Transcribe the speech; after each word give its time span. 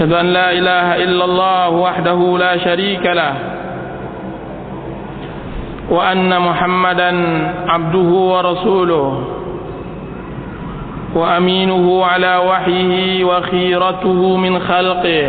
أشهد 0.00 0.12
أن 0.12 0.26
لا 0.26 0.52
إله 0.52 1.04
إلا 1.04 1.24
الله 1.24 1.68
وحده 1.70 2.38
لا 2.38 2.56
شريك 2.56 3.04
له 3.04 3.34
وأن 5.90 6.40
محمدا 6.40 7.10
عبده 7.68 8.08
ورسوله 8.32 9.24
وأمينه 11.14 12.04
على 12.04 12.36
وحيه 12.36 13.24
وخيرته 13.24 14.36
من 14.36 14.58
خلقه 14.60 15.28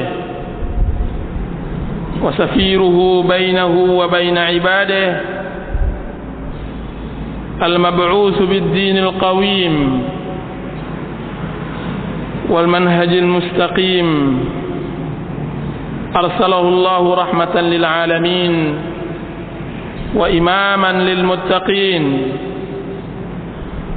وسفيره 2.23 3.23
بينه 3.27 3.73
وبين 3.99 4.37
عباده 4.37 5.21
المبعوث 7.63 8.39
بالدين 8.41 8.97
القويم 8.97 10.03
والمنهج 12.49 13.09
المستقيم. 13.13 14.39
أرسله 16.15 16.59
الله 16.61 17.15
رحمة 17.15 17.55
للعالمين 17.61 18.75
وإماما 20.15 20.91
للمتقين 20.91 22.03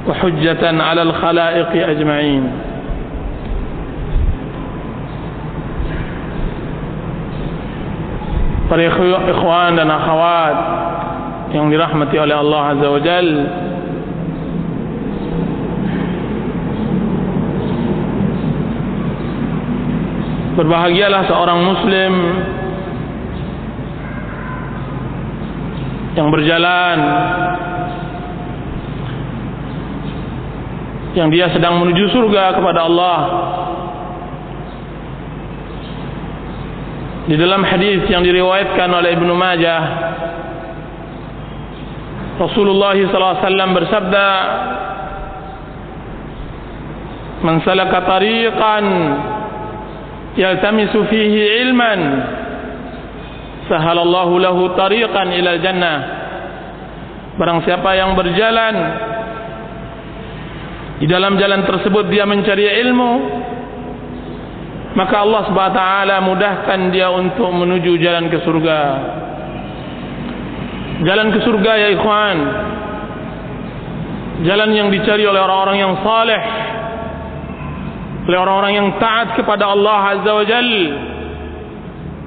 وحجة 0.07 0.83
على 0.83 1.01
الخلائق 1.01 1.89
أجمعين. 1.89 2.43
Para 8.65 8.81
ikhwan 8.81 9.77
dan 9.77 9.93
akhwat 9.93 10.57
yang 11.53 11.69
dirahmati 11.69 12.17
oleh 12.17 12.33
Allah 12.33 12.73
Berbahagialah 20.55 21.27
seorang 21.27 21.59
muslim 21.67 22.13
yang 26.15 26.31
berjalan 26.31 26.97
yang 31.15 31.27
dia 31.27 31.51
sedang 31.51 31.79
menuju 31.83 32.07
surga 32.07 32.55
kepada 32.55 32.87
Allah. 32.87 33.19
Di 37.25 37.35
dalam 37.35 37.59
hadis 37.65 38.07
yang 38.07 38.23
diriwayatkan 38.23 38.85
oleh 38.95 39.17
Ibnu 39.17 39.33
Majah 39.33 39.81
Rasulullah 42.37 42.93
sallallahu 42.93 43.33
alaihi 43.33 43.47
wasallam 43.47 43.71
bersabda 43.73 44.27
Man 47.41 47.55
salaka 47.65 48.05
tariqan 48.05 48.85
yaltamisu 50.35 50.99
fihi 51.09 51.65
ilman. 51.67 52.01
Sahalallahu 53.65 54.37
lahu 54.37 54.61
tariqan 54.77 55.33
ila 55.33 55.51
jannah. 55.57 55.97
Barang 57.35 57.65
siapa 57.67 57.97
yang 57.97 58.15
berjalan 58.15 58.75
di 60.95 61.11
dalam 61.11 61.35
jalan 61.35 61.67
tersebut 61.67 62.07
dia 62.07 62.23
mencari 62.23 62.71
ilmu 62.87 63.11
maka 64.95 65.27
Allah 65.27 65.43
Subhanahu 65.51 65.75
taala 65.75 66.15
mudahkan 66.23 66.79
dia 66.95 67.11
untuk 67.11 67.51
menuju 67.51 67.99
jalan 67.99 68.31
ke 68.31 68.39
surga. 68.47 68.79
Jalan 71.03 71.35
ke 71.35 71.39
surga 71.43 71.71
ya 71.75 71.87
ikhwan. 71.99 72.37
Jalan 74.47 74.71
yang 74.71 74.87
dicari 74.87 75.27
oleh 75.27 75.43
orang-orang 75.43 75.77
yang 75.83 75.93
saleh 75.99 76.41
oleh 78.25 78.37
orang-orang 78.41 78.73
yang 78.73 78.89
taat 78.97 79.37
kepada 79.37 79.69
Allah 79.69 80.17
Azza 80.17 80.31
wa 80.33 80.45
Jal. 80.45 80.71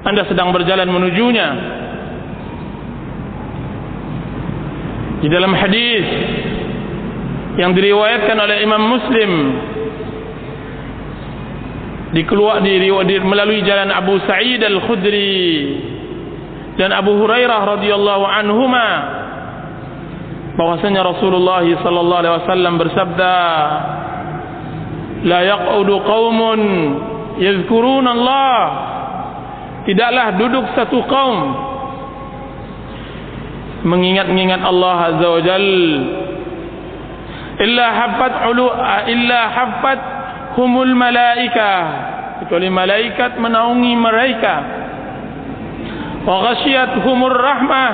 Anda 0.07 0.23
sedang 0.31 0.55
berjalan 0.55 0.87
menujunya. 0.87 1.47
Di 5.19 5.27
dalam 5.27 5.51
hadis 5.51 6.05
yang 7.59 7.75
diriwayatkan 7.75 8.37
oleh 8.39 8.63
Imam 8.63 8.79
Muslim 8.87 9.31
dikeluar 12.15 12.63
di, 12.63 12.79
di 12.79 13.15
melalui 13.19 13.59
jalan 13.67 13.91
Abu 13.91 14.15
Sa'id 14.23 14.63
Al-Khudri 14.63 15.43
dan 16.79 16.95
Abu 16.95 17.19
Hurairah 17.19 17.75
radhiyallahu 17.75 18.23
anhuma 18.23 18.87
bahwasanya 20.55 21.03
Rasulullah 21.03 21.63
sallallahu 21.63 22.19
alaihi 22.23 22.35
wasallam 22.39 22.73
bersabda 22.79 23.33
la 25.25 25.39
yaqudu 25.43 25.93
qaumun 26.03 26.61
yadhkuruna 27.39 28.09
Allah. 28.15 28.59
Tidaklah 29.87 30.27
duduk 30.37 30.65
satu 30.75 31.01
kaum 31.07 31.37
mengingat-ingat 33.87 34.61
Allah 34.61 34.97
azza 35.15 35.27
wa 35.27 35.41
jal. 35.41 35.67
Illa 37.59 37.87
haffat 37.91 38.33
ulu 38.53 38.65
illa 39.11 39.41
haffat 39.51 39.99
humul 40.59 40.93
malaika. 40.95 41.73
Kecuali 42.43 42.71
malaikat 42.71 43.35
menaungi 43.39 43.93
mereka. 43.99 44.55
Wa 46.23 46.35
ghasyiyat 46.51 47.03
humur 47.03 47.35
rahmah 47.35 47.91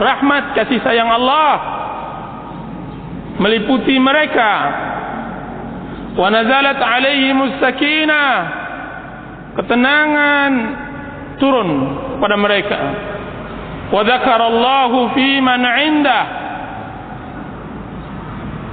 rahmat 0.00 0.44
kasih 0.56 0.80
sayang 0.84 1.10
Allah. 1.10 1.52
Meliputi 3.40 3.96
mereka 3.96 4.52
wa 6.12 6.28
nazalat 6.28 6.76
alaihimus 6.76 7.56
sakinah 7.60 8.32
ketenangan 9.56 10.52
turun 11.36 11.68
pada 12.20 12.36
mereka. 12.38 12.78
Wa 13.92 14.00
dzakarallahu 14.04 15.12
fi 15.12 15.40
man 15.44 15.60
'indah. 15.60 16.24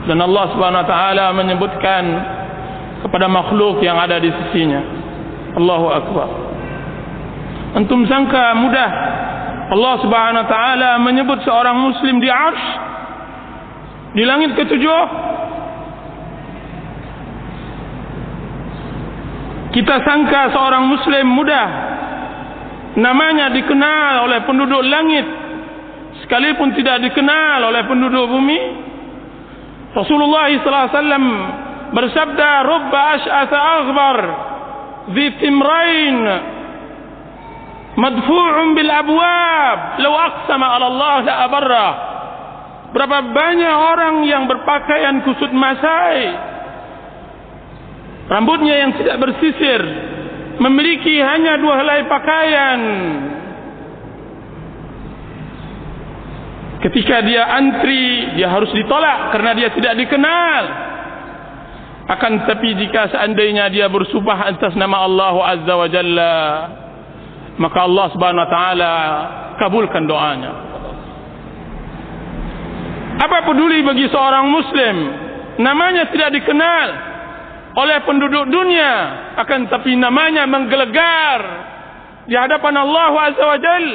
Dan 0.07 0.17
Allah 0.23 0.45
Subhanahu 0.55 0.83
wa 0.83 0.89
taala 0.89 1.25
menyebutkan 1.35 2.03
kepada 3.03 3.27
makhluk 3.27 3.83
yang 3.83 3.99
ada 3.99 4.17
di 4.17 4.31
sisinya. 4.31 4.81
Allahu 5.59 5.87
akbar. 5.91 6.27
Antum 7.77 8.07
sangka 8.09 8.55
mudah. 8.57 8.91
Allah 9.69 9.93
Subhanahu 10.01 10.43
wa 10.45 10.49
taala 10.49 10.89
menyebut 11.03 11.45
seorang 11.45 11.77
muslim 11.77 12.17
di 12.17 12.29
arsy 12.31 12.89
di 14.17 14.25
langit 14.25 14.57
ketujuh 14.57 15.01
kita 19.69 20.01
sangka 20.01 20.49
seorang 20.49 20.89
muslim 20.89 21.25
mudah. 21.29 21.67
Namanya 22.97 23.53
dikenal 23.53 24.25
oleh 24.25 24.39
penduduk 24.49 24.81
langit. 24.81 25.25
Sekalipun 26.25 26.73
tidak 26.73 27.05
dikenal 27.05 27.69
oleh 27.69 27.85
penduduk 27.85 28.25
bumi. 28.33 28.59
Rasulullah 29.93 30.49
sallallahu 30.49 30.85
alaihi 30.89 30.97
wasallam 30.97 31.25
bersabda 31.89 32.49
rubba 32.65 33.01
ash'atha 33.17 33.59
aghbar 33.81 34.17
dhi 35.13 35.25
timrain 35.37 36.19
madfu'un 37.93 38.67
bil 38.73 38.89
abwab. 38.89 39.77
Law 40.01 40.13
aqsama 40.17 40.65
'ala 40.65 40.85
Allah 40.89 41.15
la 41.29 41.33
abarra. 41.45 41.87
Berapa 42.89 43.21
banyak 43.21 43.75
orang 43.93 44.15
yang 44.25 44.49
berpakaian 44.49 45.21
kusut 45.21 45.53
masai 45.53 46.57
rambutnya 48.29 48.75
yang 48.87 48.91
tidak 48.95 49.17
bersisir 49.17 49.81
memiliki 50.59 51.17
hanya 51.19 51.57
dua 51.57 51.75
helai 51.81 52.01
pakaian. 52.05 52.81
Ketika 56.79 57.19
dia 57.27 57.43
antri 57.59 58.39
dia 58.39 58.47
harus 58.47 58.71
ditolak 58.71 59.35
karena 59.35 59.51
dia 59.57 59.69
tidak 59.75 59.93
dikenal. 59.99 60.63
Akan 62.09 62.41
tetapi 62.41 62.73
jika 62.73 63.11
seandainya 63.13 63.69
dia 63.69 63.85
bersumpah 63.85 64.49
atas 64.49 64.73
nama 64.73 65.05
Allah 65.05 65.35
Azza 65.45 65.73
wa 65.77 65.87
Jalla 65.91 66.39
maka 67.59 67.83
Allah 67.83 68.07
Subhanahu 68.15 68.45
wa 68.47 68.49
taala 68.49 68.93
kabulkan 69.59 70.07
doanya. 70.07 70.53
Apa 73.19 73.43
peduli 73.51 73.83
bagi 73.83 74.07
seorang 74.07 74.47
muslim? 74.47 74.95
Namanya 75.59 76.07
tidak 76.07 76.39
dikenal 76.39 77.08
oleh 77.79 77.97
penduduk 78.03 78.51
dunia 78.51 78.91
akan 79.39 79.71
tapi 79.71 79.95
namanya 79.95 80.43
menggelegar 80.43 81.39
di 82.27 82.35
hadapan 82.35 82.75
Allah 82.75 83.11
Azza 83.31 83.43
wa 83.47 83.59
Jal. 83.59 83.85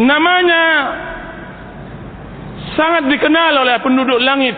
Namanya 0.00 0.64
sangat 2.78 3.10
dikenal 3.10 3.52
oleh 3.66 3.76
penduduk 3.82 4.22
langit. 4.22 4.56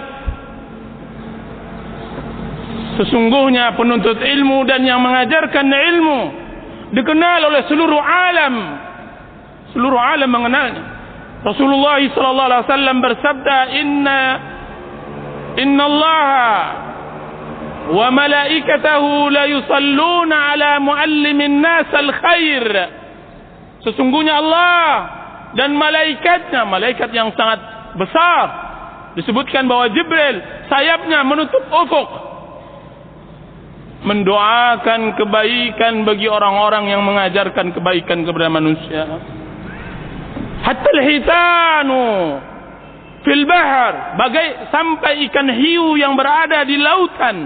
Sesungguhnya 3.01 3.73
penuntut 3.75 4.21
ilmu 4.21 4.69
dan 4.69 4.85
yang 4.85 5.01
mengajarkan 5.01 5.67
ilmu 5.67 6.21
dikenal 6.93 7.41
oleh 7.49 7.65
seluruh 7.67 7.99
alam. 7.99 8.55
Seluruh 9.73 9.97
alam 9.99 10.29
mengenalnya. 10.29 10.85
Rasulullah 11.43 11.99
sallallahu 11.99 12.49
alaihi 12.53 12.69
wasallam 12.69 12.99
bersabda, 13.03 13.57
"Inna 13.83 14.21
Allah 15.59 16.51
wa 17.93 18.09
malaikatahu 18.09 19.29
la 19.29 19.45
yusalluna 19.51 20.37
ala 20.57 20.71
muallimin 20.81 21.61
nas 21.61 21.89
al-khair." 21.93 22.65
Sesungguhnya 23.83 24.39
Allah 24.39 24.87
dan 25.59 25.75
malaikatnya, 25.75 26.65
malaikat 26.65 27.11
yang 27.13 27.35
sangat 27.35 27.61
besar 27.99 28.45
disebutkan 29.19 29.69
bahwa 29.69 29.91
Jibril 29.93 30.41
sayapnya 30.73 31.21
menutup 31.27 31.61
ufuk. 31.69 32.11
Mendoakan 34.03 35.15
kebaikan 35.15 36.03
bagi 36.03 36.27
orang-orang 36.27 36.91
yang 36.91 37.07
mengajarkan 37.07 37.71
kebaikan 37.71 38.27
kepada 38.27 38.51
manusia. 38.51 39.07
Hatta 40.67 40.89
al-hitanu 40.91 42.03
fil 43.23 43.45
bahr 43.47 44.19
bagai 44.19 44.71
sampai 44.71 45.27
ikan 45.31 45.49
hiu 45.55 45.95
yang 45.99 46.19
berada 46.19 46.67
di 46.67 46.77
lautan 46.79 47.37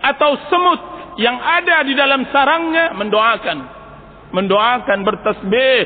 atau 0.00 0.36
semut 0.48 0.80
yang 1.20 1.36
ada 1.36 1.84
di 1.84 1.92
dalam 1.92 2.24
sarangnya 2.32 2.96
mendoakan. 2.96 3.58
Mendoakan 4.30 4.98
bertasbih. 5.04 5.84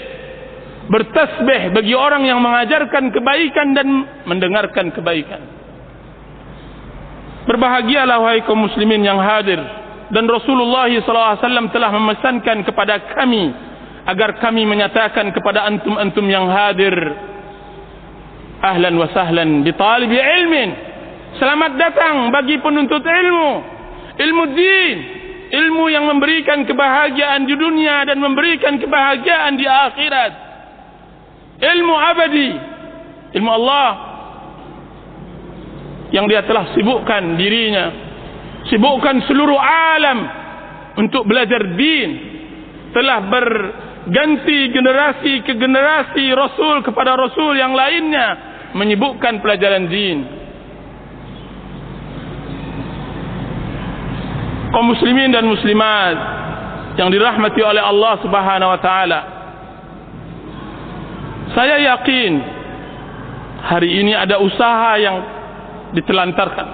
Bertasbih 0.84 1.72
bagi 1.72 1.96
orang 1.96 2.28
yang 2.28 2.38
mengajarkan 2.44 3.08
kebaikan 3.10 3.72
dan 3.72 3.88
mendengarkan 4.28 4.92
kebaikan. 4.92 5.42
Berbahagialah 7.48 8.20
wahai 8.20 8.44
kaum 8.44 8.62
muslimin 8.69 9.02
yang 9.02 9.19
hadir. 9.20 9.58
Dan 10.12 10.28
Rasulullah 10.28 10.86
SAW 10.86 11.72
telah 11.72 11.90
memesankan 11.90 12.62
kepada 12.62 13.16
kami 13.16 13.50
agar 14.04 14.36
kami 14.38 14.69
menyatakan 14.69 15.32
kepada 15.32 15.64
antum-antum 15.64 16.28
yang 16.28 16.44
hadir 16.52 16.92
ahlan 18.62 18.95
wa 18.95 19.09
sahlan 19.11 19.62
di 19.67 19.73
talibi 19.75 20.19
ilmin. 20.19 20.71
Selamat 21.41 21.75
datang 21.75 22.31
bagi 22.31 22.62
penuntut 22.62 23.03
ilmu. 23.03 23.51
Ilmu 24.15 24.45
din. 24.55 24.97
Ilmu 25.55 25.85
yang 25.91 26.06
memberikan 26.11 26.67
kebahagiaan 26.67 27.47
di 27.47 27.55
dunia 27.55 28.06
dan 28.06 28.19
memberikan 28.19 28.79
kebahagiaan 28.79 29.55
di 29.59 29.67
akhirat. 29.67 30.33
Ilmu 31.59 31.95
abadi. 31.95 32.51
Ilmu 33.35 33.51
Allah. 33.51 33.91
Yang 36.15 36.25
dia 36.31 36.43
telah 36.47 36.65
sibukkan 36.75 37.23
dirinya. 37.35 37.87
Sibukkan 38.71 39.27
seluruh 39.27 39.59
alam 39.59 40.19
untuk 40.99 41.27
belajar 41.27 41.75
din. 41.75 42.11
Telah 42.95 43.27
berganti 44.05 44.59
generasi 44.69 45.33
ke 45.49 45.53
generasi 45.56 46.25
rasul 46.37 46.85
kepada 46.85 47.17
rasul 47.17 47.56
yang 47.56 47.73
lainnya 47.73 48.37
menyibukkan 48.77 49.41
pelajaran 49.41 49.89
din 49.89 50.19
kaum 54.77 54.93
muslimin 54.93 55.33
dan 55.33 55.49
muslimat 55.49 56.17
yang 57.01 57.09
dirahmati 57.09 57.61
oleh 57.65 57.81
Allah 57.81 58.15
Subhanahu 58.21 58.71
wa 58.77 58.81
taala 58.85 59.21
saya 61.55 61.79
yakin 61.95 62.33
hari 63.65 64.03
ini 64.03 64.12
ada 64.12 64.43
usaha 64.43 64.99
yang 64.99 65.17
ditelantarkan. 65.95 66.69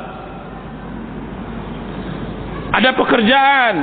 Ada 2.70 2.90
pekerjaan 2.96 3.74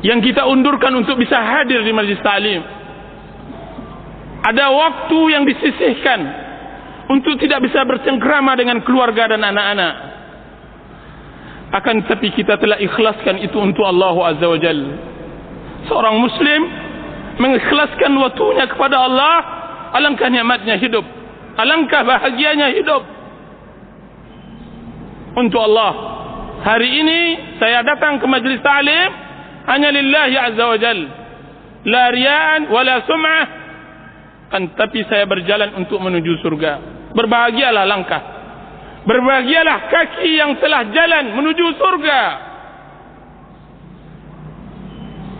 yang 0.00 0.24
kita 0.24 0.48
undurkan 0.48 0.96
untuk 0.96 1.20
bisa 1.20 1.36
hadir 1.36 1.84
di 1.84 1.92
majlis 1.92 2.20
ta'lim. 2.24 2.62
Ada 4.40 4.66
waktu 4.72 5.20
yang 5.36 5.44
disisihkan 5.44 6.20
untuk 7.12 7.36
tidak 7.36 7.60
bisa 7.68 7.84
bercengkrama 7.84 8.56
dengan 8.56 8.80
keluarga 8.80 9.36
dan 9.36 9.44
anak-anak. 9.44 9.94
Akan 11.70 12.02
tetapi 12.02 12.34
kita 12.34 12.56
telah 12.58 12.80
ikhlaskan 12.80 13.44
itu 13.44 13.54
untuk 13.60 13.84
Allah 13.84 14.34
Azza 14.34 14.46
wa 14.48 14.58
Jal. 14.58 14.80
Seorang 15.86 16.16
Muslim 16.18 16.60
mengikhlaskan 17.40 18.12
waktunya 18.20 18.68
kepada 18.68 19.00
Allah 19.00 19.36
alangkah 19.96 20.28
nikmatnya 20.28 20.76
hidup 20.76 21.02
alangkah 21.56 22.04
bahagianya 22.04 22.68
hidup 22.76 23.02
untuk 25.40 25.60
Allah 25.64 25.92
hari 26.60 27.00
ini 27.00 27.20
saya 27.56 27.80
datang 27.80 28.20
ke 28.20 28.26
majlis 28.28 28.60
ta'lim 28.60 29.29
hanya 29.68 29.88
lillahi 29.92 30.36
azza 30.36 30.64
wa 30.64 30.78
jal. 30.80 30.98
La 31.84 32.04
riyan 32.12 32.60
wala 32.72 33.04
sum'ah. 33.04 33.46
Kan 34.50 34.74
tapi 34.74 35.04
saya 35.06 35.24
berjalan 35.28 35.76
untuk 35.76 36.00
menuju 36.00 36.40
surga. 36.40 36.72
Berbahagialah 37.12 37.84
langkah. 37.86 38.22
Berbahagialah 39.04 39.88
kaki 39.88 40.30
yang 40.36 40.60
telah 40.60 40.88
jalan 40.92 41.24
menuju 41.36 41.66
surga. 41.80 42.20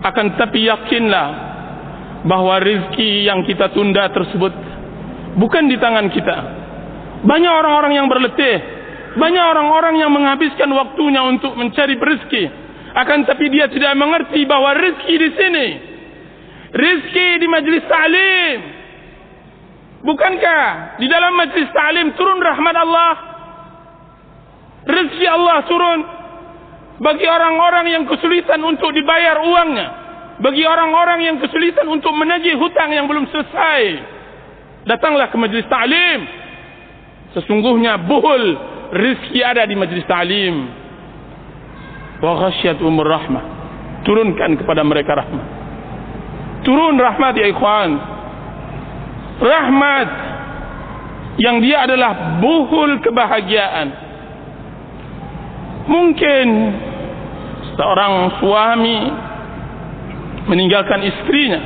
Akan 0.01 0.33
tapi 0.41 0.65
yakinlah 0.65 1.29
bahawa 2.25 2.61
rezeki 2.61 3.29
yang 3.29 3.45
kita 3.45 3.69
tunda 3.77 4.09
tersebut 4.09 4.53
bukan 5.37 5.69
di 5.69 5.77
tangan 5.77 6.09
kita. 6.09 6.37
Banyak 7.21 7.53
orang-orang 7.53 8.01
yang 8.01 8.09
berletih, 8.09 8.57
banyak 9.21 9.45
orang-orang 9.45 10.01
yang 10.01 10.09
menghabiskan 10.09 10.73
waktunya 10.73 11.21
untuk 11.21 11.53
mencari 11.53 12.01
rezeki. 12.01 12.45
Akan 12.91 13.23
tapi 13.23 13.47
dia 13.55 13.71
tidak 13.71 13.95
mengerti 13.95 14.43
bahawa 14.51 14.75
rezeki 14.75 15.15
di 15.15 15.31
sini, 15.39 15.67
rezeki 16.75 17.29
di 17.39 17.47
majlis 17.47 17.85
ta'lim. 17.87 18.59
Bukankah 20.01 20.99
di 20.99 21.07
dalam 21.07 21.39
majlis 21.39 21.71
ta'lim 21.71 22.07
turun 22.19 22.43
rahmat 22.43 22.77
Allah? 22.77 23.15
Rezeki 24.91 25.27
Allah 25.29 25.59
turun 25.71 26.01
bagi 26.99 27.27
orang-orang 27.31 27.87
yang 27.95 28.05
kesulitan 28.11 28.59
untuk 28.67 28.91
dibayar 28.91 29.39
uangnya. 29.39 29.89
Bagi 30.41 30.65
orang-orang 30.65 31.21
yang 31.21 31.37
kesulitan 31.37 31.85
untuk 31.85 32.17
menagih 32.17 32.57
hutang 32.57 32.91
yang 32.91 33.05
belum 33.05 33.29
selesai. 33.29 33.83
Datanglah 34.89 35.31
ke 35.31 35.37
majlis 35.39 35.69
ta'lim. 35.71 36.21
Sesungguhnya 37.39 38.03
buhul 38.03 38.45
rizki 38.99 39.45
ada 39.47 39.63
di 39.63 39.79
majlis 39.79 40.03
ta'lim 40.11 40.80
wa 42.21 42.33
ghasyat 42.47 42.79
umur 42.85 43.09
rahmah. 43.09 43.45
Turunkan 44.05 44.57
kepada 44.57 44.81
mereka 44.81 45.17
rahmat 45.17 45.61
turun 46.65 46.97
rahmat 46.97 47.35
ya 47.37 47.47
ikhwan. 47.51 47.91
Rahmat 49.41 50.09
yang 51.41 51.65
dia 51.65 51.89
adalah 51.89 52.41
buhul 52.43 53.01
kebahagiaan. 53.01 53.89
Mungkin 55.89 56.47
seorang 57.75 58.15
suami 58.39 58.99
meninggalkan 60.47 61.01
istrinya 61.09 61.61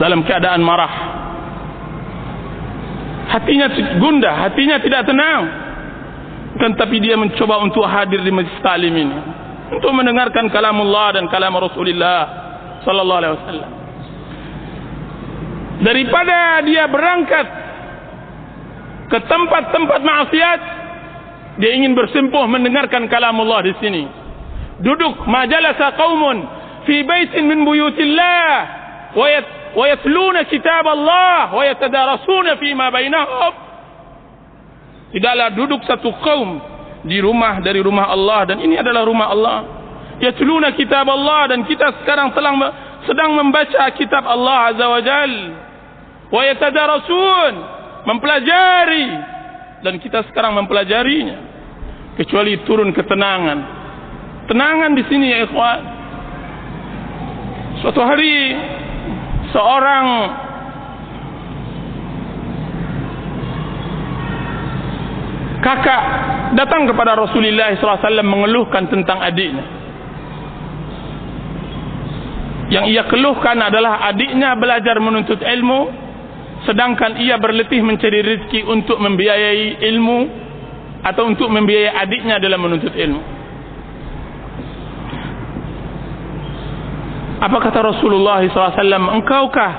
dalam 0.00 0.24
keadaan 0.24 0.64
marah. 0.64 0.94
Hatinya 3.24 3.66
gundah 3.98 4.34
hatinya 4.48 4.78
tidak 4.80 5.04
tenang 5.10 5.42
tetapi 6.54 6.96
dia 7.02 7.18
mencoba 7.18 7.58
untuk 7.66 7.82
hadir 7.82 8.22
di 8.22 8.30
majlis 8.30 8.58
ta'lim 8.62 8.94
ini. 8.94 9.18
Untuk 9.74 9.90
mendengarkan 9.90 10.46
kalam 10.54 10.78
Allah 10.86 11.18
dan 11.18 11.24
kalam 11.26 11.58
Rasulullah 11.58 12.20
sallallahu 12.86 13.20
alaihi 13.20 13.34
wasallam. 13.42 13.70
Daripada 15.82 16.62
dia 16.62 16.86
berangkat 16.86 17.46
ke 19.10 19.18
tempat-tempat 19.26 20.00
maksiat 20.00 20.60
dia 21.58 21.70
ingin 21.74 21.94
bersimpuh 21.94 22.46
mendengarkan 22.46 23.06
kalam 23.10 23.38
Allah 23.42 23.66
di 23.66 23.74
sini. 23.82 24.04
Duduk 24.82 25.26
majalasa 25.26 25.94
qaumun 25.94 26.38
fi 26.86 27.02
baitin 27.02 27.46
min 27.46 27.62
buyutillah 27.62 28.50
wa 29.74 29.84
yatluna 29.86 30.46
kitab 30.50 30.86
Allah 30.86 31.50
wa 31.50 31.62
yatadarasuna 31.66 32.58
fi 32.62 32.74
ma 32.74 32.90
bainahum 32.94 33.73
tidaklah 35.14 35.54
duduk 35.54 35.80
satu 35.86 36.10
kaum 36.18 36.58
di 37.06 37.22
rumah 37.22 37.62
dari 37.62 37.78
rumah 37.78 38.10
Allah 38.10 38.50
dan 38.50 38.58
ini 38.58 38.74
adalah 38.74 39.06
rumah 39.06 39.30
Allah. 39.30 39.58
Yatluna 40.18 40.74
kitab 40.74 41.06
Allah 41.06 41.54
dan 41.54 41.62
kita 41.66 42.02
sekarang 42.02 42.34
telah 42.34 42.54
sedang 43.06 43.34
membaca 43.38 43.86
kitab 43.94 44.26
Allah 44.26 44.74
azza 44.74 44.86
wajal 44.90 45.32
wa 46.34 46.42
yatadarasun 46.42 47.54
mempelajari. 48.10 49.06
Dan 49.84 50.00
kita 50.00 50.24
sekarang 50.32 50.56
mempelajarinya. 50.64 51.52
Kecuali 52.16 52.56
turun 52.64 52.94
ketenangan 52.94 53.84
tenangan 54.48 54.92
di 54.92 55.02
sini 55.08 55.32
ya 55.32 55.38
ikhwan. 55.44 55.80
Suatu 57.84 58.00
hari 58.00 58.56
seorang 59.52 60.06
kakak 65.64 66.02
datang 66.52 66.84
kepada 66.84 67.16
Rasulullah 67.16 67.72
SAW 67.80 68.20
mengeluhkan 68.20 68.84
tentang 68.92 69.24
adiknya. 69.24 69.64
Yang 72.68 72.84
ia 72.92 73.02
keluhkan 73.08 73.56
adalah 73.60 74.04
adiknya 74.08 74.52
belajar 74.56 75.00
menuntut 75.00 75.40
ilmu 75.40 76.04
sedangkan 76.64 77.20
ia 77.20 77.36
berletih 77.36 77.84
mencari 77.84 78.24
rezeki 78.24 78.64
untuk 78.64 78.96
membiayai 78.96 79.84
ilmu 79.92 80.18
atau 81.04 81.28
untuk 81.28 81.52
membiayai 81.52 81.92
adiknya 81.92 82.40
dalam 82.40 82.60
menuntut 82.64 82.92
ilmu. 82.96 83.22
Apa 87.44 87.56
kata 87.60 87.84
Rasulullah 87.84 88.40
SAW? 88.48 88.80
Engkaukah 89.20 89.72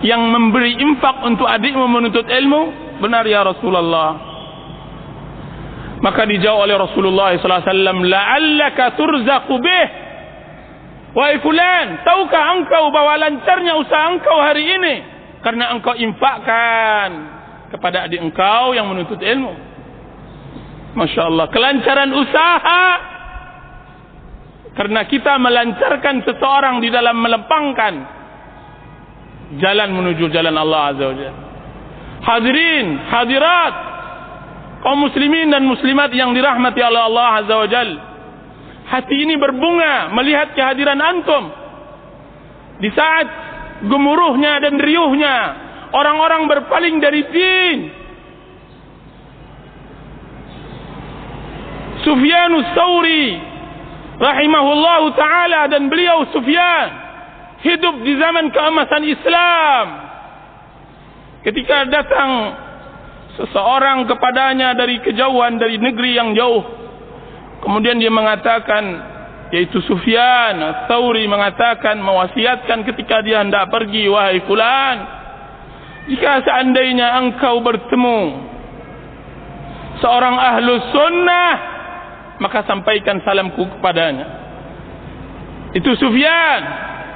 yang 0.00 0.24
memberi 0.24 0.72
infak 0.80 1.20
untuk 1.28 1.44
adikmu 1.44 1.84
menuntut 1.84 2.24
ilmu? 2.24 2.72
Benar 3.04 3.28
ya 3.28 3.44
Rasulullah. 3.44 4.23
Maka 6.02 6.26
dijawab 6.26 6.66
oleh 6.66 6.76
Rasulullah 6.78 7.28
SAW, 7.38 8.06
La'allaka 8.06 8.98
turzaqu 8.98 9.54
bih. 9.62 9.86
Wahai 11.14 11.38
fulan, 11.38 12.02
tahukah 12.02 12.58
engkau 12.58 12.90
bahawa 12.90 13.22
lancarnya 13.22 13.78
usaha 13.78 14.10
engkau 14.10 14.34
hari 14.42 14.66
ini? 14.66 14.94
Karena 15.46 15.70
engkau 15.70 15.94
infakkan 15.94 17.10
kepada 17.70 18.10
adik 18.10 18.18
engkau 18.18 18.74
yang 18.74 18.90
menuntut 18.90 19.22
ilmu. 19.22 19.54
Masya 20.98 21.22
Allah. 21.26 21.46
Kelancaran 21.50 22.10
usaha. 22.14 22.86
Karena 24.74 25.06
kita 25.06 25.38
melancarkan 25.38 26.26
seseorang 26.26 26.82
di 26.82 26.90
dalam 26.90 27.14
melempangkan 27.22 27.94
jalan 29.62 29.90
menuju 29.94 30.34
jalan 30.34 30.54
Allah 30.58 30.80
Azza 30.90 31.04
wa 31.06 31.14
Jalla. 31.14 31.42
Hadirin, 32.24 32.86
hadirat, 33.06 33.74
kaum 34.84 35.00
muslimin 35.00 35.48
dan 35.48 35.64
muslimat 35.64 36.12
yang 36.12 36.36
dirahmati 36.36 36.76
oleh 36.84 37.02
Allah 37.08 37.28
Azza 37.40 37.54
wa 37.56 37.68
Jal. 37.72 37.90
Hati 38.84 39.16
ini 39.16 39.40
berbunga 39.40 40.12
melihat 40.12 40.52
kehadiran 40.52 41.00
antum. 41.00 41.48
Di 42.84 42.92
saat 42.92 43.26
gemuruhnya 43.88 44.60
dan 44.60 44.76
riuhnya 44.76 45.36
orang-orang 45.96 46.44
berpaling 46.52 47.00
dari 47.00 47.22
din. 47.32 47.78
Sufyanus 52.04 52.68
Sauri 52.76 53.40
rahimahullahu 54.20 55.16
taala 55.16 55.64
dan 55.72 55.88
beliau 55.88 56.28
Sufyan 56.28 56.88
hidup 57.64 58.04
di 58.04 58.12
zaman 58.20 58.52
keemasan 58.52 59.02
Islam. 59.08 59.86
Ketika 61.40 61.88
datang 61.88 62.30
seseorang 63.34 64.06
kepadanya 64.06 64.74
dari 64.78 65.02
kejauhan 65.02 65.58
dari 65.58 65.78
negeri 65.78 66.14
yang 66.14 66.34
jauh. 66.34 66.62
Kemudian 67.62 67.98
dia 67.98 68.12
mengatakan 68.12 69.14
yaitu 69.52 69.78
Sufyan 69.86 70.56
Tsauri 70.88 71.30
mengatakan 71.30 72.00
mewasiatkan 72.00 72.82
ketika 72.90 73.22
dia 73.22 73.44
hendak 73.44 73.70
pergi 73.70 74.10
wahai 74.10 74.42
fulan 74.48 74.96
jika 76.10 76.42
seandainya 76.42 77.22
engkau 77.22 77.62
bertemu 77.62 78.20
seorang 80.02 80.36
ahlu 80.36 80.72
sunnah 80.90 81.54
maka 82.42 82.66
sampaikan 82.66 83.22
salamku 83.22 83.62
kepadanya. 83.78 84.26
Itu 85.74 85.94
Sufyan. 85.98 86.62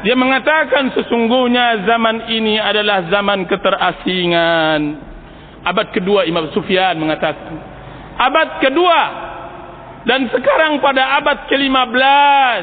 Dia 0.06 0.14
mengatakan 0.14 0.94
sesungguhnya 0.94 1.82
zaman 1.82 2.30
ini 2.30 2.54
adalah 2.62 3.10
zaman 3.10 3.50
keterasingan 3.50 5.07
abad 5.68 5.92
kedua 5.92 6.24
Imam 6.24 6.48
Sufyan 6.56 6.96
mengatakan 6.96 7.56
abad 8.16 8.48
kedua 8.64 9.00
dan 10.08 10.24
sekarang 10.32 10.80
pada 10.80 11.20
abad 11.20 11.44
ke-15 11.52 12.62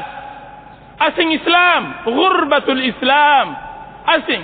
asing 0.98 1.28
Islam 1.36 1.80
ghurbatul 2.08 2.82
Islam 2.82 3.46
asing. 4.06 4.42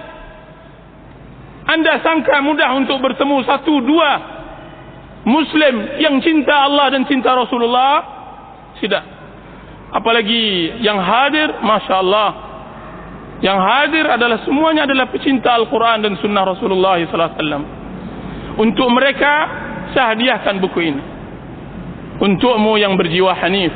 Anda 1.63 2.03
sangka 2.03 2.43
mudah 2.43 2.75
untuk 2.75 2.99
bertemu 2.99 3.47
satu 3.47 3.79
dua 3.87 4.11
muslim 5.23 5.99
yang 6.03 6.19
cinta 6.19 6.67
Allah 6.67 6.91
dan 6.91 7.07
cinta 7.07 7.31
Rasulullah? 7.39 7.95
Tidak. 8.83 9.05
Apalagi 9.95 10.79
yang 10.83 10.99
hadir 10.99 11.63
Masya 11.63 11.95
Allah 12.03 12.31
yang 13.43 13.59
hadir 13.59 14.07
adalah 14.07 14.43
semuanya 14.47 14.87
adalah 14.87 15.11
pecinta 15.11 15.55
Al-Quran 15.55 16.03
dan 16.03 16.15
Sunnah 16.19 16.47
Rasulullah 16.47 16.99
SAW 17.03 17.82
untuk 18.61 18.89
mereka 18.93 19.33
saya 19.93 20.17
hadiahkan 20.17 20.61
buku 20.61 20.79
ini. 20.81 21.03
Untukmu 22.21 22.77
yang 22.79 22.95
berjiwa 22.97 23.33
hanif. 23.37 23.73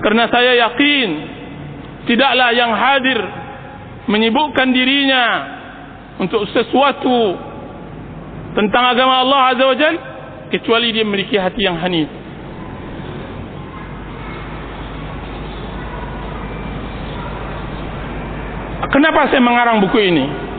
Karena 0.00 0.26
saya 0.32 0.56
yakin 0.68 1.08
tidaklah 2.08 2.50
yang 2.56 2.72
hadir 2.72 3.20
menyibukkan 4.08 4.68
dirinya 4.72 5.24
untuk 6.18 6.48
sesuatu 6.50 7.36
tentang 8.56 8.84
agama 8.96 9.22
Allah 9.22 9.40
Azza 9.54 9.64
wa 9.68 9.76
Jal 9.76 9.94
kecuali 10.50 10.90
dia 10.90 11.04
memiliki 11.04 11.36
hati 11.36 11.62
yang 11.62 11.78
hanif. 11.78 12.08
Kenapa 18.90 19.30
saya 19.30 19.38
mengarang 19.38 19.78
buku 19.78 20.02
ini 20.02 20.49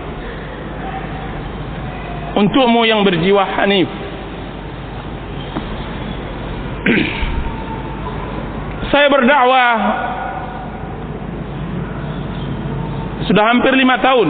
untukmu 2.41 2.81
yang 2.89 3.05
berjiwa 3.05 3.45
hanif 3.45 3.87
saya 8.91 9.07
berdakwah 9.07 9.73
sudah 13.29 13.43
hampir 13.47 13.71
lima 13.77 13.95
tahun. 14.01 14.29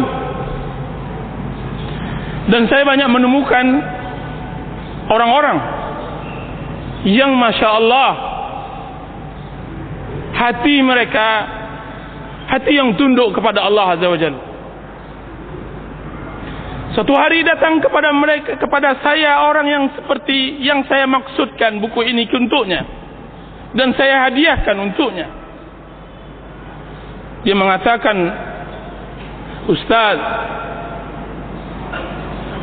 Dan 2.51 2.67
saya 2.67 2.83
banyak 2.83 3.07
menemukan 3.07 3.65
orang-orang 5.07 5.57
yang 7.07 7.31
Masya 7.33 7.67
Allah 7.79 8.11
hati 10.35 10.75
mereka 10.83 11.27
hati 12.51 12.75
yang 12.75 12.93
tunduk 12.99 13.31
kepada 13.33 13.63
Allah 13.63 13.95
Azza 13.95 14.09
wa 14.11 14.19
Jalla 14.19 14.50
Suatu 16.91 17.15
hari 17.15 17.39
datang 17.47 17.79
kepada 17.79 18.11
mereka 18.11 18.59
kepada 18.59 18.99
saya 18.99 19.47
orang 19.47 19.67
yang 19.67 19.83
seperti 19.95 20.59
yang 20.59 20.83
saya 20.91 21.07
maksudkan 21.07 21.79
buku 21.79 22.03
ini 22.03 22.27
untuknya 22.27 22.83
dan 23.71 23.95
saya 23.95 24.27
hadiahkan 24.27 24.75
untuknya. 24.75 25.27
Dia 27.47 27.55
mengatakan 27.55 28.17
Ustaz 29.71 30.17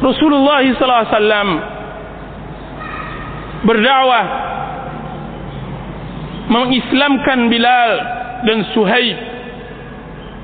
Rasulullah 0.05 0.61
sallallahu 0.61 1.03
alaihi 1.09 1.17
wasallam 1.17 1.49
berdakwah 3.65 4.27
mengislamkan 6.53 7.49
Bilal 7.49 7.93
dan 8.45 8.59
Suhaib 8.77 9.19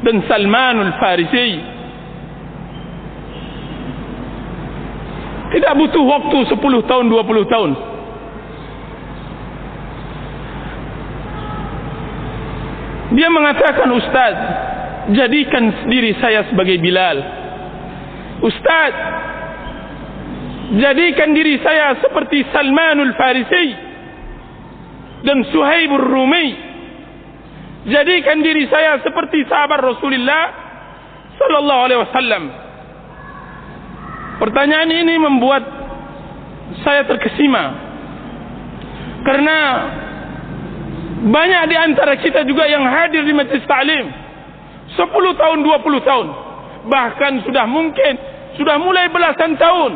dan 0.09 0.17
Salman 0.25 0.77
al-Farisi 0.89 1.74
Tidak 5.55 5.73
butuh 5.79 6.03
waktu 6.03 6.39
10 6.51 6.91
tahun, 6.91 7.05
20 7.15 7.47
tahun. 7.47 7.71
Dia 13.15 13.31
mengatakan, 13.31 13.87
Ustaz, 13.95 14.35
jadikan 15.15 15.87
diri 15.87 16.11
saya 16.19 16.51
sebagai 16.51 16.75
Bilal. 16.83 17.23
Ustaz, 18.43 18.95
jadikan 20.75 21.31
diri 21.31 21.63
saya 21.63 22.03
seperti 22.03 22.43
Salmanul 22.51 23.15
Farisi 23.15 23.67
dan 25.23 25.39
Suhaibur 25.55 26.03
Rumi. 26.03 26.75
Jadikan 27.95 28.43
diri 28.43 28.67
saya 28.67 28.99
seperti 29.07 29.47
sahabat 29.47 29.79
Rasulullah 29.79 30.45
sallallahu 31.39 31.83
alaihi 31.87 32.01
wasallam. 32.03 32.64
Pertanyaan 34.39 34.91
ini 34.91 35.15
membuat 35.19 35.63
saya 36.83 37.07
terkesima. 37.07 37.65
Karena 39.25 39.59
banyak 41.25 41.63
di 41.71 41.77
antara 41.79 42.19
kita 42.19 42.43
juga 42.45 42.67
yang 42.67 42.85
hadir 42.85 43.23
di 43.25 43.33
majlis 43.33 43.65
ta'lim. 43.65 44.07
10 44.95 45.41
tahun, 45.41 45.59
20 45.65 46.09
tahun. 46.09 46.27
Bahkan 46.85 47.33
sudah 47.49 47.65
mungkin, 47.65 48.13
sudah 48.61 48.77
mulai 48.77 49.09
belasan 49.09 49.57
tahun. 49.57 49.93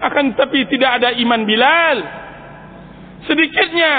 Akan 0.00 0.32
tapi 0.32 0.64
tidak 0.70 1.02
ada 1.02 1.12
iman 1.12 1.44
Bilal. 1.44 1.98
Sedikitnya, 3.28 3.94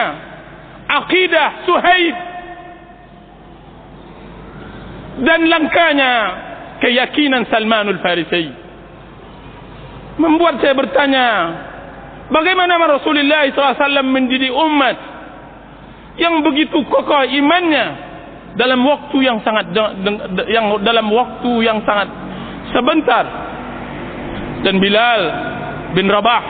akidah 0.89 1.49
Suhaib 1.69 2.15
dan 5.21 5.45
langkanya 5.45 6.13
keyakinan 6.81 7.45
Salmanul 7.53 8.01
Farisi 8.01 8.60
membuat 10.21 10.61
saya 10.61 10.77
bertanya 10.77 11.27
bagaimana 12.29 12.77
Rasulullah 12.77 13.49
SAW 13.49 14.05
mendidik 14.05 14.53
umat 14.53 14.97
yang 16.21 16.45
begitu 16.45 16.85
kokoh 16.85 17.25
imannya 17.25 18.11
dalam 18.55 18.83
waktu 18.83 19.17
yang 19.23 19.39
sangat 19.41 19.73
yang 20.51 20.77
dalam 20.85 21.07
waktu 21.09 21.51
yang 21.65 21.81
sangat 21.87 22.07
sebentar? 22.69 23.25
Dan 24.61 24.77
Bilal 24.77 25.21
bin 25.97 26.05
Rabah. 26.05 26.43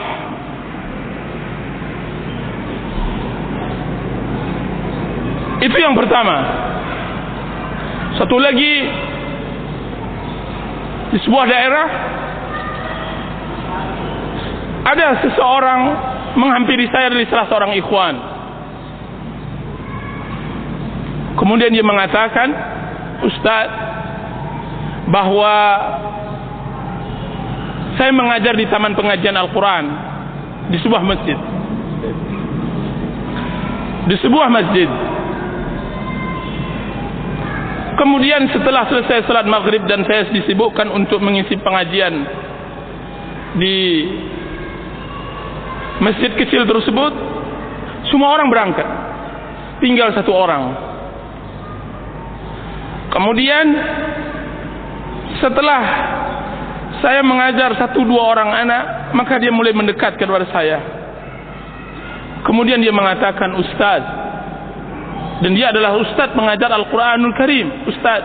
Itu 5.62 5.76
yang 5.78 5.94
pertama. 5.94 6.36
Satu 8.18 8.36
lagi 8.36 8.74
di 11.16 11.18
sebuah 11.24 11.44
daerah 11.48 11.86
ada 14.82 15.22
seseorang 15.22 15.80
menghampiri 16.34 16.90
saya 16.90 17.12
dari 17.12 17.26
salah 17.30 17.46
seorang 17.46 17.72
ikhwan. 17.78 18.14
Kemudian 21.38 21.72
dia 21.72 21.86
mengatakan 21.86 22.48
Ustaz 23.22 23.68
bahawa 25.08 25.54
saya 27.96 28.10
mengajar 28.10 28.56
di 28.56 28.66
taman 28.66 28.96
pengajian 28.98 29.36
Al-Quran 29.38 29.84
di 30.72 30.78
sebuah 30.82 31.02
masjid. 31.04 31.38
Di 34.10 34.16
sebuah 34.18 34.48
masjid. 34.50 34.90
Kemudian 37.92 38.50
setelah 38.50 38.88
selesai 38.90 39.30
salat 39.30 39.46
maghrib 39.46 39.84
dan 39.86 40.02
saya 40.08 40.26
disibukkan 40.32 40.90
untuk 40.90 41.22
mengisi 41.22 41.54
pengajian 41.60 42.14
di 43.62 43.76
masjid 46.02 46.34
kecil 46.34 46.66
tersebut 46.66 47.12
semua 48.10 48.34
orang 48.34 48.50
berangkat. 48.50 48.88
Tinggal 49.78 50.10
satu 50.14 50.34
orang. 50.34 50.62
Kemudian 53.14 53.66
setelah 55.38 55.82
saya 57.02 57.22
mengajar 57.22 57.74
satu 57.78 58.02
dua 58.06 58.34
orang 58.34 58.50
anak 58.50 59.14
maka 59.14 59.38
dia 59.38 59.54
mulai 59.54 59.70
mendekat 59.74 60.18
kepada 60.18 60.46
saya. 60.50 60.78
Kemudian 62.42 62.82
dia 62.82 62.90
mengatakan 62.90 63.54
ustaz 63.54 64.02
dan 65.42 65.50
dia 65.54 65.70
adalah 65.70 65.98
ustaz 65.98 66.34
mengajar 66.34 66.70
Al-Quranul 66.74 67.34
Karim 67.38 67.86
ustaz. 67.86 68.22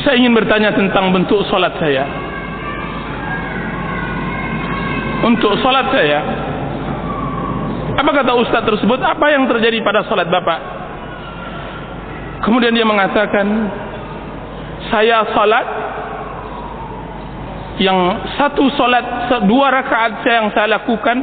Saya 0.00 0.16
ingin 0.16 0.32
bertanya 0.32 0.72
tentang 0.72 1.12
bentuk 1.12 1.44
solat 1.52 1.76
saya 1.76 2.19
untuk 5.24 5.52
solat 5.60 5.86
saya. 5.92 6.20
Apa 8.00 8.10
kata 8.16 8.32
ustaz 8.38 8.64
tersebut? 8.64 9.00
Apa 9.02 9.26
yang 9.34 9.44
terjadi 9.44 9.82
pada 9.84 10.06
solat 10.08 10.30
bapak? 10.30 10.60
Kemudian 12.40 12.72
dia 12.72 12.88
mengatakan 12.88 13.46
saya 14.88 15.28
salat 15.36 15.66
yang 17.80 17.96
satu 18.36 18.64
salat 18.76 19.28
dua 19.44 19.68
rakaat 19.72 20.24
saya 20.24 20.34
yang 20.44 20.50
saya 20.52 20.68
lakukan 20.80 21.16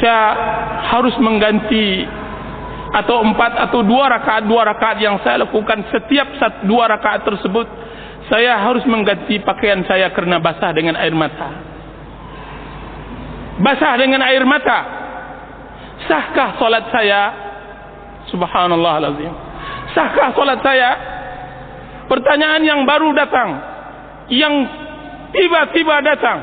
saya 0.00 0.20
harus 0.92 1.16
mengganti 1.20 2.04
atau 2.94 3.24
empat 3.24 3.52
atau 3.68 3.80
dua 3.84 4.12
rakaat 4.12 4.44
dua 4.44 4.64
rakaat 4.68 5.00
yang 5.00 5.16
saya 5.24 5.44
lakukan 5.44 5.88
setiap 5.88 6.28
satu 6.36 6.68
dua 6.68 6.88
rakaat 6.88 7.24
tersebut 7.24 7.66
saya 8.24 8.56
harus 8.56 8.80
mengganti 8.88 9.36
pakaian 9.44 9.84
saya 9.84 10.08
karena 10.16 10.40
basah 10.40 10.72
dengan 10.72 10.96
air 10.96 11.12
mata. 11.12 11.50
Basah 13.60 14.00
dengan 14.00 14.24
air 14.24 14.40
mata. 14.48 14.80
Sahkah 16.08 16.56
salat 16.56 16.88
saya? 16.88 17.22
Subhanallah 18.32 18.92
alazim. 19.04 19.32
Sahkah 19.92 20.32
solat 20.32 20.64
saya? 20.64 20.90
Pertanyaan 22.08 22.64
yang 22.64 22.80
baru 22.88 23.12
datang. 23.12 23.60
Yang 24.32 24.72
tiba-tiba 25.36 26.00
datang. 26.00 26.38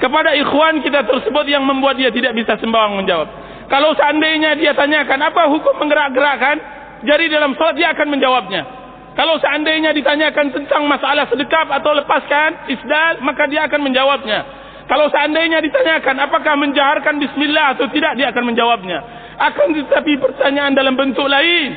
Kepada 0.00 0.32
ikhwan 0.32 0.80
kita 0.80 1.04
tersebut 1.04 1.44
yang 1.44 1.60
membuat 1.60 2.00
dia 2.00 2.08
tidak 2.08 2.32
bisa 2.32 2.56
sembawang 2.56 3.04
menjawab. 3.04 3.28
Kalau 3.68 3.92
seandainya 4.00 4.56
dia 4.56 4.72
tanyakan 4.72 5.28
apa 5.28 5.44
hukum 5.52 5.76
menggerak-gerakkan? 5.76 6.56
Jari 7.04 7.28
dalam 7.28 7.52
solat 7.60 7.76
dia 7.76 7.92
akan 7.92 8.08
menjawabnya 8.16 8.79
kalau 9.20 9.36
seandainya 9.36 9.92
ditanyakan 9.92 10.48
tentang 10.56 10.88
masalah 10.88 11.28
sedekap 11.28 11.68
atau 11.68 11.92
lepaskan 11.92 12.72
isdal 12.72 13.20
maka 13.20 13.44
dia 13.52 13.68
akan 13.68 13.84
menjawabnya 13.84 14.40
kalau 14.88 15.12
seandainya 15.12 15.60
ditanyakan 15.60 16.16
apakah 16.24 16.56
menjaharkan 16.56 17.20
bismillah 17.20 17.76
atau 17.76 17.84
tidak 17.92 18.16
dia 18.16 18.32
akan 18.32 18.48
menjawabnya 18.48 18.98
akan 19.36 19.76
tetapi 19.76 20.16
pertanyaan 20.16 20.72
dalam 20.72 20.96
bentuk 20.96 21.28
lain 21.28 21.76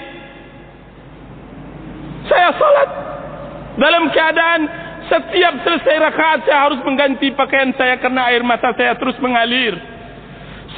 saya 2.31 2.55
salat 2.55 2.89
dalam 3.75 4.07
keadaan 4.15 4.61
setiap 5.11 5.53
selesai 5.67 5.95
rakaat 5.99 6.39
saya 6.47 6.59
harus 6.69 6.79
mengganti 6.85 7.33
pakaian 7.35 7.75
saya 7.75 7.99
karena 7.99 8.31
air 8.31 8.43
mata 8.45 8.71
saya 8.77 8.95
terus 8.95 9.17
mengalir. 9.19 9.75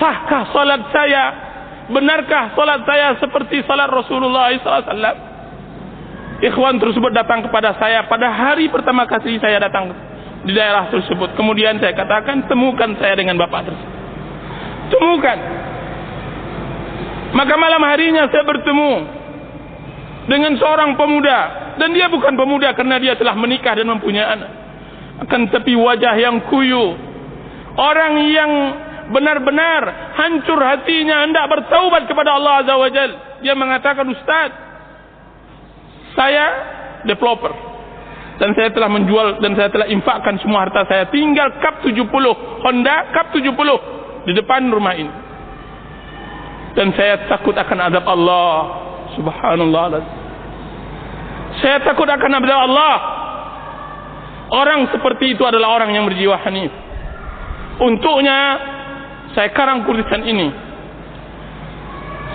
Sahkah 0.02 0.50
salat 0.50 0.84
saya? 0.90 1.26
Benarkah 1.86 2.58
salat 2.58 2.82
saya 2.90 3.14
seperti 3.22 3.62
salat 3.70 3.90
Rasulullah 3.92 4.50
SAW? 4.58 5.35
Ikhwan 6.44 6.82
tersebut 6.84 7.16
datang 7.16 7.48
kepada 7.48 7.76
saya 7.80 8.04
pada 8.12 8.28
hari 8.28 8.68
pertama 8.68 9.08
kali 9.08 9.40
saya 9.40 9.56
datang 9.62 9.96
di 10.44 10.52
daerah 10.52 10.92
tersebut. 10.92 11.32
Kemudian 11.40 11.80
saya 11.80 11.96
katakan 11.96 12.46
temukan 12.52 12.92
saya 13.00 13.16
dengan 13.16 13.40
bapak 13.40 13.72
tersebut. 13.72 13.94
Temukan. 14.92 15.38
Maka 17.36 17.54
malam 17.56 17.84
harinya 17.84 18.28
saya 18.32 18.44
bertemu 18.44 18.92
dengan 20.26 20.54
seorang 20.58 20.98
pemuda 20.98 21.40
dan 21.78 21.90
dia 21.94 22.10
bukan 22.10 22.34
pemuda 22.34 22.74
karena 22.74 22.98
dia 22.98 23.14
telah 23.16 23.36
menikah 23.38 23.78
dan 23.78 23.88
mempunyai 23.90 24.26
anak 24.26 24.52
akan 25.26 25.48
tapi 25.54 25.78
wajah 25.78 26.16
yang 26.18 26.44
kuyu 26.50 26.98
orang 27.78 28.14
yang 28.34 28.52
benar-benar 29.16 30.14
hancur 30.18 30.58
hatinya 30.60 31.24
hendak 31.30 31.46
bertaubat 31.46 32.10
kepada 32.10 32.36
Allah 32.36 32.66
Azza 32.66 32.76
wa 32.76 32.90
Jal 32.90 33.12
dia 33.46 33.54
mengatakan 33.54 34.10
Ustaz 34.10 34.50
saya 36.18 36.46
developer 37.06 37.54
dan 38.42 38.52
saya 38.56 38.72
telah 38.72 38.90
menjual 38.92 39.40
dan 39.40 39.56
saya 39.56 39.70
telah 39.72 39.88
infakkan 39.88 40.36
semua 40.42 40.68
harta 40.68 40.84
saya 40.88 41.08
tinggal 41.12 41.48
kap 41.62 41.80
70 41.86 42.04
Honda 42.64 42.96
kap 43.14 43.32
70 43.32 43.46
di 44.26 44.32
depan 44.34 44.68
rumah 44.72 44.96
ini 44.98 45.14
dan 46.76 46.92
saya 46.98 47.30
takut 47.32 47.56
akan 47.56 47.78
azab 47.88 48.04
Allah 48.04 48.86
Subhanallah. 49.16 49.86
Saya 51.64 51.78
takut 51.88 52.06
akan 52.06 52.32
abda 52.42 52.56
Allah. 52.56 52.96
Orang 54.46 54.92
seperti 54.92 55.34
itu 55.34 55.44
adalah 55.48 55.80
orang 55.80 55.96
yang 55.96 56.06
berjiwa 56.06 56.38
hanif. 56.46 56.70
Untuknya 57.82 58.40
saya 59.34 59.50
karang 59.56 59.88
tulisan 59.88 60.22
ini. 60.28 60.48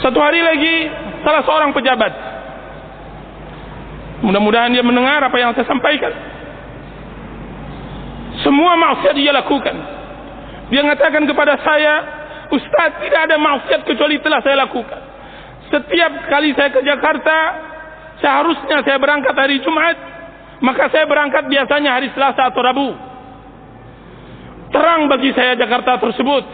Satu 0.01 0.17
hari 0.17 0.41
lagi 0.41 0.75
salah 1.23 1.45
seorang 1.45 1.71
pejabat. 1.77 2.13
Mudah-mudahan 4.21 4.73
dia 4.73 4.85
mendengar 4.85 5.25
apa 5.25 5.37
yang 5.41 5.57
saya 5.57 5.65
sampaikan. 5.65 6.13
Semua 8.45 8.77
maksiat 8.77 9.15
dia 9.17 9.33
lakukan. 9.33 9.77
Dia 10.71 10.81
mengatakan 10.87 11.25
kepada 11.25 11.57
saya, 11.61 11.95
Ustaz 12.53 13.01
tidak 13.03 13.21
ada 13.27 13.37
maksiat 13.41 13.81
kecuali 13.85 14.21
telah 14.23 14.41
saya 14.45 14.57
lakukan. 14.65 15.01
Setiap 15.71 16.13
kali 16.29 16.51
saya 16.55 16.71
ke 16.71 16.81
Jakarta, 16.83 17.37
seharusnya 18.21 18.83
saya 18.85 18.99
berangkat 19.01 19.35
hari 19.35 19.59
Jumat, 19.63 19.97
maka 20.63 20.93
saya 20.93 21.09
berangkat 21.09 21.49
biasanya 21.49 21.97
hari 21.97 22.13
Selasa 22.13 22.53
atau 22.53 22.61
Rabu. 22.61 22.91
Terang 24.71 25.11
bagi 25.11 25.35
saya 25.35 25.59
Jakarta 25.59 25.99
tersebut. 25.99 26.45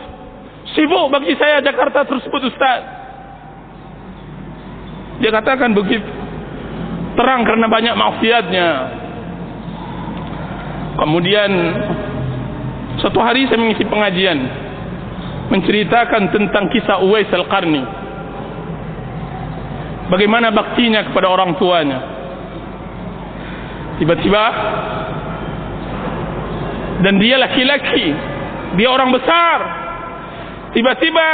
Sibuk 0.73 1.13
bagi 1.13 1.37
saya 1.37 1.61
Jakarta 1.61 2.09
tersebut 2.09 2.41
Ustaz. 2.49 2.81
Dia 5.21 5.31
katakan 5.33 5.77
begitu. 5.77 6.16
Terang 7.17 7.49
karena 7.49 7.67
banyak 7.67 7.95
maksiatnya. 7.97 8.69
Kemudian 10.97 11.51
satu 13.01 13.21
hari 13.21 13.49
saya 13.49 13.61
mengisi 13.61 13.85
pengajian 13.85 14.39
menceritakan 15.53 16.33
tentang 16.33 16.69
kisah 16.73 17.01
Uwais 17.05 17.29
Al-Qarni. 17.33 17.85
Bagaimana 20.13 20.53
baktinya 20.53 21.09
kepada 21.09 21.29
orang 21.29 21.57
tuanya. 21.57 22.01
Tiba-tiba 23.97 24.45
dan 27.01 27.17
dia 27.17 27.37
laki-laki 27.41 28.13
dia 28.77 28.89
orang 28.93 29.09
besar. 29.13 29.59
Tiba-tiba 30.77 31.29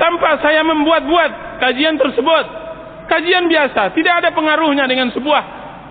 tanpa 0.00 0.40
saya 0.40 0.64
membuat-buat 0.64 1.60
kajian 1.60 2.00
tersebut 2.00 2.59
kajian 3.10 3.50
biasa. 3.50 3.90
Tidak 3.90 4.14
ada 4.22 4.30
pengaruhnya 4.30 4.86
dengan 4.86 5.10
sebuah 5.10 5.42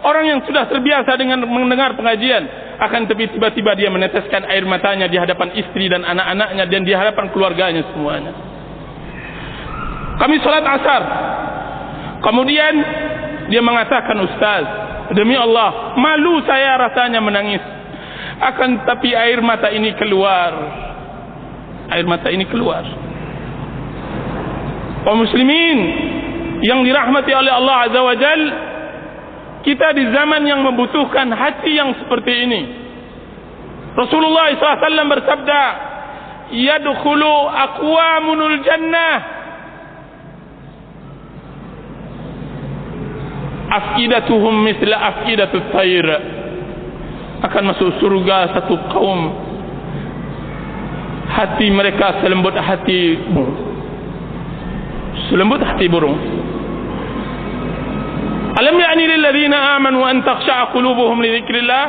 orang 0.08 0.26
yang 0.32 0.40
sudah 0.48 0.72
terbiasa 0.72 1.20
dengan 1.20 1.44
mendengar 1.44 1.94
pengajian. 2.00 2.72
Akan 2.80 3.12
tapi 3.12 3.28
tiba-tiba 3.28 3.76
dia 3.76 3.92
meneteskan 3.92 4.48
air 4.48 4.64
matanya 4.64 5.12
di 5.12 5.20
hadapan 5.20 5.52
istri 5.60 5.92
dan 5.92 6.08
anak-anaknya 6.08 6.64
dan 6.72 6.82
di 6.88 6.94
hadapan 6.96 7.26
keluarganya 7.36 7.84
semuanya. 7.92 8.32
Kami 10.20 10.36
salat 10.40 10.64
asar. 10.64 11.04
Kemudian 12.20 12.74
dia 13.52 13.64
mengatakan 13.64 14.16
ustaz 14.24 14.64
demi 15.16 15.36
Allah 15.36 15.96
malu 16.00 16.40
saya 16.48 16.80
rasanya 16.80 17.20
menangis. 17.20 17.64
Akan 18.40 18.88
tapi 18.88 19.12
air 19.12 19.44
mata 19.44 19.68
ini 19.68 19.92
keluar. 20.00 20.52
Air 21.92 22.08
mata 22.08 22.32
ini 22.32 22.48
keluar. 22.48 22.84
Kaum 25.04 25.24
muslimin 25.24 25.80
yang 26.64 26.84
dirahmati 26.84 27.32
oleh 27.32 27.52
Allah 27.56 27.76
azza 27.88 28.02
wajal 28.04 28.42
kita 29.64 29.92
di 29.96 30.04
zaman 30.12 30.44
yang 30.48 30.64
membutuhkan 30.64 31.28
hati 31.36 31.76
yang 31.76 31.92
seperti 32.00 32.34
ini. 32.48 32.62
Rasulullah 33.96 34.56
SAW 34.56 35.12
bersabda 35.12 35.62
yadkhulu 36.56 37.34
aqwamunul 37.52 38.58
jannah. 38.64 39.16
Afidatuhum 43.70 44.66
mithla 44.66 44.98
afidatut 44.98 45.70
tayr 45.70 46.08
akan 47.46 47.64
masuk 47.70 48.02
surga 48.02 48.58
satu 48.58 48.76
kaum. 48.90 49.22
Hati 51.30 51.70
mereka 51.70 52.26
selembut 52.26 52.58
hati 52.58 53.16
selembut 55.28 55.60
hati 55.60 55.92
burung. 55.92 56.16
Alam 58.60 58.76
ya'ni 58.76 59.04
lil 59.08 59.22
ladzina 59.24 59.76
amanu 59.76 60.04
an 60.04 60.24
takhsha'a 60.24 60.72
qulubuhum 60.72 61.20
li 61.24 61.30
dzikrillah 61.36 61.86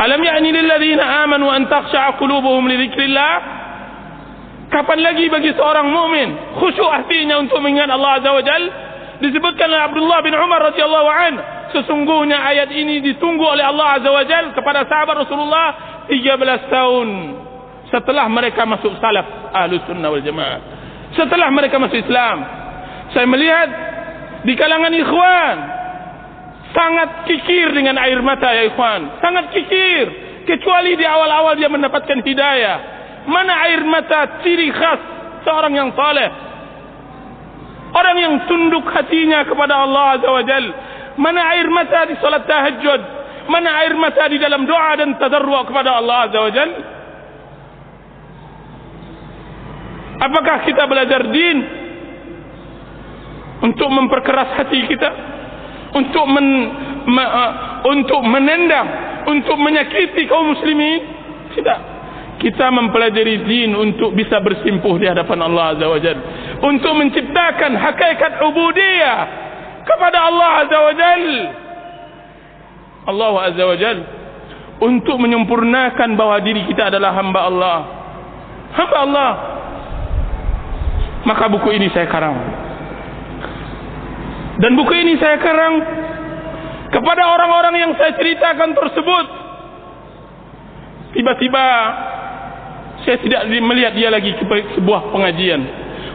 alam 0.00 0.20
ya'ni 0.24 0.48
lil 0.48 0.64
ladzina 0.64 1.04
amanu 1.24 1.52
an 1.52 1.68
takhsha'a 1.68 2.16
qulubuhum 2.16 2.64
li 2.72 2.76
dzikrillah 2.80 3.32
kapan 4.72 5.04
lagi 5.04 5.28
bagi 5.28 5.52
seorang 5.52 5.92
mukmin 5.92 6.56
khusyuk 6.56 6.88
hatinya 6.88 7.36
untuk 7.36 7.60
mengingat 7.60 7.92
Allah 7.92 8.16
azza 8.16 8.30
wajal 8.32 8.62
disebutkan 9.20 9.68
oleh 9.68 9.84
Abdullah 9.84 10.18
bin 10.24 10.32
Umar 10.32 10.72
radhiyallahu 10.72 11.08
an 11.12 11.32
sesungguhnya 11.76 12.40
ayat 12.40 12.72
ini 12.72 13.04
ditunggu 13.04 13.44
oleh 13.44 13.60
Allah 13.60 14.00
azza 14.00 14.08
wajal 14.08 14.56
kepada 14.56 14.88
sahabat 14.88 15.28
Rasulullah 15.28 15.68
13 16.08 16.72
tahun 16.72 17.08
setelah 17.92 18.24
mereka 18.32 18.64
masuk 18.64 18.96
salaf 18.98 19.52
ahlu 19.52 19.76
sunnah 19.84 20.08
wal 20.08 20.24
jamaah. 20.24 20.60
Setelah 21.12 21.52
mereka 21.52 21.76
masuk 21.76 22.00
Islam 22.00 22.36
saya 23.12 23.28
melihat 23.28 23.68
di 24.48 24.56
kalangan 24.56 24.90
ikhwan 24.96 25.56
sangat 26.72 27.28
kikir 27.28 27.76
dengan 27.76 28.00
air 28.00 28.18
mata 28.24 28.48
ya 28.56 28.72
ikhwan. 28.72 29.20
Sangat 29.20 29.52
kikir 29.52 30.04
kecuali 30.48 30.96
di 30.96 31.04
awal-awal 31.04 31.54
dia 31.54 31.68
mendapatkan 31.68 32.24
hidayah. 32.24 32.76
Mana 33.28 33.52
air 33.70 33.84
mata 33.86 34.42
ciri 34.42 34.72
khas 34.72 35.00
seorang 35.46 35.76
yang 35.76 35.92
saleh? 35.92 36.30
Orang 37.92 38.16
yang 38.16 38.34
tunduk 38.48 38.88
hatinya 38.88 39.44
kepada 39.44 39.84
Allah 39.84 40.16
azza 40.16 40.30
wajal 40.32 40.64
mana 41.20 41.44
air 41.52 41.68
mata 41.68 42.08
di 42.08 42.16
salat 42.24 42.48
tahajud 42.48 43.00
mana 43.52 43.84
air 43.84 43.92
mata 44.00 44.24
di 44.32 44.40
dalam 44.40 44.64
doa 44.64 44.96
dan 44.96 45.12
tadarru 45.20 45.60
kepada 45.68 46.00
Allah 46.00 46.24
azza 46.24 46.40
wajal 46.40 46.70
Apakah 50.22 50.62
kita 50.62 50.86
belajar 50.86 51.26
din 51.34 51.56
untuk 53.66 53.90
memperkeras 53.90 54.54
hati 54.54 54.86
kita, 54.86 55.10
untuk 55.98 56.30
men, 56.30 56.46
me, 57.10 57.24
uh, 57.26 57.52
untuk 57.90 58.22
menendang, 58.22 58.86
untuk 59.26 59.58
menyakiti 59.58 60.30
kaum 60.30 60.54
muslimin? 60.54 61.02
Tidak. 61.58 61.80
Kita 62.38 62.70
mempelajari 62.70 63.42
din 63.46 63.74
untuk 63.74 64.14
bisa 64.14 64.38
bersimpuh 64.38 64.94
di 64.98 65.10
hadapan 65.10 65.42
Allah 65.42 65.74
Azza 65.74 65.86
wa 65.90 65.98
Jal. 65.98 66.18
Untuk 66.62 66.94
menciptakan 66.94 67.74
hakikat 67.74 68.32
ubudiyah 68.46 69.18
kepada 69.82 70.18
Allah 70.30 70.50
Azza 70.62 70.78
wa 70.78 70.94
Jal. 70.94 71.26
Allah 73.10 73.34
Azza 73.50 73.62
wa 73.66 73.76
Jal. 73.78 73.98
Untuk 74.82 75.18
menyempurnakan 75.18 76.14
bahawa 76.14 76.42
diri 76.42 76.66
kita 76.70 76.94
adalah 76.94 77.10
hamba 77.14 77.40
Allah. 77.46 77.78
Hamba 78.74 78.96
Allah 79.06 79.30
maka 81.22 81.46
buku 81.46 81.70
ini 81.74 81.88
saya 81.94 82.10
karang. 82.10 82.36
Dan 84.58 84.78
buku 84.78 84.92
ini 84.94 85.18
saya 85.18 85.38
karang 85.38 85.74
kepada 86.92 87.22
orang-orang 87.24 87.74
yang 87.78 87.92
saya 87.96 88.14
ceritakan 88.18 88.74
tersebut. 88.76 89.26
Tiba-tiba 91.12 91.66
saya 93.02 93.16
tidak 93.20 93.42
melihat 93.48 93.92
dia 93.96 94.08
lagi 94.12 94.32
ke 94.36 94.44
sebuah 94.78 95.10
pengajian. 95.10 95.60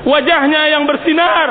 Wajahnya 0.08 0.62
yang 0.72 0.88
bersinar 0.88 1.48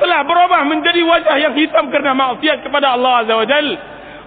telah 0.00 0.24
berubah 0.24 0.64
menjadi 0.64 1.04
wajah 1.04 1.36
yang 1.38 1.54
hitam 1.54 1.92
karena 1.92 2.16
maksiat 2.16 2.64
kepada 2.64 2.96
Allah 2.96 3.22
Azza 3.22 3.34
wa 3.36 3.46
Jal. 3.46 3.68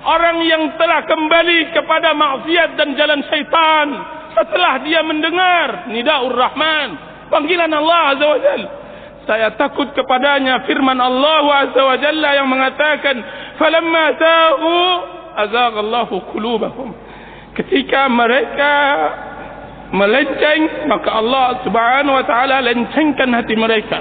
Orang 0.03 0.43
yang 0.43 0.75
telah 0.75 1.07
kembali 1.07 1.71
kepada 1.71 2.11
maksiat 2.11 2.75
dan 2.75 2.93
jalan 2.99 3.23
syaitan 3.31 3.87
setelah 4.35 4.83
dia 4.83 4.99
mendengar 5.05 5.87
nida'ur 5.87 6.35
rahman 6.35 7.12
panggilan 7.33 7.73
Allah 7.73 8.01
Azza 8.13 8.25
wa 8.29 8.39
Jal. 8.39 8.61
Saya 9.25 9.47
takut 9.57 9.89
kepadanya 9.97 10.61
firman 10.69 11.01
Allah 11.01 11.65
Azza 11.65 11.81
wa 11.81 11.97
Jalla 11.97 12.29
yang 12.37 12.45
mengatakan 12.45 13.15
falamma 13.57 14.05
ta'u 14.13 14.77
azaghallahu 15.41 16.15
qulubahum. 16.29 16.93
Ketika 17.57 18.05
mereka 18.05 18.73
melenceng 19.93 20.85
maka 20.85 21.09
Allah 21.17 21.61
Subhanahu 21.65 22.21
wa 22.21 22.25
taala 22.29 22.61
lencengkan 22.61 23.33
hati 23.33 23.57
mereka. 23.57 23.99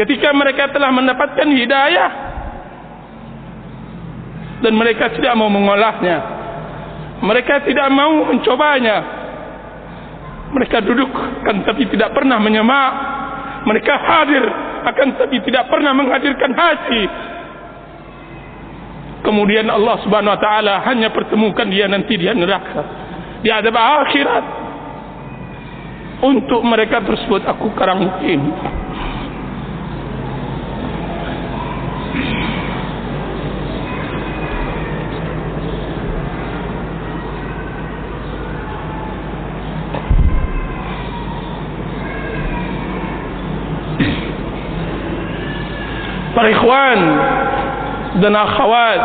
Ketika 0.00 0.32
mereka 0.32 0.72
telah 0.72 0.88
mendapatkan 0.88 1.44
hidayah 1.44 2.10
dan 4.64 4.72
mereka 4.76 5.12
tidak 5.12 5.36
mau 5.36 5.48
mengolahnya 5.48 6.40
mereka 7.20 7.64
tidak 7.64 7.88
mau 7.92 8.24
mencobanya 8.32 9.19
mereka 10.50 10.82
duduk 10.82 11.10
kan 11.46 11.62
tapi 11.62 11.86
tidak 11.90 12.10
pernah 12.14 12.38
menyemak 12.42 12.92
mereka 13.64 13.92
hadir 13.96 14.44
akan 14.80 15.08
tapi 15.20 15.36
tidak 15.44 15.68
pernah 15.68 15.92
menghadirkan 15.92 16.52
hati. 16.56 17.02
Kemudian 19.20 19.68
Allah 19.68 20.00
subhanahu 20.00 20.32
wa 20.32 20.40
ta'ala 20.40 20.74
hanya 20.88 21.12
pertemukan 21.12 21.68
dia 21.68 21.84
nanti 21.84 22.16
dia 22.16 22.32
neraka. 22.32 22.82
Di 23.44 23.52
adab 23.52 23.76
akhirat. 23.76 24.44
Untuk 26.20 26.60
mereka 26.68 27.00
tersebut 27.00 27.48
aku 27.48 27.72
karang 27.72 28.04
mungkin 28.04 28.52
para 46.40 46.56
ikhwan 46.56 47.00
dan 48.24 48.32
akhwat 48.32 49.02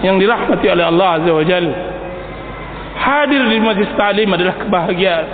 yang 0.00 0.16
dirahmati 0.16 0.72
oleh 0.72 0.88
Allah 0.88 1.20
Azza 1.20 1.32
wa 1.36 1.44
Jal 1.44 1.66
hadir 2.96 3.44
di 3.44 3.60
majlis 3.60 3.92
ta'lim 3.92 4.28
adalah 4.32 4.56
kebahagiaan. 4.56 5.26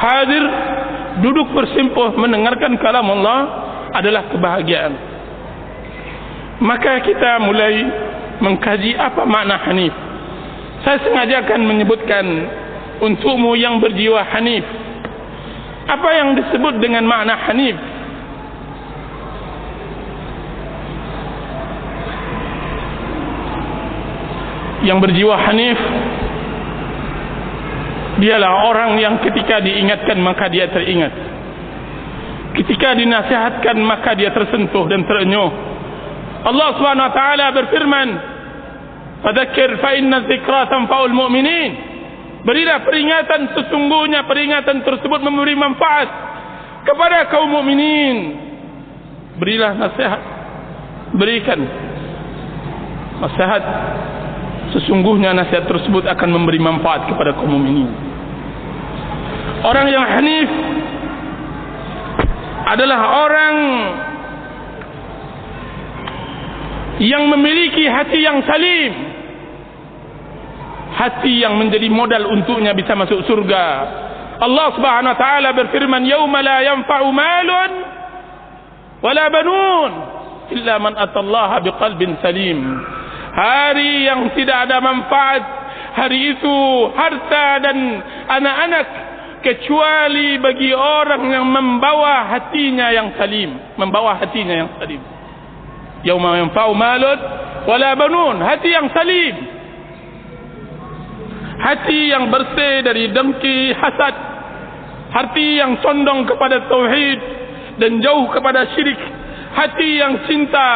Hadir 0.00 0.44
duduk 1.20 1.52
bersimpuh 1.52 2.16
mendengarkan 2.16 2.80
kalam 2.80 3.04
Allah 3.20 3.40
adalah 3.92 4.32
kebahagiaan. 4.32 4.92
Maka 6.64 7.04
kita 7.04 7.36
mulai 7.44 7.84
mengkaji 8.40 8.96
apa 8.96 9.28
makna 9.28 9.60
hanif. 9.60 9.92
Saya 10.88 11.04
sengaja 11.04 11.44
akan 11.44 11.60
menyebutkan 11.68 12.24
untukmu 13.04 13.60
yang 13.60 13.76
berjiwa 13.76 14.24
hanif. 14.32 14.64
Apa 15.84 16.08
yang 16.16 16.32
disebut 16.32 16.80
dengan 16.80 17.04
makna 17.04 17.36
hanif 17.44 17.76
yang 24.86 25.02
berjiwa 25.02 25.34
hanif 25.34 25.78
dialah 28.22 28.70
orang 28.72 28.96
yang 28.96 29.20
ketika 29.20 29.60
diingatkan 29.60 30.16
maka 30.22 30.48
dia 30.48 30.70
teringat 30.72 31.12
ketika 32.56 32.96
dinasihatkan 32.96 33.76
maka 33.82 34.16
dia 34.16 34.32
tersentuh 34.32 34.88
dan 34.88 35.04
terenyuh 35.04 35.50
Allah 36.46 36.68
Subhanahu 36.78 37.08
wa 37.10 37.14
taala 37.14 37.46
berfirman 37.52 38.08
fadzakir 39.20 39.76
fa 39.82 39.90
inna 39.98 40.24
dzikra 40.24 40.70
tanfa'ul 40.70 41.12
mu'minin 41.12 41.96
Berilah 42.46 42.86
peringatan 42.86 43.58
sesungguhnya 43.58 44.22
peringatan 44.22 44.86
tersebut 44.86 45.18
memberi 45.18 45.58
manfaat 45.58 46.06
kepada 46.86 47.26
kaum 47.26 47.50
mukminin. 47.50 48.38
Berilah 49.42 49.74
nasihat. 49.74 50.22
Berikan 51.18 51.58
nasihat. 53.18 53.62
Sesungguhnya 54.76 55.32
nasihat 55.32 55.64
tersebut 55.64 56.04
akan 56.04 56.28
memberi 56.36 56.60
manfaat 56.60 57.08
kepada 57.08 57.32
kaum 57.32 57.48
mukminin. 57.48 57.88
Orang 59.64 59.88
yang 59.88 60.04
hanif 60.04 60.50
adalah 62.66 63.00
orang 63.24 63.56
yang 67.00 67.24
memiliki 67.28 67.88
hati 67.88 68.20
yang 68.20 68.44
salim 68.44 68.92
hati 70.96 71.44
yang 71.44 71.60
menjadi 71.60 71.92
modal 71.92 72.24
untuknya 72.32 72.72
bisa 72.72 72.96
masuk 72.96 73.20
surga 73.28 73.64
Allah 74.40 74.66
Subhanahu 74.76 75.12
wa 75.12 75.20
taala 75.20 75.48
berfirman 75.52 76.08
yauma 76.08 76.40
la 76.40 76.64
yanfa'u 76.64 77.08
malun 77.12 77.70
wala 79.04 79.24
banun 79.28 79.90
illa 80.56 80.74
man 80.80 80.96
atallaha 80.96 81.60
biqalbin 81.60 82.16
salim 82.24 82.80
hari 83.36 84.08
yang 84.08 84.32
tidak 84.32 84.64
ada 84.64 84.80
manfaat. 84.80 85.42
Hari 85.96 86.36
itu 86.36 86.56
harta 86.96 87.46
dan 87.60 87.76
anak-anak. 88.32 88.86
Kecuali 89.44 90.42
bagi 90.42 90.74
orang 90.74 91.30
yang 91.30 91.46
membawa 91.46 92.26
hatinya 92.34 92.90
yang 92.90 93.14
salim. 93.14 93.54
Membawa 93.78 94.18
hatinya 94.18 94.56
yang 94.64 94.70
salim. 94.80 94.98
Yauma 96.02 96.40
yanfa'u 96.40 96.72
malun 96.74 97.18
wala 97.68 97.90
banun. 97.94 98.36
Hati 98.42 98.68
yang 98.72 98.88
salim. 98.90 99.34
Hati 101.56 102.00
yang 102.10 102.28
bersih 102.32 102.74
dari 102.82 103.12
dengki 103.12 103.70
hasad. 103.76 104.14
Hati 105.14 105.62
yang 105.62 105.78
condong 105.80 106.26
kepada 106.26 106.66
tauhid 106.66 107.20
dan 107.78 108.02
jauh 108.02 108.26
kepada 108.32 108.66
syirik 108.74 108.98
hati 109.56 109.88
yang 109.96 110.20
cinta 110.28 110.72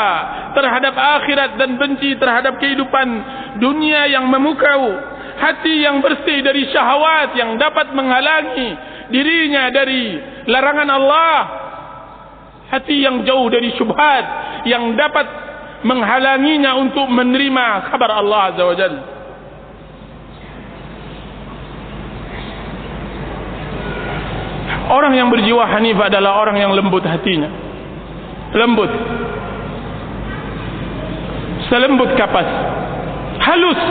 terhadap 0.57 0.97
akhirat 0.97 1.61
dan 1.61 1.77
benci 1.77 2.17
terhadap 2.17 2.57
kehidupan 2.57 3.09
dunia 3.61 4.09
yang 4.09 4.25
memukau 4.25 4.97
hati 5.37 5.85
yang 5.85 6.01
bersih 6.01 6.41
dari 6.41 6.65
syahwat 6.73 7.37
yang 7.37 7.61
dapat 7.61 7.93
menghalangi 7.93 8.73
dirinya 9.13 9.69
dari 9.69 10.17
larangan 10.49 10.89
Allah 10.89 11.37
hati 12.73 13.05
yang 13.05 13.21
jauh 13.29 13.53
dari 13.53 13.69
syubhat 13.77 14.25
yang 14.65 14.97
dapat 14.97 15.29
menghalanginya 15.85 16.77
untuk 16.81 17.05
menerima 17.09 17.93
kabar 17.93 18.17
Allah 18.17 18.41
Azza 18.53 18.65
wa 18.65 18.77
Jalla 18.77 19.03
Orang 24.91 25.15
yang 25.15 25.31
berjiwa 25.31 25.71
hanif 25.71 25.95
adalah 26.03 26.43
orang 26.43 26.59
yang 26.59 26.75
lembut 26.75 27.07
hatinya. 27.07 27.70
Lembut. 28.51 28.91
Selembut 31.71 32.11
kapas. 32.19 32.49
Halus. 33.39 33.83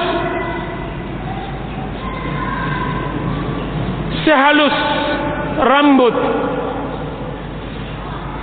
Sehalus 4.28 4.76
rambut. 5.63 6.15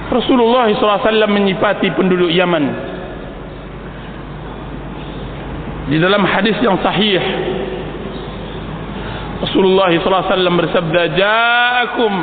Rasulullah 0.07 0.70
SAW 0.72 1.29
menyifati 1.29 1.92
penduduk 1.92 2.33
Yaman. 2.33 2.64
Di 5.87 6.02
dalam 6.02 6.26
hadis 6.26 6.59
yang 6.64 6.83
sahih 6.83 7.22
Rasulullah 9.38 9.92
SAW 9.94 10.59
bersabda 10.59 11.02
Ja'akum 11.14 12.14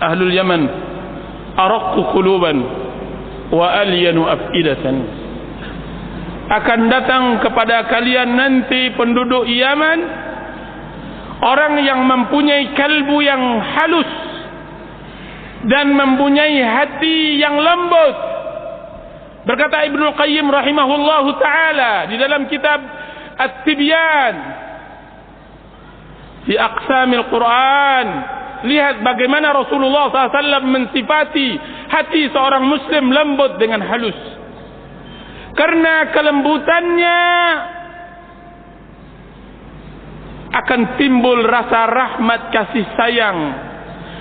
ahlul 0.00 0.32
Yaman 0.32 0.62
Araqqu 1.60 2.00
quluban 2.16 2.56
Wa 3.50 3.82
alyanu 3.82 4.26
af'idatan 4.26 4.96
Akan 6.50 6.90
datang 6.90 7.38
kepada 7.42 7.86
kalian 7.86 8.34
nanti 8.34 8.94
penduduk 8.94 9.46
Yaman 9.46 9.98
Orang 11.40 11.78
yang 11.82 12.04
mempunyai 12.04 12.74
kalbu 12.74 13.16
yang 13.22 13.42
halus 13.74 14.10
Dan 15.66 15.94
mempunyai 15.94 16.58
hati 16.62 17.38
yang 17.38 17.58
lembut 17.58 18.16
Berkata 19.46 19.82
Ibn 19.88 20.02
Qayyim 20.14 20.46
rahimahullahu 20.46 21.28
ta'ala 21.38 22.06
Di 22.06 22.16
dalam 22.18 22.46
kitab 22.46 22.80
At-Tibyan 23.40 24.60
di 26.50 26.56
aqsamil 26.56 27.28
Quran. 27.28 28.06
Lihat 28.60 29.00
bagaimana 29.00 29.56
Rasulullah 29.56 30.12
SAW 30.12 30.68
mensifati 30.68 31.56
hati 31.88 32.28
seorang 32.28 32.64
Muslim 32.68 33.08
lembut 33.08 33.56
dengan 33.56 33.80
halus. 33.80 34.16
Karena 35.56 36.12
kelembutannya 36.12 37.20
akan 40.50 40.80
timbul 41.00 41.40
rasa 41.46 41.80
rahmat 41.88 42.40
kasih 42.52 42.86
sayang. 43.00 43.38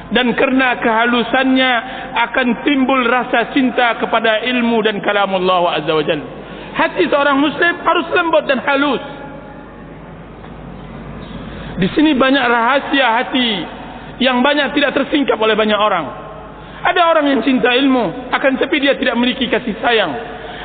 Dan 0.09 0.33
karena 0.33 0.81
kehalusannya 0.81 1.71
akan 2.17 2.47
timbul 2.65 3.05
rasa 3.05 3.53
cinta 3.53 3.93
kepada 4.01 4.41
ilmu 4.41 4.81
dan 4.81 4.97
kalamullah 5.05 5.77
azza 5.77 5.93
wa 5.93 6.01
jalla. 6.01 6.25
Hati 6.73 7.03
seorang 7.11 7.37
Muslim 7.37 7.75
harus 7.83 8.07
lembut 8.15 8.43
dan 8.49 8.57
halus. 8.63 9.03
Di 11.79 11.87
sini 11.93 12.11
banyak 12.17 12.43
rahasia 12.43 13.07
hati 13.21 13.78
yang 14.19 14.43
banyak 14.43 14.75
tidak 14.75 14.95
tersingkap 14.95 15.39
oleh 15.39 15.55
banyak 15.55 15.79
orang. 15.79 16.05
Ada 16.79 17.01
orang 17.11 17.25
yang 17.27 17.41
cinta 17.43 17.75
ilmu, 17.75 18.31
akan 18.31 18.51
tapi 18.55 18.79
dia 18.79 18.95
tidak 18.95 19.19
memiliki 19.19 19.51
kasih 19.51 19.75
sayang. 19.83 20.11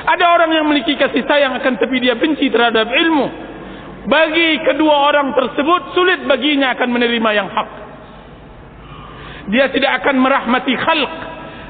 Ada 0.05 0.25
orang 0.31 0.51
yang 0.55 0.65
memiliki 0.69 0.95
kasih 0.95 1.27
sayang, 1.27 1.59
akan 1.59 1.75
tapi 1.79 1.99
dia 1.99 2.15
benci 2.15 2.51
terhadap 2.51 2.87
ilmu. 2.87 3.27
Bagi 4.05 4.63
kedua 4.63 5.11
orang 5.11 5.33
tersebut, 5.33 5.97
sulit 5.97 6.23
baginya 6.29 6.77
akan 6.77 6.89
menerima 6.93 7.31
yang 7.35 7.49
hak. 7.49 7.71
Dia 9.49 9.67
tidak 9.73 10.05
akan 10.05 10.23
merahmati 10.23 10.75
khalq. 10.77 11.15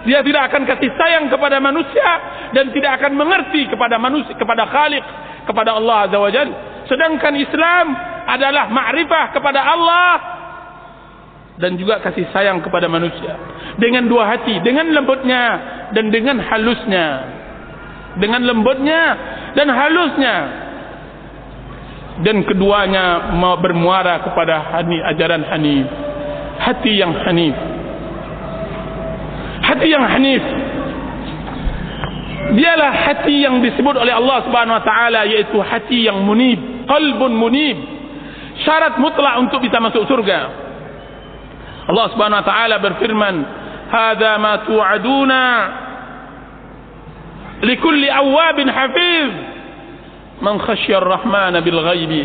Dia 0.04 0.20
tidak 0.20 0.52
akan 0.52 0.68
kasih 0.68 0.90
sayang 1.00 1.32
kepada 1.32 1.56
manusia 1.64 2.10
dan 2.52 2.68
tidak 2.76 3.00
akan 3.00 3.16
mengerti 3.16 3.64
kepada 3.72 3.96
manusia, 3.96 4.36
kepada 4.36 4.68
khaliq, 4.68 5.04
kepada 5.48 5.80
Allah 5.80 6.04
Azza 6.04 6.18
wa 6.20 6.28
Jalla. 6.28 6.56
Sedangkan 6.84 7.32
Islam 7.40 7.86
adalah 8.28 8.68
ma'rifah 8.68 9.32
kepada 9.32 9.64
Allah 9.64 10.33
dan 11.58 11.78
juga 11.78 12.02
kasih 12.02 12.26
sayang 12.34 12.62
kepada 12.62 12.90
manusia. 12.90 13.38
Dengan 13.78 14.06
dua 14.10 14.26
hati 14.30 14.58
dengan 14.62 14.90
lembutnya 14.90 15.42
dan 15.94 16.10
dengan 16.10 16.42
halusnya. 16.42 17.06
Dengan 18.18 18.42
lembutnya 18.46 19.02
dan 19.54 19.68
halusnya. 19.70 20.36
Dan 22.22 22.46
keduanya 22.46 23.34
bermuara 23.58 24.22
kepada 24.22 24.70
hani 24.70 25.02
ajaran 25.02 25.42
hanif 25.50 25.86
hati 26.58 26.92
yang 26.98 27.12
hanif. 27.26 27.56
Hati 29.64 29.86
yang 29.88 30.04
hanif. 30.06 30.44
Dialah 32.54 32.92
hati 32.92 33.40
yang 33.40 33.64
disebut 33.64 33.96
oleh 33.96 34.12
Allah 34.12 34.44
Subhanahu 34.44 34.76
wa 34.76 34.84
taala 34.84 35.20
yaitu 35.24 35.56
hati 35.64 36.04
yang 36.04 36.20
munib 36.22 36.60
qalbun 36.86 37.32
munib. 37.32 37.78
Syarat 38.62 39.00
mutlak 39.02 39.40
untuk 39.42 39.64
bisa 39.64 39.82
masuk 39.82 40.06
surga. 40.06 40.63
Allah 41.84 42.06
Subhanahu 42.16 42.40
wa 42.40 42.48
taala 42.48 42.76
berfirman, 42.80 43.36
"Hadza 43.92 44.32
ma 44.40 44.52
tu'aduna 44.64 45.42
likulli 47.60 48.08
awwabin 48.08 48.68
hafiz 48.72 49.32
man 50.40 50.56
khashiya 50.64 51.00
ar-rahmana 51.04 51.60
bil 51.60 51.80
ghaibi 51.80 52.22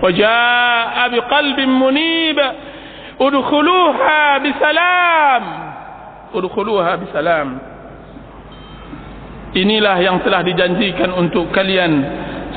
wa 0.00 0.08
jaa'a 0.08 1.12
biqalbin 1.12 1.68
munib 1.68 2.38
udkhuluha 3.20 4.40
bisalam." 4.40 5.42
Udkhuluha 6.32 6.92
bisalam. 7.04 7.48
Inilah 9.52 10.00
yang 10.00 10.24
telah 10.24 10.40
dijanjikan 10.40 11.12
untuk 11.12 11.52
kalian 11.52 11.92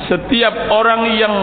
setiap 0.08 0.72
orang 0.72 1.12
yang 1.20 1.34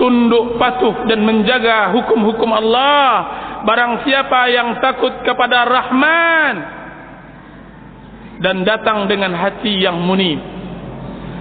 tunduk 0.00 0.56
patuh 0.56 1.04
dan 1.04 1.20
menjaga 1.28 1.92
hukum-hukum 1.92 2.48
Allah 2.56 3.37
barang 3.64 3.92
siapa 4.06 4.40
yang 4.52 4.78
takut 4.78 5.24
kepada 5.26 5.66
Rahman 5.66 6.54
dan 8.38 8.62
datang 8.62 9.10
dengan 9.10 9.34
hati 9.34 9.82
yang 9.82 9.98
munib. 9.98 10.38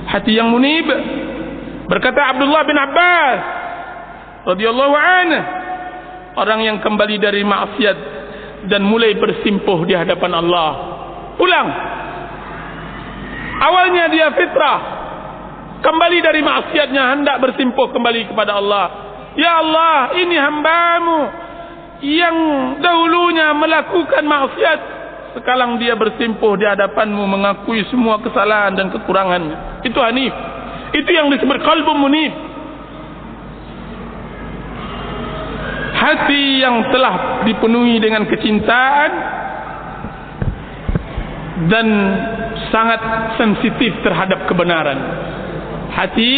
Hati 0.08 0.34
yang 0.34 0.50
munib 0.50 0.88
berkata 1.88 2.34
Abdullah 2.34 2.64
bin 2.64 2.78
Abbas 2.80 3.40
radhiyallahu 4.48 4.96
anhu 4.96 5.40
orang 6.38 6.60
yang 6.64 6.78
kembali 6.80 7.18
dari 7.20 7.42
maksiat 7.44 7.98
dan 8.72 8.82
mulai 8.86 9.14
bersimpuh 9.18 9.86
di 9.86 9.94
hadapan 9.94 10.32
Allah. 10.38 10.72
Pulang 11.38 11.68
awalnya 13.62 14.10
dia 14.10 14.34
fitrah. 14.34 14.80
Kembali 15.78 16.18
dari 16.26 16.42
maksiatnya 16.42 17.04
hendak 17.14 17.38
bersimpuh 17.38 17.94
kembali 17.94 18.34
kepada 18.34 18.58
Allah. 18.58 18.86
Ya 19.38 19.62
Allah, 19.62 20.18
ini 20.18 20.34
hambamu 20.34 21.47
yang 22.02 22.36
dahulunya 22.78 23.54
melakukan 23.58 24.24
maksiat. 24.26 24.80
Sekarang 25.38 25.78
dia 25.78 25.94
bersimpuh 25.94 26.58
di 26.58 26.66
hadapanmu 26.66 27.24
mengakui 27.30 27.86
semua 27.94 28.18
kesalahan 28.22 28.74
dan 28.74 28.90
kekurangannya. 28.90 29.86
Itu 29.86 30.02
hanif. 30.02 30.34
Itu 30.94 31.10
yang 31.14 31.30
disebut 31.30 31.58
kalbu 31.62 31.94
munib. 31.94 32.34
Hati 35.98 36.62
yang 36.62 36.94
telah 36.94 37.42
dipenuhi 37.46 37.98
dengan 37.98 38.30
kecintaan 38.30 39.12
dan 41.66 41.88
sangat 42.70 43.02
sensitif 43.42 43.98
terhadap 44.06 44.46
kebenaran. 44.46 45.00
Hati 45.90 46.34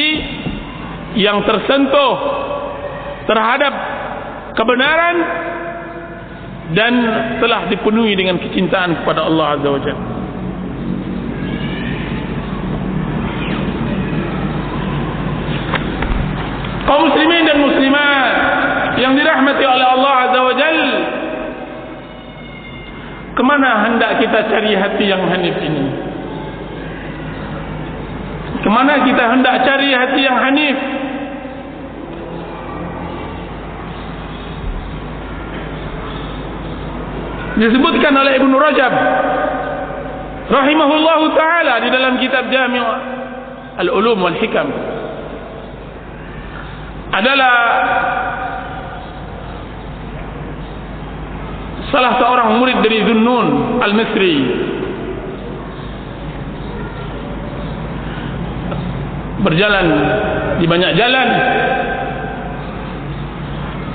yang 1.19 1.43
tersentuh 1.43 2.15
terhadap 3.27 3.98
kebenaran 4.59 5.15
dan 6.75 6.93
telah 7.39 7.71
dipenuhi 7.71 8.13
dengan 8.19 8.35
kecintaan 8.43 9.01
kepada 9.01 9.23
Allah 9.23 9.55
Azza 9.55 9.69
wa 9.71 9.81
Jalla. 9.81 10.19
kaum 16.89 17.05
muslimin 17.05 17.45
dan 17.45 17.57
muslimat 17.61 18.31
yang 18.97 19.13
dirahmati 19.13 19.61
oleh 19.61 19.87
Allah 19.93 20.13
Azza 20.25 20.39
wa 20.41 20.53
Jal 20.57 20.79
kemana 23.37 23.69
hendak 23.85 24.17
kita 24.17 24.49
cari 24.49 24.73
hati 24.73 25.05
yang 25.05 25.21
hanif 25.29 25.53
ini 25.61 25.85
kemana 28.65 29.05
kita 29.05 29.23
hendak 29.37 29.55
cari 29.69 29.93
hati 29.93 30.19
yang 30.25 30.37
hanif 30.41 30.77
disebutkan 37.59 38.15
oleh 38.15 38.39
Ibn 38.39 38.51
Rajab 38.55 38.93
rahimahullahu 40.49 41.25
ta'ala 41.35 41.73
di 41.83 41.89
dalam 41.91 42.13
kitab 42.17 42.47
Jami' 42.47 42.81
al-ulum 43.83 44.17
wal-hikam 44.23 44.71
adalah 47.09 47.55
salah 51.89 52.21
seorang 52.21 52.49
murid 52.61 52.79
dari 52.85 53.01
Zunnun 53.05 53.47
Al-Misri. 53.81 54.35
Berjalan 59.39 59.87
di 60.59 60.65
banyak 60.67 60.91
jalan. 60.99 61.29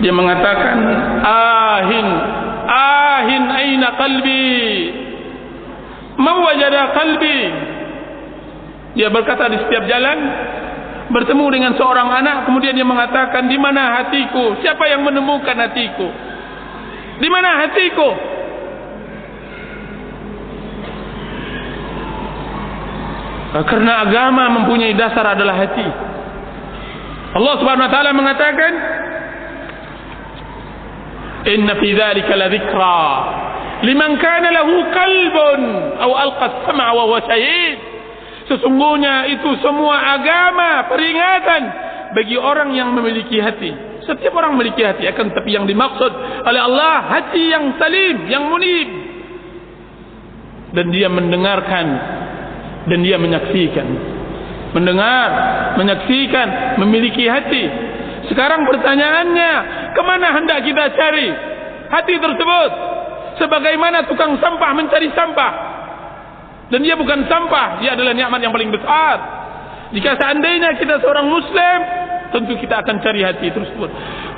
Dia 0.03 0.11
mengatakan 0.11 0.77
ahin 1.22 2.07
ahin 2.68 3.44
aina 3.50 3.88
qalbi 3.98 4.55
ma 6.20 6.33
wajada 6.44 6.94
qalbi 6.96 7.38
dia 8.94 9.11
berkata 9.11 9.50
di 9.50 9.59
setiap 9.59 9.85
jalan 9.90 10.18
bertemu 11.11 11.44
dengan 11.53 11.72
seorang 11.77 12.09
anak 12.09 12.48
kemudian 12.48 12.72
dia 12.72 12.87
mengatakan 12.87 13.50
di 13.50 13.59
mana 13.61 14.00
hatiku? 14.00 14.57
Siapa 14.62 14.88
yang 14.88 15.05
menemukan 15.05 15.57
hatiku? 15.59 16.09
Di 17.20 17.29
mana 17.29 17.66
hatiku? 17.66 18.09
Karena 23.55 24.03
agama 24.03 24.50
mempunyai 24.50 24.98
dasar 24.98 25.38
adalah 25.38 25.55
hati. 25.55 25.87
Allah 27.38 27.55
Subhanahu 27.62 27.87
wa 27.87 27.92
taala 27.92 28.11
mengatakan 28.11 28.72
inna 31.44 31.76
fi 31.76 31.88
dzalika 31.92 32.33
la 32.37 32.48
liman 33.85 34.12
kana 34.16 34.48
lahu 34.48 34.74
qalbun 34.92 35.61
aw 36.00 36.11
alqa 36.16 36.44
as-sam'a 36.48 36.88
wa 36.96 37.02
huwa 37.04 37.20
shahid 37.28 37.94
Sesungguhnya 38.44 39.33
itu 39.33 39.57
semua 39.64 40.20
agama 40.20 40.85
peringatan 40.92 41.62
bagi 42.12 42.37
orang 42.37 42.76
yang 42.76 42.92
memiliki 42.92 43.40
hati. 43.40 43.72
Setiap 44.04 44.37
orang 44.37 44.61
memiliki 44.61 44.85
hati 44.85 45.09
akan 45.09 45.33
tapi 45.33 45.57
yang 45.57 45.64
dimaksud 45.64 46.12
oleh 46.44 46.61
Allah 46.61 47.09
hati 47.09 47.40
yang 47.48 47.72
salim, 47.80 48.28
yang 48.28 48.44
munib. 48.52 48.88
Dan 50.76 50.92
dia 50.92 51.09
mendengarkan 51.09 51.87
dan 52.85 52.98
dia 53.00 53.16
menyaksikan. 53.16 53.88
Mendengar, 54.76 55.28
menyaksikan, 55.80 56.76
memiliki 56.83 57.24
hati. 57.24 57.64
Sekarang 58.28 58.66
pertanyaannya, 58.68 59.52
kemana 59.94 60.35
hendak 60.37 60.66
kita 60.66 60.92
cari 60.98 61.28
hati 61.88 62.14
tersebut? 62.18 62.70
Sebagaimana 63.35 64.07
tukang 64.07 64.38
sampah 64.38 64.70
mencari 64.78 65.11
sampah, 65.11 65.52
dan 66.72 66.80
dia 66.80 66.96
bukan 66.96 67.28
sampah, 67.28 67.83
dia 67.85 67.92
adalah 67.92 68.16
nikmat 68.16 68.40
yang 68.40 68.54
paling 68.54 68.72
besar. 68.72 69.16
Jika 69.92 70.16
seandainya 70.16 70.74
kita 70.80 70.98
seorang 70.98 71.28
muslim, 71.28 71.78
tentu 72.33 72.57
kita 72.57 72.80
akan 72.80 72.98
cari 73.04 73.20
hati 73.20 73.52
tersebut. 73.52 73.90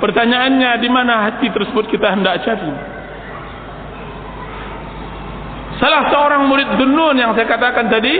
Pertanyaannya 0.03 0.71
di 0.77 0.89
mana 0.91 1.29
hati 1.31 1.47
tersebut 1.49 1.87
kita 1.87 2.13
hendak 2.13 2.43
cari? 2.43 2.71
Salah 5.77 6.09
seorang 6.09 6.49
murid 6.49 6.69
Dunnun 6.77 7.15
yang 7.15 7.31
saya 7.37 7.45
katakan 7.45 7.89
tadi 7.89 8.15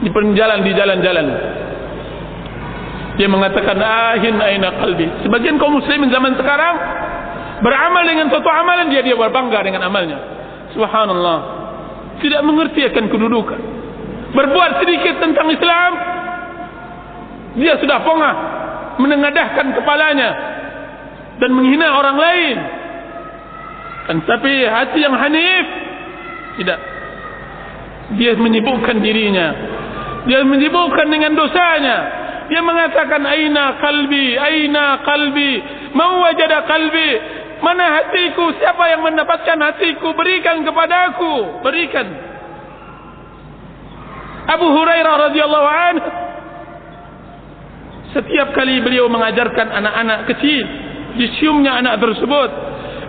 di 0.00 0.08
penjalan 0.12 0.60
di 0.64 0.72
jalan-jalan. 0.76 1.26
Dia 3.16 3.28
mengatakan 3.32 3.80
ahin 3.80 4.36
aina 4.36 4.76
qalbi. 4.76 5.08
Sebagian 5.24 5.56
kaum 5.56 5.80
muslimin 5.80 6.12
zaman 6.12 6.36
sekarang 6.36 6.74
beramal 7.64 8.04
dengan 8.04 8.28
suatu 8.28 8.48
amalan 8.48 8.92
dia 8.92 9.00
dia 9.00 9.16
berbangga 9.16 9.64
dengan 9.64 9.88
amalnya. 9.88 10.18
Subhanallah. 10.76 11.38
Tidak 12.20 12.40
mengerti 12.44 12.84
akan 12.84 13.04
kedudukan. 13.08 13.60
Berbuat 14.36 14.84
sedikit 14.84 15.16
tentang 15.20 15.48
Islam 15.48 15.90
dia 17.56 17.72
sudah 17.80 18.04
pongah 18.04 18.34
menengadahkan 19.00 19.80
kepalanya 19.80 20.30
dan 21.40 21.50
menghina 21.56 21.88
orang 21.96 22.16
lain. 22.20 22.56
Dan 24.06 24.16
tapi 24.28 24.52
hati 24.68 24.98
yang 25.00 25.16
hanif 25.16 25.66
tidak. 26.60 26.80
Dia 28.20 28.36
menyibukkan 28.36 29.00
dirinya. 29.00 29.48
Dia 30.28 30.44
menyibukkan 30.44 31.06
dengan 31.08 31.32
dosanya 31.32 32.25
dia 32.46 32.62
mengatakan 32.62 33.22
aina 33.26 33.78
kalbi 33.82 34.38
aina 34.38 35.02
kalbi 35.02 35.52
mau 35.94 36.22
wajada 36.22 36.66
kalbi 36.66 37.10
Mana 37.56 37.88
hatiku? 37.88 38.52
Siapa 38.60 38.84
yang 38.92 39.00
mendapatkan 39.00 39.56
hatiku? 39.56 40.12
Berikan 40.12 40.60
kepadaku. 40.60 41.64
Berikan. 41.64 42.04
Abu 44.46 44.66
Hurairah 44.76 45.14
radhiyallahu 45.32 45.68
anhu 45.72 46.10
setiap 48.16 48.56
kali 48.56 48.80
beliau 48.80 49.12
mengajarkan 49.12 49.68
anak-anak 49.68 50.24
kecil, 50.32 50.64
disiumnya 51.20 51.76
anak 51.76 52.00
tersebut. 52.00 52.50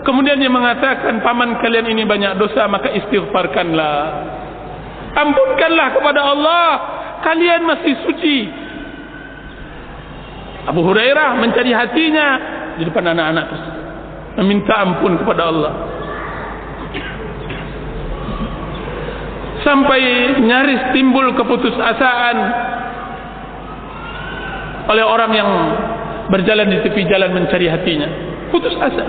Kemudian 0.04 0.36
dia 0.36 0.52
mengatakan, 0.52 1.24
paman 1.24 1.64
kalian 1.64 1.88
ini 1.88 2.04
banyak 2.04 2.36
dosa, 2.36 2.68
maka 2.68 2.92
istighfarkanlah. 2.92 4.00
Ampunkanlah 5.16 5.88
kepada 5.96 6.22
Allah. 6.28 6.70
Kalian 7.24 7.62
masih 7.64 7.94
suci. 8.04 8.38
Abu 10.68 10.84
Hurairah 10.84 11.40
mencari 11.40 11.72
hatinya 11.72 12.28
di 12.76 12.84
depan 12.84 13.08
anak-anak 13.08 13.46
tersebut. 13.48 13.84
Meminta 14.44 14.74
ampun 14.78 15.18
kepada 15.18 15.50
Allah. 15.50 15.74
Sampai 19.64 20.00
nyaris 20.44 20.94
timbul 20.94 21.34
keputusasaan 21.34 22.38
oleh 24.88 25.04
orang 25.04 25.32
yang 25.36 25.50
berjalan 26.32 26.72
di 26.72 26.78
tepi 26.84 27.04
jalan 27.08 27.34
mencari 27.36 27.68
hatinya. 27.68 28.08
Putus 28.52 28.76
asa 28.80 29.06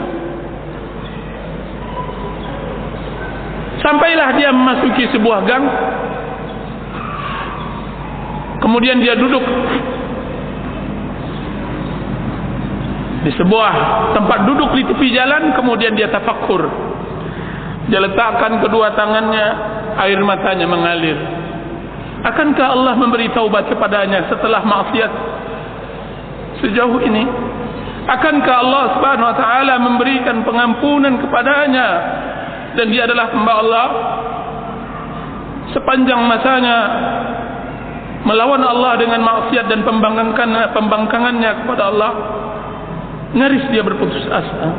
sampailah 3.89 4.29
dia 4.37 4.51
memasuki 4.53 5.09
sebuah 5.15 5.39
gang. 5.49 5.65
Kemudian 8.59 9.01
dia 9.01 9.15
duduk 9.15 9.41
di 13.19 13.31
sebuah 13.35 13.73
tempat 14.15 14.47
duduk 14.47 14.71
di 14.79 14.85
tepi 14.87 15.11
jalan 15.11 15.51
kemudian 15.59 15.95
dia 15.99 16.07
tafakur. 16.07 16.71
Dia 17.91 18.05
letakkan 18.05 18.63
kedua 18.63 18.95
tangannya 18.95 19.47
air 20.07 20.21
matanya 20.23 20.69
mengalir. 20.69 21.19
Akankah 22.23 22.69
Allah 22.75 22.95
memberi 22.95 23.31
taubat 23.35 23.67
kepadanya 23.71 24.29
setelah 24.31 24.63
maksiat? 24.63 25.13
Sejauh 26.63 26.99
ini 27.03 27.25
akankah 28.07 28.57
Allah 28.63 28.85
subhanahu 28.99 29.29
wa 29.31 29.37
ta'ala 29.39 29.75
memberikan 29.83 30.43
pengampunan 30.47 31.19
kepadanya? 31.19 31.89
Dan 32.79 32.93
dia 32.95 33.09
adalah 33.09 33.35
hamba 33.35 33.53
Allah. 33.59 33.87
Sepanjang 35.75 36.23
masanya 36.27 36.79
melawan 38.23 38.63
Allah 38.63 38.99
dengan 38.99 39.21
maksiat 39.25 39.67
dan 39.67 39.83
pembangkangannya 39.85 41.51
kepada 41.65 41.83
Allah 41.93 42.13
Nyaris 43.37 43.69
dia 43.69 43.85
berputus 43.85 44.25
asa. 44.29 44.73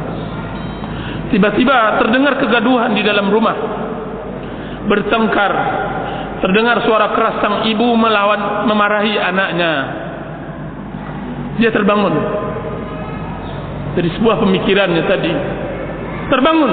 Tiba-tiba 1.30 2.02
terdengar 2.02 2.42
kegaduhan 2.42 2.98
di 2.98 3.06
dalam 3.06 3.30
rumah. 3.30 3.58
Bertengkar. 4.90 5.54
Terdengar 6.42 6.82
suara 6.88 7.14
keras 7.14 7.44
sang 7.44 7.68
ibu 7.70 7.94
melawan 7.94 8.66
memarahi 8.66 9.14
anaknya. 9.22 9.74
Dia 11.62 11.70
terbangun. 11.70 12.16
Dari 13.94 14.10
sebuah 14.18 14.42
pemikirannya 14.42 15.04
tadi. 15.06 15.34
Terbangun. 16.34 16.72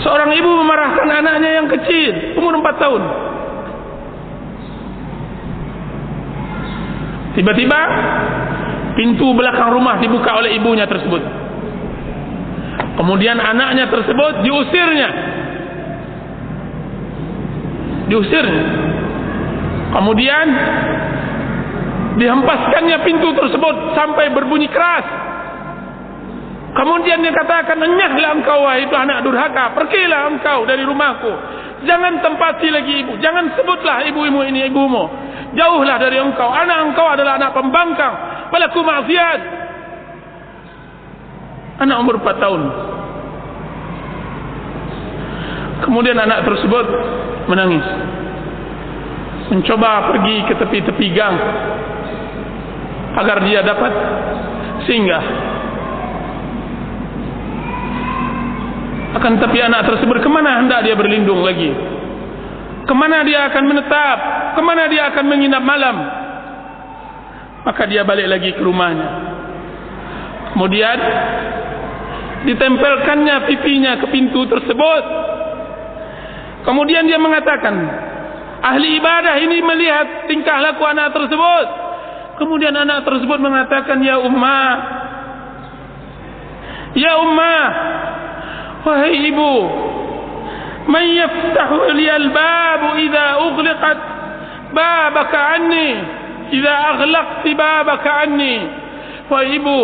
Seorang 0.00 0.30
ibu 0.32 0.50
memarahkan 0.64 1.08
anaknya 1.12 1.50
yang 1.60 1.68
kecil. 1.68 2.40
Umur 2.40 2.56
empat 2.64 2.76
tahun. 2.80 3.02
Tiba-tiba 7.34 7.80
pintu 8.94 9.34
belakang 9.34 9.74
rumah 9.74 9.98
dibuka 9.98 10.38
oleh 10.38 10.54
ibunya 10.56 10.86
tersebut. 10.86 11.22
Kemudian 12.94 13.38
anaknya 13.38 13.90
tersebut 13.90 14.42
diusirnya. 14.46 15.10
Diusirnya. 18.10 18.64
Kemudian 19.94 20.46
dihempaskannya 22.18 22.98
pintu 23.02 23.34
tersebut 23.34 23.74
sampai 23.98 24.30
berbunyi 24.30 24.70
keras. 24.70 25.06
Kemudian 26.74 27.22
dia 27.22 27.30
katakan, 27.30 27.78
"Enyahlah 27.78 28.30
engkau 28.34 28.66
wahai 28.66 28.82
itu 28.82 28.94
anak 28.98 29.22
durhaka, 29.22 29.78
pergilah 29.78 30.26
engkau 30.34 30.66
dari 30.66 30.82
rumahku. 30.82 31.30
Jangan 31.86 32.18
tempati 32.18 32.66
lagi 32.70 33.06
ibu, 33.06 33.14
jangan 33.22 33.54
sebutlah 33.54 34.02
ibu-ibu 34.10 34.42
ini 34.42 34.66
ibumu." 34.66 35.24
jauhlah 35.54 35.96
dari 36.02 36.18
engkau 36.18 36.50
anak 36.50 36.90
engkau 36.90 37.06
adalah 37.06 37.38
anak 37.38 37.54
pembangkang 37.54 38.14
pelaku 38.54 38.80
maksiat? 38.86 39.40
Anak 41.82 41.96
umur 41.98 42.22
4 42.22 42.38
tahun. 42.38 42.62
Kemudian 45.82 46.14
anak 46.14 46.46
tersebut 46.46 46.86
menangis. 47.50 47.82
Mencoba 49.50 50.14
pergi 50.14 50.36
ke 50.46 50.54
tepi-tepi 50.54 51.06
gang 51.10 51.36
agar 53.18 53.42
dia 53.42 53.60
dapat 53.66 53.92
singgah. 54.86 55.24
Akan 59.18 59.38
tapi 59.42 59.58
anak 59.62 59.82
tersebut 59.82 60.22
kemana 60.22 60.62
hendak 60.62 60.86
dia 60.86 60.94
berlindung 60.94 61.42
lagi? 61.42 61.74
Kemana 62.86 63.26
dia 63.26 63.50
akan 63.50 63.64
menetap? 63.66 64.18
Kemana 64.54 64.86
dia 64.86 65.10
akan 65.10 65.24
menginap 65.26 65.62
malam 65.62 66.23
maka 67.64 67.82
dia 67.88 68.04
balik 68.04 68.28
lagi 68.28 68.52
ke 68.52 68.60
rumahnya. 68.60 69.08
Kemudian 70.52 70.98
ditempelkannya 72.44 73.36
pipinya 73.48 73.92
ke 74.04 74.06
pintu 74.12 74.44
tersebut. 74.44 75.04
Kemudian 76.64 77.08
dia 77.08 77.16
mengatakan 77.16 77.74
ahli 78.60 79.00
ibadah 79.00 79.36
ini 79.40 79.60
melihat 79.64 80.28
tingkah 80.28 80.60
laku 80.60 80.84
anak 80.84 81.10
tersebut. 81.16 81.66
Kemudian 82.38 82.76
anak 82.76 83.08
tersebut 83.08 83.38
mengatakan 83.40 83.98
ya 84.04 84.20
ummah 84.20 84.72
ya 86.94 87.18
ummah 87.18 87.66
wahai 88.86 89.18
ibu 89.18 89.54
man 90.86 91.04
yaftahu 91.10 91.90
li 91.94 92.06
al-bab 92.06 92.82
idza 93.02 93.26
ughliqat 93.50 93.98
babaka 94.70 95.38
anni 95.58 95.90
idza 96.54 96.74
aghlaqti 96.94 97.50
babaka 97.58 98.10
anni? 98.26 98.56
Wa 99.26 99.40
ibu 99.42 99.78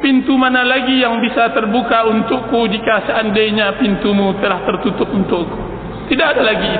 pintu 0.00 0.38
mana 0.38 0.64
lagi 0.64 1.02
yang 1.02 1.18
bisa 1.20 1.52
terbuka 1.52 2.08
untukku 2.08 2.70
jika 2.70 3.10
seandainya 3.10 3.76
pintumu 3.82 4.38
telah 4.38 4.62
tertutup 4.64 5.08
untukku? 5.10 5.58
Tidak 6.10 6.26
ada 6.26 6.42
lagi 6.42 6.74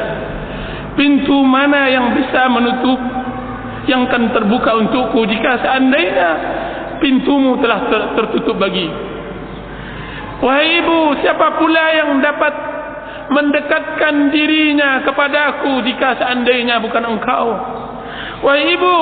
pintu 1.01 1.41
mana 1.47 1.89
yang 1.89 2.13
bisa 2.13 2.45
menutup 2.51 3.01
yang 3.89 4.05
akan 4.05 4.37
terbuka 4.37 4.77
untukku 4.77 5.25
jika 5.25 5.65
seandainya 5.65 6.31
pintumu 7.01 7.57
telah 7.65 7.89
ter 7.89 8.03
tertutup 8.21 8.61
bagi? 8.61 8.85
Wahai 10.41 10.81
ibu 10.81 11.21
siapa 11.21 11.61
pula 11.61 11.85
yang 11.97 12.11
dapat 12.21 12.55
mendekatkan 13.31 14.33
dirinya 14.33 15.05
kepada 15.05 15.57
aku 15.57 15.85
jika 15.85 16.17
seandainya 16.21 16.81
bukan 16.81 17.05
engkau. 17.17 17.49
Wahai 18.41 18.73
ibu, 18.73 18.97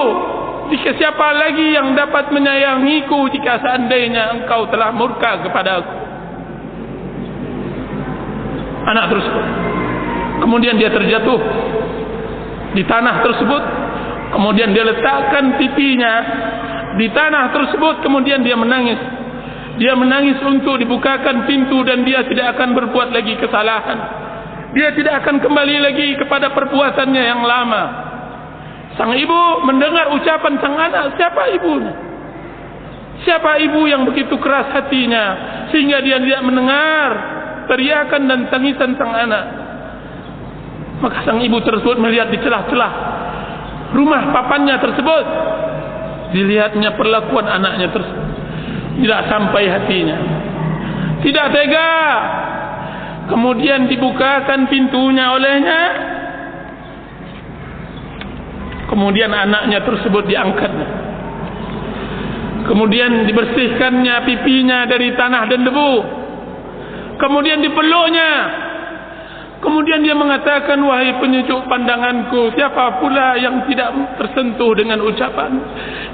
jika 0.68 0.98
siapa 1.00 1.26
lagi 1.32 1.72
yang 1.72 1.96
dapat 1.96 2.28
menyayangiku 2.28 3.30
jika 3.32 3.62
seandainya 3.62 4.36
engkau 4.36 4.68
telah 4.68 4.92
murka 4.92 5.40
kepada 5.46 5.80
aku. 5.80 5.96
Anak 8.88 9.04
terus. 9.12 9.26
Kemudian 10.44 10.76
dia 10.76 10.92
terjatuh 10.92 11.40
di 12.76 12.82
tanah 12.84 13.20
tersebut. 13.24 13.62
Kemudian 14.28 14.76
dia 14.76 14.84
letakkan 14.84 15.56
pipinya 15.56 16.14
di 17.00 17.06
tanah 17.12 17.52
tersebut. 17.52 18.04
Kemudian 18.04 18.44
dia 18.44 18.56
menangis. 18.56 19.00
Dia 19.78 19.94
menangis 19.94 20.42
untuk 20.42 20.82
dibukakan 20.82 21.46
pintu 21.46 21.86
dan 21.86 22.02
dia 22.02 22.26
tidak 22.26 22.58
akan 22.58 22.74
berbuat 22.74 23.14
lagi 23.14 23.38
kesalahan. 23.38 23.98
Dia 24.74 24.92
tidak 24.92 25.24
akan 25.24 25.40
kembali 25.40 25.76
lagi 25.80 26.08
kepada 26.18 26.50
perbuatannya 26.52 27.22
yang 27.24 27.40
lama. 27.46 28.07
Sang 28.98 29.14
ibu 29.14 29.62
mendengar 29.62 30.10
ucapan 30.10 30.58
sang 30.58 30.74
anak, 30.74 31.14
siapa 31.14 31.54
ibunya? 31.54 31.94
Siapa 33.22 33.62
ibu 33.62 33.86
yang 33.86 34.06
begitu 34.06 34.34
keras 34.38 34.70
hatinya 34.74 35.24
sehingga 35.70 36.02
dia 36.02 36.18
tidak 36.22 36.42
mendengar 36.42 37.10
teriakan 37.70 38.22
dan 38.26 38.40
tangisan 38.50 38.98
sang 38.98 39.14
anak? 39.14 39.44
Maka 40.98 41.22
sang 41.22 41.38
ibu 41.38 41.62
tersebut 41.62 41.94
melihat 42.02 42.26
di 42.34 42.42
celah-celah 42.42 42.92
rumah 43.94 44.34
papannya 44.34 44.76
tersebut. 44.82 45.26
Dilihatnya 46.28 46.92
perlakuan 46.98 47.48
anaknya 47.48 47.88
tersebut 47.88 48.28
tidak 48.98 49.20
sampai 49.30 49.64
hatinya 49.70 50.18
tidak 51.22 51.46
tega 51.54 51.90
kemudian 53.30 53.86
dibukakan 53.86 54.66
pintunya 54.66 55.26
olehnya 55.34 55.82
kemudian 58.88 59.30
anaknya 59.30 59.84
tersebut 59.84 60.24
diangkatnya. 60.26 60.88
Kemudian 62.68 63.24
dibersihkannya 63.24 64.16
pipinya 64.28 64.84
dari 64.84 65.16
tanah 65.16 65.48
dan 65.48 65.64
debu. 65.64 65.92
Kemudian 67.16 67.64
dipeluknya. 67.64 68.32
Kemudian 69.58 70.06
dia 70.06 70.14
mengatakan 70.14 70.78
wahai 70.86 71.18
penyejuk 71.18 71.66
pandanganku 71.66 72.54
siapa 72.54 73.02
pula 73.02 73.34
yang 73.42 73.66
tidak 73.66 73.90
tersentuh 74.14 74.70
dengan 74.78 75.02
ucapan? 75.02 75.50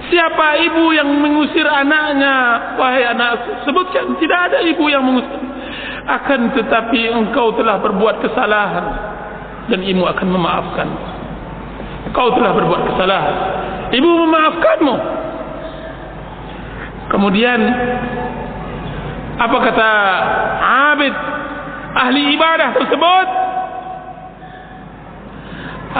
Siapa 0.08 0.64
ibu 0.64 0.96
yang 0.96 1.12
mengusir 1.12 1.68
anaknya? 1.68 2.36
Wahai 2.80 3.04
anakku 3.04 3.68
sebutkan 3.68 4.16
tidak 4.16 4.48
ada 4.48 4.58
ibu 4.64 4.88
yang 4.88 5.04
mengusir. 5.04 5.42
Akan 6.08 6.56
tetapi 6.56 7.12
engkau 7.12 7.52
telah 7.60 7.76
berbuat 7.84 8.24
kesalahan 8.24 8.86
dan 9.68 9.80
ibu 9.84 10.08
akan 10.08 10.28
memaafkan 10.32 10.88
Engkau 12.14 12.30
telah 12.38 12.54
berbuat 12.54 12.82
kesalahan. 12.94 13.34
Ibu 13.90 14.06
memaafkanmu. 14.06 14.96
Kemudian 17.10 17.58
apa 19.34 19.56
kata 19.58 19.90
Abid 20.94 21.14
ahli 21.98 22.38
ibadah 22.38 22.70
tersebut? 22.78 23.26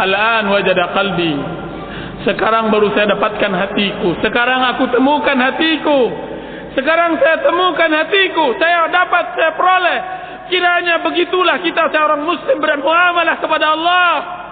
Al-an 0.07 0.55
wajada 0.55 0.95
qalbi. 0.95 1.35
Sekarang 2.23 2.71
baru 2.71 2.95
saya 2.95 3.11
dapatkan 3.19 3.51
hatiku. 3.51 4.15
Sekarang 4.23 4.71
aku 4.71 4.95
temukan 4.95 5.35
hatiku. 5.35 6.15
Sekarang 6.79 7.19
saya 7.19 7.43
temukan 7.43 7.91
hatiku. 7.91 8.55
Saya 8.63 8.87
dapat 8.87 9.35
saya 9.35 9.51
peroleh. 9.59 9.99
Kiranya 10.47 11.03
begitulah 11.03 11.59
kita 11.59 11.91
seorang 11.91 12.23
muslim 12.23 12.63
bermuamalah 12.63 13.43
kepada 13.43 13.75
Allah 13.75 14.44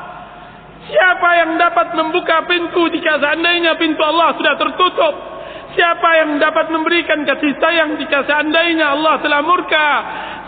siapa 0.90 1.28
yang 1.38 1.50
dapat 1.60 1.94
membuka 1.94 2.42
pintu 2.48 2.90
jika 2.90 3.18
seandainya 3.22 3.78
pintu 3.78 4.02
Allah 4.02 4.34
sudah 4.34 4.54
tertutup 4.58 5.14
siapa 5.72 6.08
yang 6.24 6.30
dapat 6.42 6.68
memberikan 6.68 7.22
kasih 7.24 7.54
sayang 7.56 7.96
jika 7.96 8.26
seandainya 8.26 8.92
Allah 8.92 9.22
telah 9.22 9.40
murka 9.40 9.90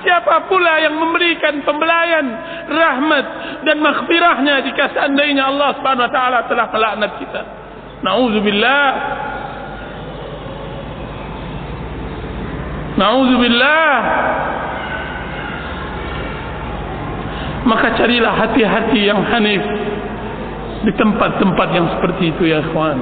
siapa 0.05 0.47
pula 0.47 0.85
yang 0.85 0.95
memberikan 1.01 1.65
pembelayan 1.65 2.27
rahmat 2.69 3.27
dan 3.65 3.77
maghfirahnya 3.81 4.61
jika 4.69 4.93
seandainya 4.93 5.49
Allah 5.49 5.73
Subhanahu 5.81 6.07
wa 6.07 6.13
taala 6.13 6.39
telah 6.47 6.67
melaknat 6.69 7.13
kita. 7.19 7.43
Nauzubillah. 8.05 8.89
Nauzubillah. 13.01 13.97
Maka 17.65 17.97
carilah 17.97 18.33
hati-hati 18.45 19.09
yang 19.09 19.25
hanif 19.25 19.65
di 20.85 20.93
tempat-tempat 20.93 21.69
yang 21.73 21.87
seperti 21.97 22.29
itu 22.29 22.43
ya 22.45 22.61
ikhwan. 22.61 23.01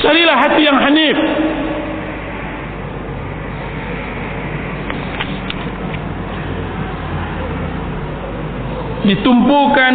Carilah 0.00 0.36
hati 0.38 0.62
yang 0.64 0.78
hanif. 0.80 1.18
Ditumpukan 9.00 9.94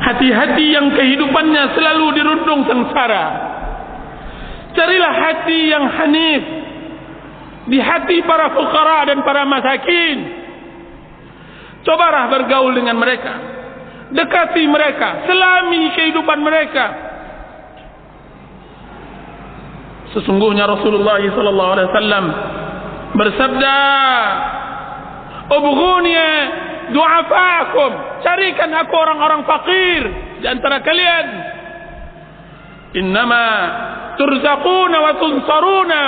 hati-hati 0.00 0.64
yang 0.72 0.86
kehidupannya 0.96 1.64
selalu 1.76 2.06
dirundung 2.16 2.64
sengsara. 2.66 3.24
Carilah 4.74 5.14
hati 5.14 5.58
yang 5.70 5.84
hanif 5.86 6.63
di 7.64 7.78
hati 7.80 8.20
para 8.28 8.52
fukara 8.52 9.08
dan 9.08 9.24
para 9.24 9.48
masakin. 9.48 10.18
Cobalah 11.84 12.28
bergaul 12.32 12.72
dengan 12.76 12.96
mereka. 12.96 13.34
Dekati 14.12 14.64
mereka. 14.68 15.28
Selami 15.28 15.92
kehidupan 15.96 16.38
mereka. 16.40 16.86
Sesungguhnya 20.16 20.64
Rasulullah 20.68 21.18
wasallam 21.18 22.24
bersabda 23.18 23.76
ubghuni 25.50 26.16
du'afaakum. 26.94 27.92
Carikan 28.22 28.70
aku 28.80 28.94
orang-orang 28.94 29.42
fakir 29.44 30.02
di 30.40 30.46
antara 30.46 30.80
kalian. 30.80 31.26
Innama 32.94 33.44
turzaquna 34.14 34.96
wa 35.02 35.12
tunsaruna 35.18 36.04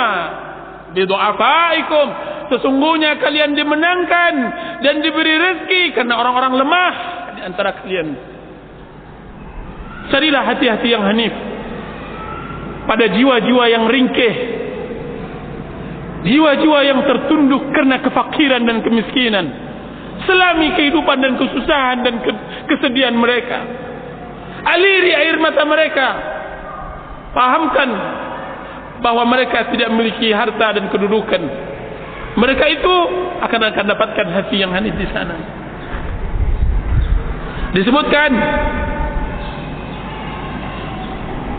bi 0.97 1.05
du'afaikum 1.05 2.07
sesungguhnya 2.49 3.21
kalian 3.21 3.53
dimenangkan 3.53 4.33
dan 4.81 5.05
diberi 5.05 5.37
rezeki 5.37 5.93
karena 5.93 6.17
orang-orang 6.17 6.57
lemah 6.57 6.93
di 7.37 7.41
antara 7.45 7.77
kalian. 7.77 8.07
Carilah 10.09 10.41
hati-hati 10.41 10.89
yang 10.89 11.05
hanif 11.05 11.35
pada 12.89 13.05
jiwa-jiwa 13.13 13.63
yang 13.69 13.85
ringkih 13.85 14.35
jiwa-jiwa 16.25 16.79
yang 16.81 16.99
tertunduk 17.05 17.69
karena 17.71 18.01
kefakiran 18.01 18.65
dan 18.65 18.81
kemiskinan. 18.81 19.45
Selami 20.25 20.73
kehidupan 20.73 21.21
dan 21.21 21.37
kesusahan 21.37 22.01
dan 22.01 22.17
kesedihan 22.65 23.13
mereka. 23.13 23.61
Aliri 24.65 25.13
air 25.13 25.37
mata 25.37 25.61
mereka. 25.61 26.07
Pahamkan 27.37 27.89
bahwa 29.01 29.23
mereka 29.29 29.69
tidak 29.73 29.89
memiliki 29.93 30.33
harta 30.33 30.77
dan 30.77 30.89
kedudukan. 30.89 31.41
Mereka 32.37 32.65
itu 32.69 32.95
akan 33.41 33.61
akan 33.73 33.85
dapatkan 33.97 34.27
hati 34.29 34.61
yang 34.61 34.69
hanif 34.73 34.93
di 34.93 35.07
sana. 35.09 35.35
Disebutkan 37.73 38.29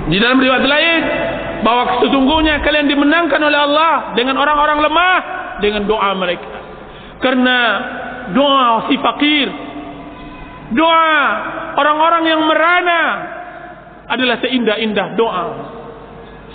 di 0.08 0.16
dalam 0.22 0.38
riwayat 0.38 0.64
lain 0.64 1.02
bahwa 1.66 2.00
sesungguhnya 2.06 2.62
kalian 2.62 2.86
dimenangkan 2.86 3.42
oleh 3.42 3.58
Allah 3.58 4.14
dengan 4.14 4.38
orang-orang 4.38 4.78
lemah 4.86 5.18
dengan 5.58 5.82
doa 5.84 6.10
mereka. 6.14 6.50
Karena 7.18 7.58
doa 8.30 8.86
si 8.86 8.94
fakir 9.02 9.50
doa 10.72 11.16
orang-orang 11.80 12.22
yang 12.28 12.40
merana 12.44 13.02
adalah 14.08 14.36
seindah-indah 14.40 15.16
doa 15.16 15.46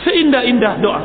seindah-indah 0.02 0.74
doa. 0.82 1.02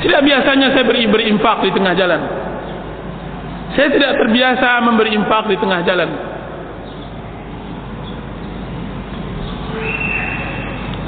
Tidak 0.00 0.20
biasanya 0.24 0.72
saya 0.76 0.84
beri 0.84 1.04
berimpak 1.08 1.64
di 1.64 1.70
tengah 1.72 1.92
jalan. 1.96 2.20
Saya 3.76 3.88
tidak 3.92 4.12
terbiasa 4.20 4.68
memberi 4.84 5.16
impak 5.16 5.48
di 5.48 5.56
tengah 5.56 5.80
jalan. 5.84 6.10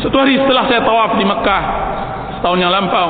Satu 0.03 0.16
hari 0.18 0.35
setelah 0.35 0.66
saya 0.66 0.83
tawaf 0.83 1.14
di 1.14 1.24
Mekah 1.24 1.62
setahun 2.43 2.59
yang 2.59 2.74
lampau 2.74 3.09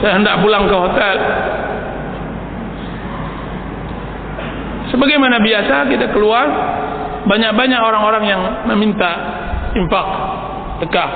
saya 0.00 0.16
hendak 0.16 0.40
pulang 0.40 0.64
ke 0.64 0.72
hotel 0.72 1.16
sebagaimana 4.94 5.42
biasa 5.42 5.90
kita 5.90 6.14
keluar 6.14 6.46
banyak-banyak 7.26 7.80
orang-orang 7.82 8.24
yang 8.30 8.40
meminta 8.70 9.10
infak 9.74 10.06
tekah. 10.86 11.10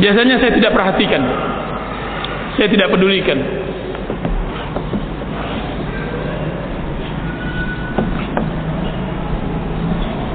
Biasanya 0.00 0.36
saya 0.40 0.52
tidak 0.52 0.72
perhatikan. 0.76 1.22
Saya 2.60 2.68
tidak 2.68 2.88
pedulikan. 2.92 3.38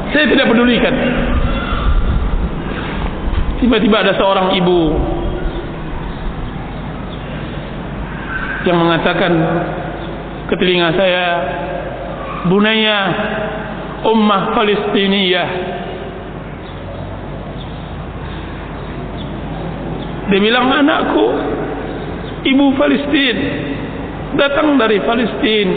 Saya 0.09 0.26
tidak 0.32 0.47
pedulikan. 0.49 0.93
Tiba-tiba 3.61 3.97
ada 4.05 4.13
seorang 4.18 4.53
ibu 4.57 4.80
yang 8.66 8.82
mengatakan 8.82 9.32
ke 10.49 10.55
telinga 10.57 10.89
saya, 10.97 11.28
Bunaya 12.49 12.99
Ummah 14.05 14.53
Palestiniyah. 14.53 15.49
Dia 20.26 20.41
bilang 20.41 20.66
anakku, 20.74 21.26
ibu 22.49 22.66
Palestin, 22.78 23.38
datang 24.38 24.78
dari 24.82 24.97
Palestin. 25.05 25.68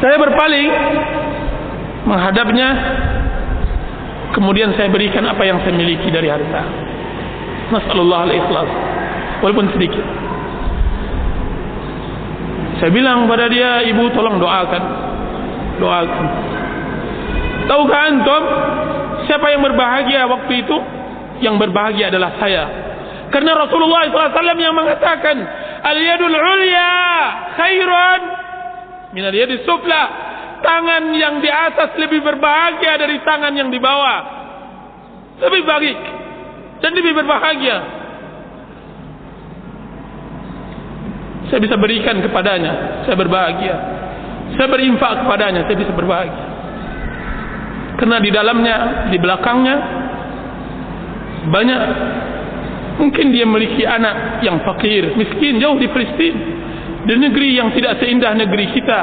Saya 0.00 0.16
berpaling 0.18 0.68
menghadapnya 2.08 2.68
kemudian 4.34 4.74
saya 4.74 4.90
berikan 4.90 5.22
apa 5.28 5.44
yang 5.46 5.62
saya 5.62 5.76
miliki 5.76 6.10
dari 6.10 6.26
harta 6.26 6.91
nasallallahu 7.72 8.22
alaihi 8.28 8.40
ikhlas 8.44 8.68
walaupun 9.40 9.66
sedikit. 9.74 10.04
Saya 12.78 12.90
bilang 12.90 13.30
pada 13.30 13.46
dia 13.46 13.86
ibu 13.88 14.10
tolong 14.10 14.42
doakan. 14.42 14.82
Doakan. 15.78 16.26
Tahukah 17.70 18.02
antum 18.10 18.42
siapa 19.26 19.46
yang 19.54 19.62
berbahagia 19.62 20.26
waktu 20.26 20.52
itu? 20.66 20.76
Yang 21.42 21.54
berbahagia 21.62 22.10
adalah 22.10 22.38
saya. 22.38 22.64
Karena 23.30 23.56
Rasulullah 23.56 24.06
SAW 24.10 24.60
yang 24.60 24.76
mengatakan 24.76 25.36
al-yadul 25.82 26.36
ulya 26.36 26.90
khairun 27.54 28.20
min 29.14 29.24
al-yadis 29.30 29.62
sufla. 29.62 30.30
Tangan 30.62 31.10
yang 31.10 31.42
di 31.42 31.50
atas 31.50 31.98
lebih 31.98 32.22
berbahagia 32.22 32.94
dari 32.94 33.18
tangan 33.26 33.50
yang 33.50 33.66
di 33.66 33.82
bawah. 33.82 34.20
Lebih 35.42 35.62
baik 35.66 36.21
dan 36.82 36.90
lebih 36.92 37.14
berbahagia. 37.14 37.78
Saya 41.48 41.60
bisa 41.62 41.76
berikan 41.78 42.18
kepadanya, 42.18 43.04
saya 43.06 43.16
berbahagia. 43.16 43.76
Saya 44.58 44.68
berinfak 44.68 45.24
kepadanya, 45.24 45.64
saya 45.64 45.76
bisa 45.78 45.92
berbahagia. 45.94 46.44
Karena 48.02 48.18
di 48.18 48.30
dalamnya, 48.34 48.76
di 49.14 49.16
belakangnya 49.20 49.76
banyak 51.48 51.80
mungkin 52.98 53.30
dia 53.30 53.46
memiliki 53.46 53.86
anak 53.86 54.42
yang 54.42 54.60
fakir, 54.66 55.14
miskin 55.14 55.62
jauh 55.62 55.78
di 55.78 55.88
Palestin. 55.88 56.34
Di 57.02 57.18
negeri 57.18 57.58
yang 57.58 57.74
tidak 57.74 57.98
seindah 57.98 58.30
negeri 58.30 58.70
kita 58.78 59.00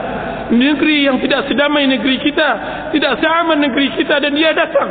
negeri 0.50 1.06
yang 1.06 1.22
tidak 1.22 1.46
sedamai 1.46 1.86
negeri 1.86 2.18
kita 2.26 2.50
tidak 2.90 3.22
seaman 3.22 3.62
negeri 3.62 3.94
kita 3.94 4.18
dan 4.18 4.34
dia 4.34 4.52
datang 4.54 4.90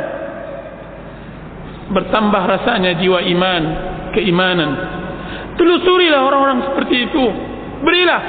bertambah 1.89 2.43
rasanya 2.45 2.97
jiwa 3.01 3.19
iman 3.25 3.63
keimanan. 4.13 4.71
Telusurilah 5.57 6.21
orang-orang 6.23 6.59
seperti 6.71 6.95
itu. 7.09 7.25
Berilah. 7.83 8.21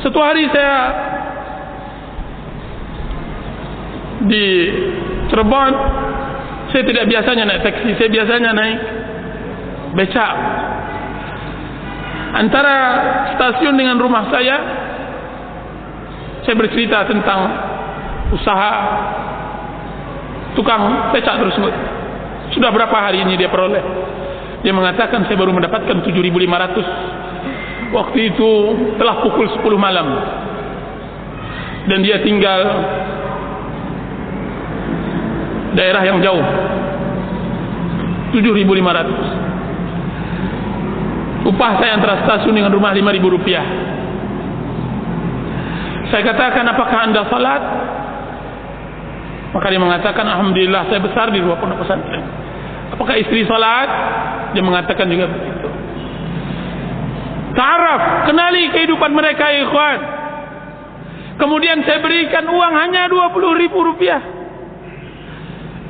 Satu 0.00 0.16
hari 0.16 0.48
saya 0.48 0.76
di 4.24 4.44
Cirebon 5.28 5.72
saya 6.72 6.82
tidak 6.86 7.04
biasanya 7.08 7.44
naik 7.48 7.60
taksi 7.64 7.90
saya 8.00 8.08
biasanya 8.08 8.50
naik 8.56 8.78
becak. 9.96 10.34
Antara 12.30 12.76
stasiun 13.36 13.74
dengan 13.76 14.00
rumah 14.00 14.28
saya 14.32 14.56
saya 16.48 16.56
bercerita 16.56 17.04
tentang 17.04 17.40
usaha 18.32 18.72
tukang 20.56 21.12
becak 21.12 21.36
tersebut 21.44 21.99
sudah 22.50 22.70
berapa 22.74 22.96
hari 22.96 23.22
ini 23.22 23.38
dia 23.38 23.46
peroleh? 23.50 23.82
Dia 24.60 24.74
mengatakan 24.76 25.24
saya 25.24 25.38
baru 25.40 25.54
mendapatkan 25.56 26.02
7.500 26.04 27.94
waktu 27.94 28.18
itu 28.34 28.50
telah 29.00 29.22
pukul 29.24 29.46
10 29.48 29.78
malam. 29.78 30.06
Dan 31.88 32.04
dia 32.04 32.20
tinggal 32.20 32.60
daerah 35.74 36.02
yang 36.04 36.20
jauh. 36.20 36.44
7.500 38.30 39.50
upah 41.50 41.72
saya 41.82 41.98
antara 41.98 42.22
stasiun 42.28 42.54
dengan 42.54 42.70
rumah 42.70 42.94
5.000 42.94 43.34
rupiah. 43.34 43.64
Saya 46.10 46.22
katakan 46.26 46.66
apakah 46.66 46.98
anda 47.06 47.22
salat 47.30 47.62
maka 49.50 49.66
dia 49.66 49.82
mengatakan 49.82 50.22
Alhamdulillah 50.22 50.86
saya 50.86 51.00
besar 51.02 51.34
di 51.34 51.42
ruang 51.42 51.58
pondok 51.58 51.82
pesantren. 51.82 52.22
Apakah 52.94 53.14
istri 53.18 53.42
salat? 53.46 53.88
Dia 54.54 54.62
mengatakan 54.62 55.06
juga 55.10 55.26
begitu. 55.30 55.68
Taraf 57.54 58.30
kenali 58.30 58.70
kehidupan 58.70 59.10
mereka 59.10 59.50
ikhwan. 59.50 59.98
Kemudian 61.40 61.82
saya 61.82 61.98
berikan 61.98 62.46
uang 62.46 62.72
hanya 62.78 63.10
20 63.10 63.62
ribu 63.64 63.78
rupiah. 63.82 64.22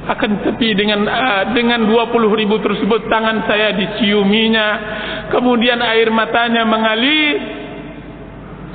Akan 0.09 0.41
tepi 0.41 0.73
dengan 0.73 1.05
uh, 1.05 1.53
dengan 1.53 1.85
20 1.85 2.41
ribu 2.41 2.57
tersebut 2.65 3.13
tangan 3.13 3.45
saya 3.45 3.77
diciuminya. 3.77 4.69
Kemudian 5.29 5.85
air 5.85 6.09
matanya 6.09 6.65
mengalir. 6.65 7.61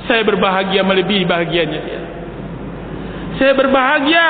Saya 0.06 0.22
berbahagia 0.22 0.86
melebihi 0.86 1.26
bahagianya 1.26 1.80
dia. 1.82 2.00
Saya 3.42 3.52
berbahagia 3.58 4.26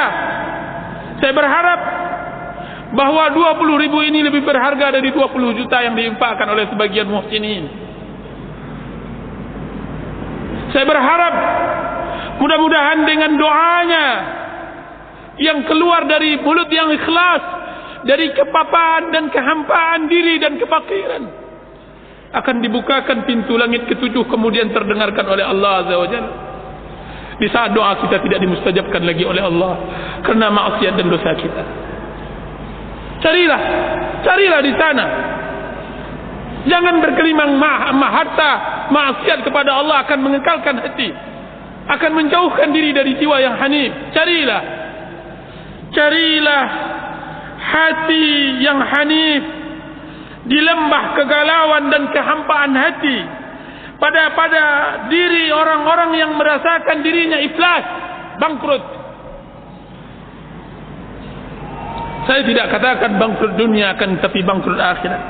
saya 1.21 1.33
berharap 1.33 1.81
bahawa 2.93 3.35
20 3.35 3.83
ribu 3.89 3.99
ini 4.05 4.23
lebih 4.23 4.45
berharga 4.45 4.95
dari 4.95 5.11
20 5.11 5.59
juta 5.59 5.77
yang 5.83 5.95
diimpakkan 5.97 6.47
oleh 6.47 6.69
sebagian 6.71 7.09
muhsinin. 7.09 7.65
Saya 10.71 10.85
berharap 10.85 11.35
mudah-mudahan 12.37 12.99
dengan 13.09 13.33
doanya 13.41 14.07
yang 15.41 15.65
keluar 15.69 16.05
dari 16.05 16.37
mulut 16.41 16.69
yang 16.69 16.93
ikhlas 16.93 17.43
dari 18.05 18.33
kepapaan 18.33 19.13
dan 19.13 19.29
kehampaan 19.33 20.09
diri 20.09 20.41
dan 20.41 20.57
kepakiran 20.61 21.23
akan 22.37 22.57
dibukakan 22.61 23.25
pintu 23.25 23.57
langit 23.57 23.89
ketujuh 23.89 24.29
kemudian 24.29 24.69
terdengarkan 24.73 25.27
oleh 25.29 25.45
Allah 25.45 25.73
Azza 25.85 25.97
wa 25.97 26.09
Jalla 26.09 26.46
di 27.37 27.49
saat 27.53 27.77
doa 27.77 28.01
kita 28.01 28.17
tidak 28.25 28.41
dimustajabkan 28.41 29.05
lagi 29.05 29.25
oleh 29.29 29.45
Allah 29.45 29.77
kerana 30.25 30.49
maksiat 30.49 30.93
dan 30.97 31.07
dosa 31.13 31.31
kita. 31.37 31.63
Carilah. 33.21 33.63
Carilah 34.25 34.61
di 34.65 34.73
sana. 34.77 35.07
Jangan 36.67 36.99
berkelimang 36.99 37.61
mah, 37.61 37.93
mah 37.95 38.11
harta 38.11 38.51
maksiat 38.91 39.45
kepada 39.45 39.77
Allah 39.85 40.03
akan 40.09 40.19
mengekalkan 40.25 40.81
hati. 40.81 41.11
Akan 41.87 42.19
menjauhkan 42.19 42.75
diri 42.75 42.91
dari 42.91 43.15
jiwa 43.21 43.37
yang 43.39 43.55
hanif. 43.61 43.93
Carilah. 44.11 44.63
Carilah 45.95 46.65
hati 47.57 48.27
yang 48.65 48.81
hanif 48.81 49.43
di 50.47 50.59
lembah 50.63 51.05
kegalauan 51.19 51.91
dan 51.91 52.03
kehampaan 52.15 52.73
hati 52.75 53.19
pada 53.97 54.33
pada 54.37 54.65
diri 55.09 55.49
orang-orang 55.49 56.11
yang 56.21 56.33
merasakan 56.37 57.01
dirinya 57.01 57.39
iflas 57.41 57.85
bangkrut. 58.37 58.85
Saya 62.27 62.43
tidak 62.43 62.67
katakan 62.75 63.17
bangkrut 63.17 63.55
dunia 63.55 63.95
akan 63.95 64.19
tapi 64.19 64.43
bangkrut 64.43 64.77
akhirat. 64.77 65.23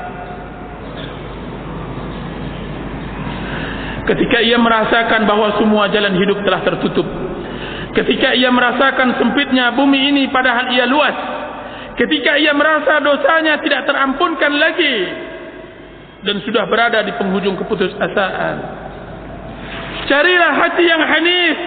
Ketika 4.07 4.39
ia 4.39 4.55
merasakan 4.55 5.27
bahawa 5.27 5.59
semua 5.59 5.91
jalan 5.91 6.15
hidup 6.15 6.39
telah 6.47 6.63
tertutup. 6.63 7.07
Ketika 7.91 8.31
ia 8.35 8.47
merasakan 8.47 9.19
sempitnya 9.19 9.75
bumi 9.75 10.11
ini 10.11 10.23
padahal 10.31 10.71
ia 10.71 10.87
luas. 10.87 11.17
Ketika 11.99 12.39
ia 12.39 12.53
merasa 12.53 13.03
dosanya 13.03 13.59
tidak 13.59 13.89
terampunkan 13.89 14.53
lagi 14.53 14.95
dan 16.27 16.43
sudah 16.43 16.67
berada 16.67 16.99
di 17.07 17.15
penghujung 17.15 17.55
keputusasaan. 17.55 18.55
Carilah 20.11 20.51
hati 20.59 20.83
yang 20.83 20.99
hanif. 20.99 21.57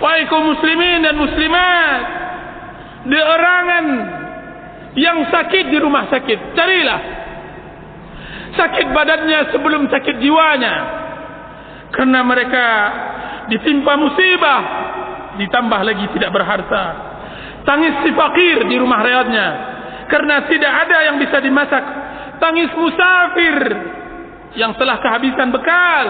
Wahai 0.00 0.24
kaum 0.32 0.48
muslimin 0.56 1.04
dan 1.04 1.12
muslimat 1.12 2.00
di 3.04 3.20
orangan 3.20 3.84
yang 4.96 5.28
sakit 5.28 5.68
di 5.68 5.76
rumah 5.76 6.08
sakit 6.08 6.56
carilah. 6.56 7.00
Sakit 8.56 8.86
badannya 8.96 9.52
sebelum 9.52 9.92
sakit 9.92 10.16
jiwanya. 10.24 10.74
Karena 11.92 12.24
mereka 12.24 12.66
ditimpa 13.52 13.92
musibah 14.00 14.60
ditambah 15.36 15.80
lagi 15.84 16.08
tidak 16.16 16.32
berharta. 16.32 16.84
Tangis 17.68 17.92
si 18.08 18.10
fakir 18.16 18.64
di 18.72 18.76
rumah 18.80 19.04
rayatnya 19.04 19.48
karena 20.08 20.48
tidak 20.48 20.72
ada 20.88 20.98
yang 21.12 21.16
bisa 21.20 21.44
dimasak 21.44 21.84
tangis 22.40 22.70
musafir 22.74 23.56
yang 24.58 24.74
telah 24.74 24.98
kehabisan 24.98 25.52
bekal. 25.54 26.06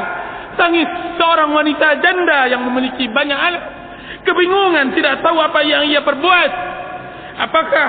Tangis 0.58 0.88
seorang 1.16 1.52
wanita 1.54 2.00
janda 2.02 2.50
yang 2.50 2.66
memiliki 2.66 3.06
banyak 3.08 3.38
anak 3.38 3.62
kebingungan 4.26 4.92
tidak 4.92 5.22
tahu 5.24 5.38
apa 5.40 5.60
yang 5.64 5.86
ia 5.88 6.02
perbuat. 6.02 6.50
Apakah 7.40 7.88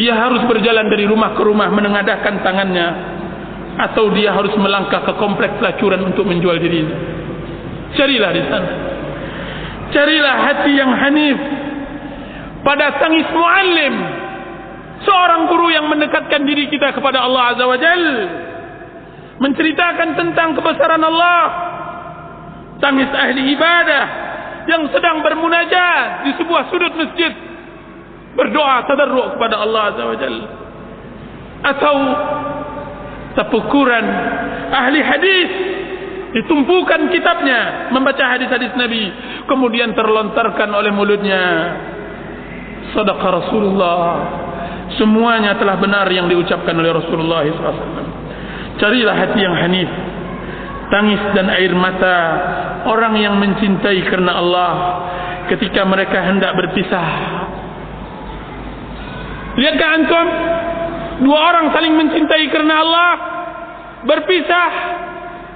ia 0.00 0.14
harus 0.16 0.42
berjalan 0.48 0.86
dari 0.88 1.04
rumah 1.06 1.36
ke 1.36 1.42
rumah 1.44 1.68
menengadahkan 1.70 2.42
tangannya 2.42 2.88
atau 3.90 4.10
dia 4.12 4.34
harus 4.34 4.52
melangkah 4.58 5.04
ke 5.04 5.12
kompleks 5.20 5.56
pelacuran 5.62 6.02
untuk 6.10 6.26
menjual 6.26 6.58
dirinya 6.58 7.20
carilah 7.94 8.30
di 8.34 8.42
sana. 8.46 8.72
Carilah 9.90 10.36
hati 10.46 10.72
yang 10.78 10.90
hanif 10.94 11.38
pada 12.64 12.96
tangis 13.00 13.26
muallim. 13.32 13.94
Seorang 15.00 15.48
guru 15.48 15.72
yang 15.72 15.88
mendekatkan 15.88 16.44
diri 16.44 16.68
kita 16.68 16.92
kepada 16.92 17.24
Allah 17.24 17.56
Azza 17.56 17.64
wa 17.64 17.78
Jal. 17.80 18.04
Menceritakan 19.40 20.08
tentang 20.16 20.52
kebesaran 20.60 21.00
Allah. 21.00 21.42
Tangis 22.80 23.08
ahli 23.12 23.56
ibadah 23.56 24.04
yang 24.68 24.88
sedang 24.92 25.24
bermunajat 25.24 26.28
di 26.28 26.30
sebuah 26.36 26.68
sudut 26.68 26.92
masjid. 26.96 27.32
Berdoa 28.36 28.84
tadarruk 28.84 29.36
kepada 29.36 29.56
Allah 29.64 29.82
Azza 29.92 30.04
wa 30.04 30.16
Jal. 30.20 30.36
Atau 31.60 31.96
sepukuran 33.40 34.04
ahli 34.68 35.00
hadis 35.00 35.50
ditumpukan 36.30 37.10
kitabnya 37.10 37.90
membaca 37.90 38.22
hadis-hadis 38.22 38.70
Nabi 38.78 39.10
kemudian 39.50 39.90
terlontarkan 39.98 40.70
oleh 40.70 40.94
mulutnya 40.94 41.42
sadaqa 42.92 43.26
Rasulullah. 43.44 44.04
Semuanya 44.98 45.54
telah 45.54 45.78
benar 45.78 46.10
yang 46.10 46.26
diucapkan 46.26 46.74
oleh 46.74 46.90
Rasulullah 46.90 47.46
SAW 47.46 48.20
carilah 48.80 49.12
hati 49.12 49.38
yang 49.44 49.54
hanif 49.60 49.90
tangis 50.88 51.20
dan 51.36 51.52
air 51.52 51.70
mata 51.76 52.16
orang 52.88 53.14
yang 53.20 53.36
mencintai 53.36 54.00
kerana 54.08 54.40
Allah 54.40 54.72
ketika 55.52 55.84
mereka 55.84 56.18
hendak 56.24 56.56
berpisah. 56.56 57.08
Lihatkah 59.60 59.90
antum 59.94 60.26
dua 61.28 61.38
orang 61.52 61.66
saling 61.76 61.94
mencintai 61.94 62.44
kerana 62.48 62.74
Allah 62.80 63.10
berpisah 64.08 64.70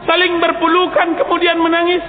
saling 0.05 0.37
berpelukan 0.39 1.17
kemudian 1.25 1.57
menangis 1.59 2.05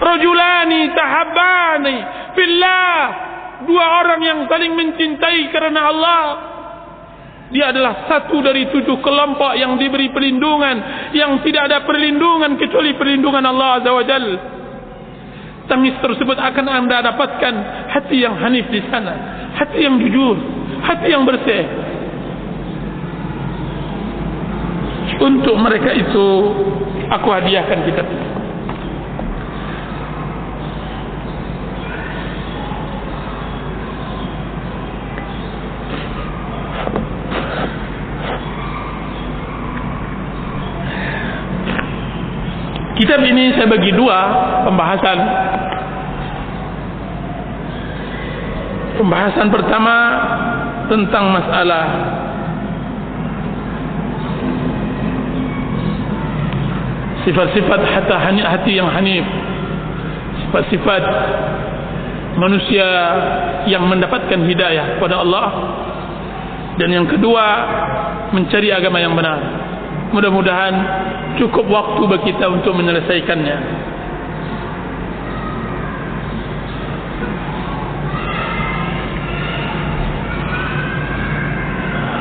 rajulani 0.00 0.80
tahabbani 0.96 1.96
fillah. 2.34 2.98
Dua 3.60 3.84
orang 4.00 4.20
yang 4.24 4.38
saling 4.48 4.72
mencintai 4.72 5.52
kerana 5.52 5.80
Allah. 5.92 6.24
Dia 7.52 7.74
adalah 7.74 8.08
satu 8.08 8.40
dari 8.40 8.70
tujuh 8.72 9.02
kelompok 9.04 9.52
yang 9.58 9.76
diberi 9.76 10.08
perlindungan 10.08 11.10
yang 11.12 11.44
tidak 11.44 11.68
ada 11.68 11.84
perlindungan 11.84 12.56
kecuali 12.56 12.96
perlindungan 12.96 13.44
Allah 13.44 13.82
Azza 13.82 13.90
wa 13.92 14.04
Jal. 14.06 14.26
Tangis 15.68 15.94
tersebut 16.00 16.40
akan 16.40 16.66
anda 16.66 17.04
dapatkan 17.04 17.54
hati 17.94 18.22
yang 18.24 18.38
hanif 18.40 18.66
di 18.72 18.80
sana 18.88 19.40
hati 19.54 19.84
yang 19.84 20.00
jujur 20.00 20.36
hati 20.80 21.08
yang 21.12 21.28
bersih. 21.28 21.64
Untuk 25.20 25.52
mereka 25.60 25.92
itu 25.92 26.26
aku 27.12 27.28
hadiahkan 27.28 27.78
kitab 27.84 28.08
Kitab 43.00 43.24
ini 43.24 43.48
saya 43.56 43.64
bagi 43.64 43.96
dua 43.96 44.18
pembahasan. 44.68 45.18
Pembahasan 49.00 49.48
pertama 49.48 49.96
tentang 50.92 51.32
masalah 51.32 51.86
sifat-sifat 57.24 57.80
hati, 57.88 58.76
yang 58.76 58.92
hanif. 58.92 59.24
Sifat-sifat 60.44 61.02
manusia 62.36 62.84
yang 63.64 63.88
mendapatkan 63.88 64.44
hidayah 64.44 65.00
kepada 65.00 65.24
Allah. 65.24 65.48
Dan 66.76 66.92
yang 66.92 67.08
kedua 67.08 67.44
mencari 68.36 68.68
agama 68.68 69.00
yang 69.00 69.16
benar 69.16 69.69
mudah-mudahan 70.10 70.74
cukup 71.38 71.66
waktu 71.70 72.02
bagi 72.06 72.24
kita 72.34 72.46
untuk 72.50 72.74
menyelesaikannya. 72.74 73.58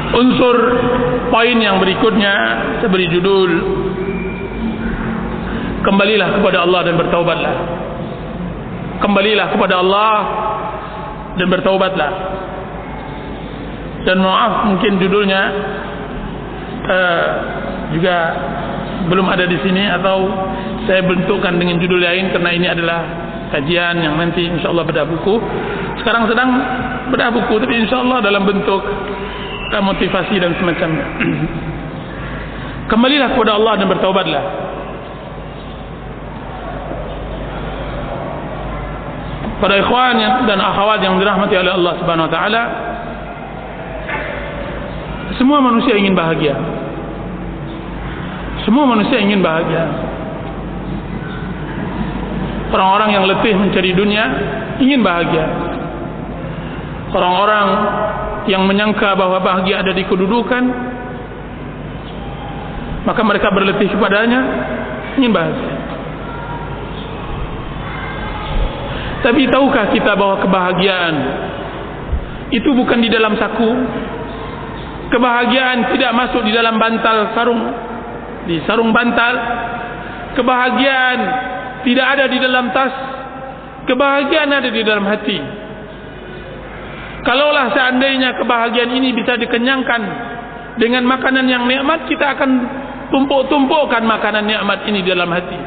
Unsur 0.10 0.58
poin 1.32 1.58
yang 1.62 1.80
berikutnya 1.80 2.34
saya 2.82 2.90
beri 2.92 3.08
judul 3.08 3.52
kembalilah 5.86 6.42
kepada 6.42 6.66
Allah 6.66 6.82
dan 6.84 6.96
bertaubatlah. 7.00 7.56
Kembalilah 9.00 9.48
kepada 9.56 9.80
Allah 9.80 10.16
dan 11.40 11.48
bertaubatlah. 11.48 12.12
Dan 14.04 14.20
maaf 14.20 14.68
mungkin 14.68 15.00
judulnya 15.00 15.42
uh, 16.84 17.28
juga 17.96 18.16
belum 19.10 19.26
ada 19.26 19.46
di 19.50 19.58
sini 19.66 19.90
atau 19.90 20.30
saya 20.86 21.02
bentukkan 21.06 21.58
dengan 21.58 21.82
judul 21.82 22.02
lain 22.02 22.30
karena 22.34 22.50
ini 22.54 22.68
adalah 22.70 23.00
kajian 23.50 24.02
yang 24.02 24.14
nanti 24.18 24.46
insyaallah 24.46 24.86
bedah 24.86 25.06
buku. 25.10 25.42
Sekarang 26.02 26.30
sedang 26.30 26.50
bedah 27.10 27.30
buku 27.34 27.58
tapi 27.58 27.74
insyaallah 27.86 28.22
dalam 28.22 28.46
bentuk 28.46 28.82
motivasi 29.70 30.42
dan 30.42 30.58
semacamnya 30.58 31.06
kembalilah 32.90 33.38
kepada 33.38 33.54
Allah 33.56 33.74
dan 33.78 33.88
bertaubatlah. 33.88 34.44
Para 39.60 39.76
ikhwan 39.76 40.18
dan 40.48 40.58
akhwat 40.58 41.04
yang 41.04 41.20
dirahmati 41.20 41.54
oleh 41.60 41.76
Allah 41.76 41.94
Subhanahu 42.00 42.28
wa 42.28 42.34
taala 42.34 42.62
semua 45.36 45.60
manusia 45.60 46.00
ingin 46.00 46.16
bahagia 46.16 46.56
semua 48.70 48.86
manusia 48.86 49.18
ingin 49.18 49.42
bahagia. 49.42 49.82
Orang-orang 52.70 53.18
yang 53.18 53.26
letih 53.26 53.58
mencari 53.58 53.98
dunia 53.98 54.26
ingin 54.78 55.02
bahagia. 55.02 55.46
Orang-orang 57.10 57.68
yang 58.46 58.70
menyangka 58.70 59.18
bahwa 59.18 59.42
bahagia 59.42 59.82
ada 59.82 59.90
di 59.90 60.06
kedudukan 60.06 60.64
maka 63.10 63.26
mereka 63.26 63.50
berletih 63.50 63.90
kepadanya 63.90 64.42
ingin 65.18 65.34
bahagia. 65.34 65.74
Tapi 69.26 69.50
tahukah 69.50 69.90
kita 69.98 70.14
bahawa 70.14 70.46
kebahagiaan 70.46 71.16
itu 72.54 72.70
bukan 72.78 73.02
di 73.02 73.10
dalam 73.10 73.34
saku? 73.34 73.70
Kebahagiaan 75.10 75.90
tidak 75.90 76.12
masuk 76.14 76.46
di 76.46 76.54
dalam 76.54 76.78
bantal 76.78 77.34
sarung, 77.34 77.89
di 78.50 78.58
sarung 78.66 78.90
bantal. 78.90 79.34
Kebahagiaan 80.34 81.20
tidak 81.86 82.06
ada 82.18 82.26
di 82.26 82.38
dalam 82.42 82.66
tas. 82.74 82.94
Kebahagiaan 83.86 84.50
ada 84.50 84.70
di 84.74 84.82
dalam 84.82 85.06
hati. 85.06 85.38
Kalaulah 87.22 87.70
seandainya 87.78 88.34
kebahagiaan 88.42 88.90
ini 88.90 89.14
bisa 89.14 89.38
dikenyangkan 89.38 90.02
dengan 90.80 91.04
makanan 91.04 91.46
yang 91.52 91.68
nikmat, 91.68 92.08
kita 92.08 92.40
akan 92.40 92.50
tumpuk-tumpukkan 93.12 94.00
makanan 94.00 94.48
nikmat 94.48 94.88
ini 94.88 95.04
di 95.04 95.12
dalam 95.12 95.28
hati. 95.28 95.60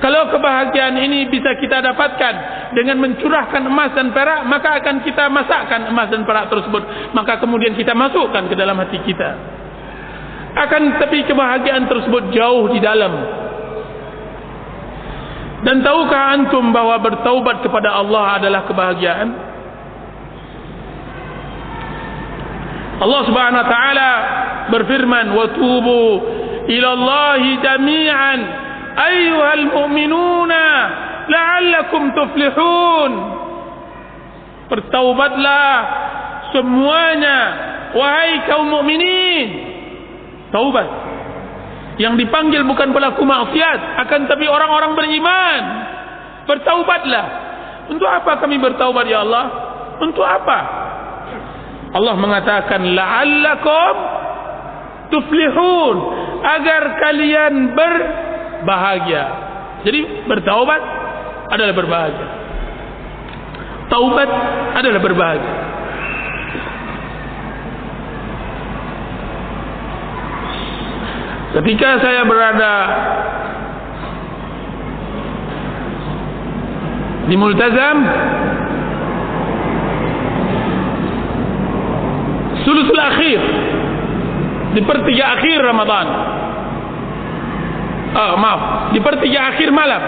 Kalau 0.00 0.28
kebahagiaan 0.32 0.96
ini 0.96 1.28
bisa 1.28 1.56
kita 1.60 1.80
dapatkan 1.80 2.34
dengan 2.72 3.00
mencurahkan 3.00 3.64
emas 3.64 3.92
dan 3.96 4.12
perak, 4.12 4.44
maka 4.48 4.80
akan 4.80 5.04
kita 5.04 5.28
masakkan 5.28 5.88
emas 5.88 6.08
dan 6.08 6.24
perak 6.24 6.48
tersebut. 6.52 7.12
Maka 7.12 7.40
kemudian 7.40 7.76
kita 7.76 7.96
masukkan 7.96 8.48
ke 8.48 8.54
dalam 8.56 8.76
hati 8.80 9.00
kita. 9.04 9.55
Akan 10.56 10.96
tetapi 10.96 11.28
kebahagiaan 11.28 11.84
tersebut 11.84 12.32
jauh 12.32 12.72
di 12.72 12.80
dalam. 12.80 13.12
Dan 15.68 15.84
tahukah 15.84 16.22
antum 16.32 16.72
bahawa 16.72 16.96
bertaubat 17.04 17.60
kepada 17.60 17.92
Allah 17.92 18.40
adalah 18.40 18.64
kebahagiaan? 18.64 19.28
Allah 22.96 23.20
Subhanahu 23.28 23.60
wa 23.60 23.68
taala 23.68 24.10
berfirman, 24.72 25.26
"Wa 25.36 25.46
tubu 25.52 26.04
ila 26.64 26.88
Allah 26.96 27.40
jami'an" 27.60 28.40
Ayuhal 28.96 29.64
mu'minuna 29.76 30.64
La'allakum 31.28 32.16
tuflihun 32.16 33.12
Bertaubatlah 34.72 35.72
Semuanya 36.56 37.38
Wahai 37.92 38.48
kaum 38.48 38.72
mu'minin 38.72 39.65
Taubat 40.54 40.88
Yang 41.96 42.26
dipanggil 42.26 42.62
bukan 42.66 42.92
pelaku 42.92 43.22
maksiat 43.24 44.06
Akan 44.06 44.30
tapi 44.30 44.46
orang-orang 44.46 44.92
beriman 44.94 45.62
Bertaubatlah 46.46 47.26
Untuk 47.90 48.06
apa 48.06 48.38
kami 48.42 48.58
bertaubat 48.58 49.06
ya 49.06 49.22
Allah 49.26 49.46
Untuk 50.02 50.24
apa 50.26 50.58
Allah 51.94 52.14
mengatakan 52.18 52.82
La'allakum 52.94 53.94
Tuflihun 55.10 55.96
Agar 56.42 56.82
kalian 57.00 57.74
ber 57.74 57.94
bahagia. 58.66 59.24
Jadi 59.86 60.26
bertaubat 60.26 60.82
adalah 61.54 61.74
berbahagia. 61.78 62.28
Taubat 63.86 64.30
adalah 64.82 65.00
berbahagia. 65.00 65.54
Ketika 71.56 71.88
saya 72.04 72.20
berada 72.28 72.74
di 77.32 77.36
Multazam 77.40 77.96
Sulusul 82.60 83.00
akhir 83.00 83.40
Di 84.76 84.84
pertiga 84.84 85.40
akhir 85.40 85.56
Ramadan. 85.64 86.06
Oh, 88.16 88.32
maaf 88.36 88.92
di 88.92 89.00
pertiga 89.00 89.52
akhir 89.52 89.72
malam. 89.72 90.02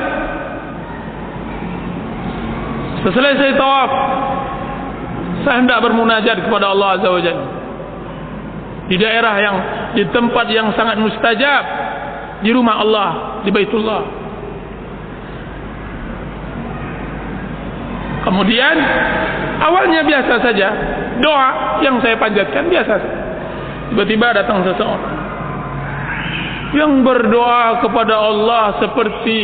Setelah 3.01 3.33
saya 3.41 3.53
tawaf 3.57 3.91
saya 5.49 5.65
hendak 5.65 5.81
bermunajat 5.81 6.45
kepada 6.45 6.77
Allah 6.77 7.01
Azza 7.01 7.09
wa 7.09 7.23
Jalla 7.25 7.58
di 8.89 8.97
daerah 8.97 9.35
yang 9.37 9.57
di 9.93 10.05
tempat 10.09 10.49
yang 10.49 10.73
sangat 10.73 10.97
mustajab. 10.97 11.65
Di 12.39 12.55
rumah 12.55 12.81
Allah 12.81 13.11
di 13.45 13.51
Baitullah. 13.51 14.03
Kemudian 18.25 18.77
awalnya 19.61 20.01
biasa 20.07 20.35
saja. 20.41 20.69
Doa 21.19 21.83
yang 21.83 21.99
saya 21.99 22.15
panjatkan 22.15 22.71
biasa 22.71 22.95
tiba-tiba 23.91 24.27
datang 24.39 24.63
seseorang. 24.63 25.17
Yang 26.79 26.93
berdoa 27.03 27.83
kepada 27.83 28.15
Allah 28.23 28.65
seperti 28.79 29.39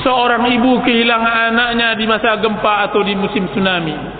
seorang 0.00 0.46
ibu 0.56 0.78
kehilangan 0.86 1.52
anaknya 1.52 1.98
di 1.98 2.06
masa 2.06 2.38
gempa 2.38 2.88
atau 2.88 3.02
di 3.02 3.18
musim 3.18 3.50
tsunami 3.50 4.17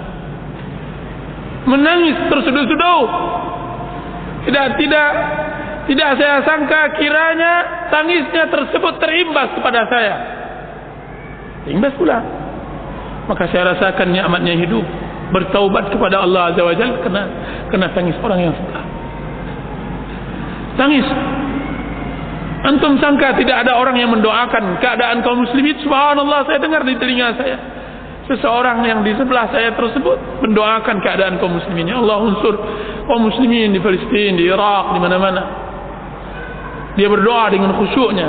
menangis 1.69 2.17
tersuduh-suduh 2.33 3.03
tidak 4.49 4.81
tidak 4.81 5.09
tidak 5.89 6.11
saya 6.21 6.45
sangka 6.45 6.97
kiranya 7.01 7.85
tangisnya 7.89 8.49
tersebut 8.53 9.01
terimbas 9.01 9.57
kepada 9.57 9.89
saya. 9.89 10.15
Terimbas 11.65 11.97
pula. 11.97 12.21
Maka 13.29 13.49
saya 13.53 13.77
rasakan 13.77 14.13
nikmatnya 14.13 14.57
hidup 14.57 14.85
bertaubat 15.33 15.93
kepada 15.93 16.25
Allah 16.25 16.53
Azza 16.53 16.65
wa 16.65 16.73
Jalla 16.73 17.01
kena 17.05 17.23
kena 17.73 17.87
tangis 17.93 18.17
orang 18.21 18.41
yang 18.41 18.55
suka. 18.57 18.81
Tangis. 20.77 21.09
Antum 22.69 23.01
sangka 23.01 23.37
tidak 23.37 23.65
ada 23.65 23.81
orang 23.81 23.97
yang 23.97 24.13
mendoakan 24.13 24.81
keadaan 24.81 25.25
kaum 25.25 25.41
muslimin? 25.41 25.77
Subhanallah 25.81 26.45
saya 26.49 26.59
dengar 26.61 26.85
di 26.85 27.01
telinga 27.01 27.33
saya 27.37 27.78
seseorang 28.29 28.85
yang 28.85 29.01
di 29.01 29.17
sebelah 29.17 29.49
saya 29.49 29.73
tersebut 29.73 30.45
mendoakan 30.45 31.01
keadaan 31.01 31.41
kaum 31.41 31.57
muslimin. 31.57 31.89
Ya 31.89 31.97
Allah 31.97 32.21
unsur 32.21 32.55
kaum 33.09 33.25
muslimin 33.25 33.73
di 33.73 33.81
Palestin 33.81 34.37
di 34.37 34.45
Irak 34.47 34.93
di 34.93 34.99
mana-mana. 35.01 35.43
Dia 36.95 37.09
berdoa 37.09 37.49
dengan 37.49 37.73
khusyuknya. 37.75 38.29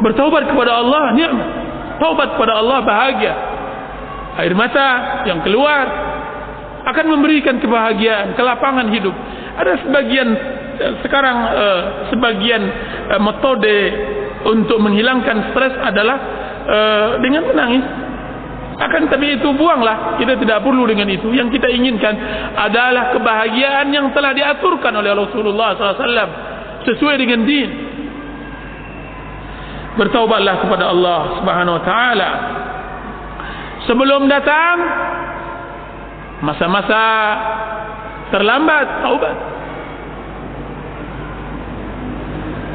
Bertaubat 0.00 0.48
kepada 0.48 0.78
Allah 0.80 1.12
nikmat 1.12 1.48
taubat 1.98 2.38
kepada 2.38 2.62
Allah 2.62 2.78
bahagia. 2.86 3.34
Air 4.38 4.54
mata 4.54 5.22
yang 5.26 5.42
keluar 5.42 5.84
akan 6.86 7.06
memberikan 7.18 7.58
kebahagiaan 7.58 8.38
kelapangan 8.38 8.88
hidup. 8.94 9.12
Ada 9.58 9.82
sebagian 9.82 10.28
sekarang 11.02 11.36
uh, 11.36 11.82
sebagian 12.14 12.62
uh, 13.10 13.20
metode 13.20 13.78
untuk 14.46 14.78
menghilangkan 14.78 15.50
stres 15.52 15.74
adalah 15.82 16.46
dengan 17.18 17.48
menangis 17.48 17.84
Akan 18.78 19.10
tapi 19.10 19.34
itu 19.34 19.50
buanglah. 19.58 20.14
Kita 20.22 20.38
tidak 20.38 20.62
perlu 20.62 20.86
dengan 20.86 21.10
itu. 21.10 21.34
Yang 21.34 21.58
kita 21.58 21.66
inginkan 21.66 22.14
adalah 22.54 23.10
kebahagiaan 23.10 23.90
yang 23.90 24.14
telah 24.14 24.30
diaturkan 24.30 24.94
oleh 24.94 25.10
Rasulullah 25.18 25.74
SAW. 25.74 26.30
Sesuai 26.86 27.18
dengan 27.18 27.42
din. 27.42 27.70
Bertaubatlah 29.98 30.62
kepada 30.62 30.94
Allah 30.94 31.20
Subhanahu 31.42 31.74
Wa 31.74 31.82
Taala. 31.82 32.30
Sebelum 33.90 34.30
datang 34.30 34.76
masa-masa 36.46 37.02
terlambat 38.30 38.86
taubat. 39.02 39.36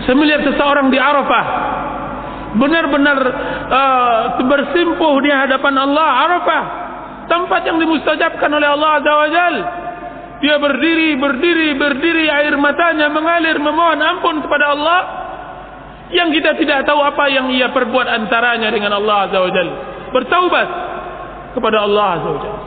Saya 0.03 0.19
melihat 0.19 0.43
seseorang 0.51 0.91
di 0.91 0.99
Arafah 0.99 1.45
benar-benar 2.57 3.19
uh, 3.69 4.21
bersimpuh 4.45 5.13
di 5.21 5.31
hadapan 5.33 5.73
Allah 5.77 6.09
Arafah. 6.27 6.63
Tempat 7.23 7.61
yang 7.65 7.79
dimustajabkan 7.79 8.51
oleh 8.51 8.67
Allah 8.67 8.89
Azza 8.99 9.13
wa 9.15 9.29
Jal. 9.31 9.55
Dia 10.43 10.59
berdiri 10.59 11.15
berdiri 11.15 11.71
berdiri 11.79 12.25
air 12.27 12.59
matanya 12.59 13.07
mengalir 13.07 13.55
memohon 13.57 13.99
ampun 13.99 14.43
kepada 14.43 14.75
Allah. 14.75 14.99
Yang 16.13 16.41
kita 16.41 16.51
tidak 16.61 16.79
tahu 16.85 16.99
apa 17.01 17.25
yang 17.31 17.49
ia 17.49 17.73
perbuat 17.73 18.05
antaranya 18.05 18.69
dengan 18.69 18.99
Allah 18.99 19.29
Azza 19.29 19.39
wa 19.39 19.51
Jal. 19.51 19.69
Bertaubat 20.13 20.67
kepada 21.57 21.77
Allah 21.87 22.07
Azza 22.19 22.29
wa 22.29 22.39
Jal. 22.43 22.57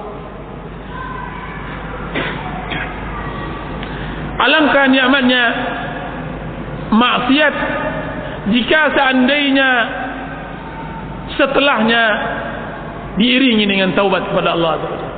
Alangkah 4.37 4.85
nikmatnya 4.93 5.45
maksiat 6.93 7.55
jika 8.51 8.81
seandainya 8.95 9.71
setelahnya 11.35 12.05
diiringi 13.19 13.67
dengan 13.67 13.91
taubat 13.97 14.31
kepada 14.31 14.55
Allah 14.55 14.73
Taala. 14.79 15.09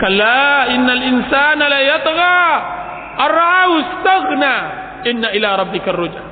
Kalla 0.00 0.72
innal 0.72 1.02
insana 1.02 1.64
la 1.68 1.80
yatgha 1.84 2.40
arau 3.20 3.70
istaghna 3.78 4.54
inna 5.06 5.28
ila 5.36 5.48
rabbikar 5.66 5.94
ruja. 5.94 6.22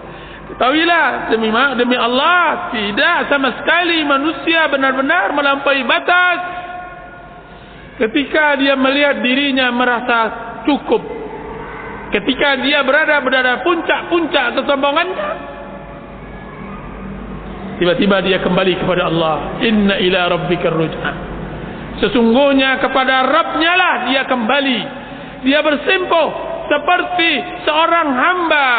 Ketahuilah 0.50 1.30
demi 1.30 1.46
demi 1.78 1.94
Allah 1.94 2.74
tidak 2.74 3.30
sama 3.30 3.54
sekali 3.62 4.02
manusia 4.02 4.66
benar-benar 4.66 5.30
melampaui 5.30 5.86
batas 5.86 6.38
ketika 8.02 8.58
dia 8.58 8.74
melihat 8.74 9.22
dirinya 9.22 9.70
merasa 9.70 10.18
cukup 10.66 11.04
ketika 12.10 12.58
dia 12.64 12.82
berada 12.82 13.22
pada 13.22 13.62
puncak-puncak 13.62 14.58
kesombongannya 14.58 15.59
tiba-tiba 17.80 18.20
dia 18.20 18.38
kembali 18.44 18.84
kepada 18.84 19.08
Allah. 19.08 19.58
Inna 19.64 19.96
ila 19.98 20.20
rabbikar 20.36 20.76
ruj'a 20.76 21.30
sesungguhnya 22.00 22.80
kepada 22.80 23.28
Rabbnya 23.28 23.72
lah 23.76 23.94
dia 24.08 24.22
kembali. 24.24 24.80
Dia 25.44 25.60
bersimpuh 25.64 26.28
seperti 26.66 27.30
seorang 27.68 28.08
hamba 28.12 28.70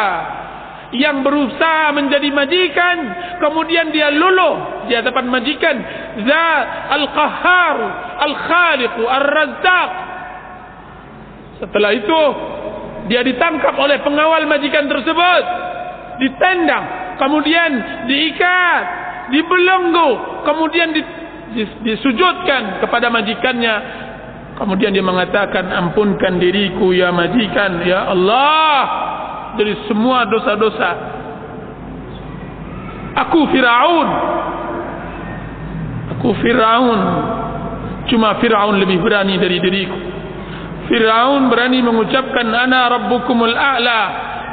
yang 0.91 1.23
berusaha 1.23 1.95
menjadi 1.95 2.27
majikan 2.35 2.97
kemudian 3.39 3.95
dia 3.95 4.11
luluh 4.11 4.85
di 4.89 4.93
hadapan 4.97 5.25
majikan. 5.29 5.75
Zat 6.25 6.67
al-qahhar 6.97 7.77
al-khaliq 8.19 8.95
ar-razzaq. 8.99 9.91
Setelah 11.61 11.91
itu 11.93 12.21
dia 13.09 13.21
ditangkap 13.25 13.77
oleh 13.77 14.01
pengawal 14.01 14.45
majikan 14.49 14.89
tersebut. 14.89 15.43
Ditendang 16.21 17.00
kemudian 17.21 17.71
diikat, 18.09 18.83
dibelenggu, 19.29 20.41
kemudian 20.41 20.89
disujudkan 21.85 22.81
kepada 22.81 23.13
majikannya. 23.13 23.75
Kemudian 24.57 24.93
dia 24.93 25.01
mengatakan, 25.01 25.73
ampunkan 25.73 26.37
diriku 26.37 26.93
ya 26.93 27.09
majikan, 27.09 27.81
ya 27.81 28.13
Allah, 28.13 28.77
dari 29.57 29.73
semua 29.89 30.25
dosa-dosa. 30.29 30.89
Aku 33.25 33.49
Fir'aun. 33.49 34.09
Aku 36.13 36.29
Fir'aun. 36.45 36.99
Cuma 38.05 38.37
Fir'aun 38.37 38.77
lebih 38.77 39.01
berani 39.01 39.41
dari 39.41 39.57
diriku. 39.57 39.97
Fir'aun 40.93 41.49
berani 41.49 41.81
mengucapkan, 41.81 42.45
Ana 42.45 42.85
Rabbukumul 43.01 43.57
A'la 43.57 44.01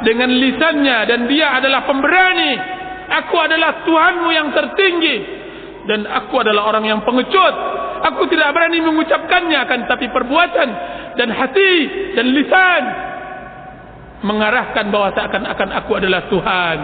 dengan 0.03 0.31
lisannya 0.31 0.97
dan 1.07 1.19
dia 1.27 1.59
adalah 1.59 1.83
pemberani. 1.83 2.53
Aku 3.09 3.35
adalah 3.41 3.83
Tuhanmu 3.83 4.29
yang 4.29 4.53
tertinggi. 4.53 5.17
Dan 5.89 6.05
aku 6.05 6.37
adalah 6.45 6.69
orang 6.69 6.85
yang 6.85 7.01
pengecut. 7.01 7.55
Aku 7.99 8.29
tidak 8.29 8.53
berani 8.53 8.79
mengucapkannya 8.79 9.57
akan 9.65 9.79
tapi 9.89 10.07
perbuatan 10.13 10.69
dan 11.17 11.29
hati 11.33 11.73
dan 12.15 12.25
lisan 12.31 12.83
mengarahkan 14.23 14.87
bahawa 14.87 15.09
seakan-akan 15.15 15.69
aku 15.83 15.91
adalah 15.97 16.21
Tuhan. 16.29 16.79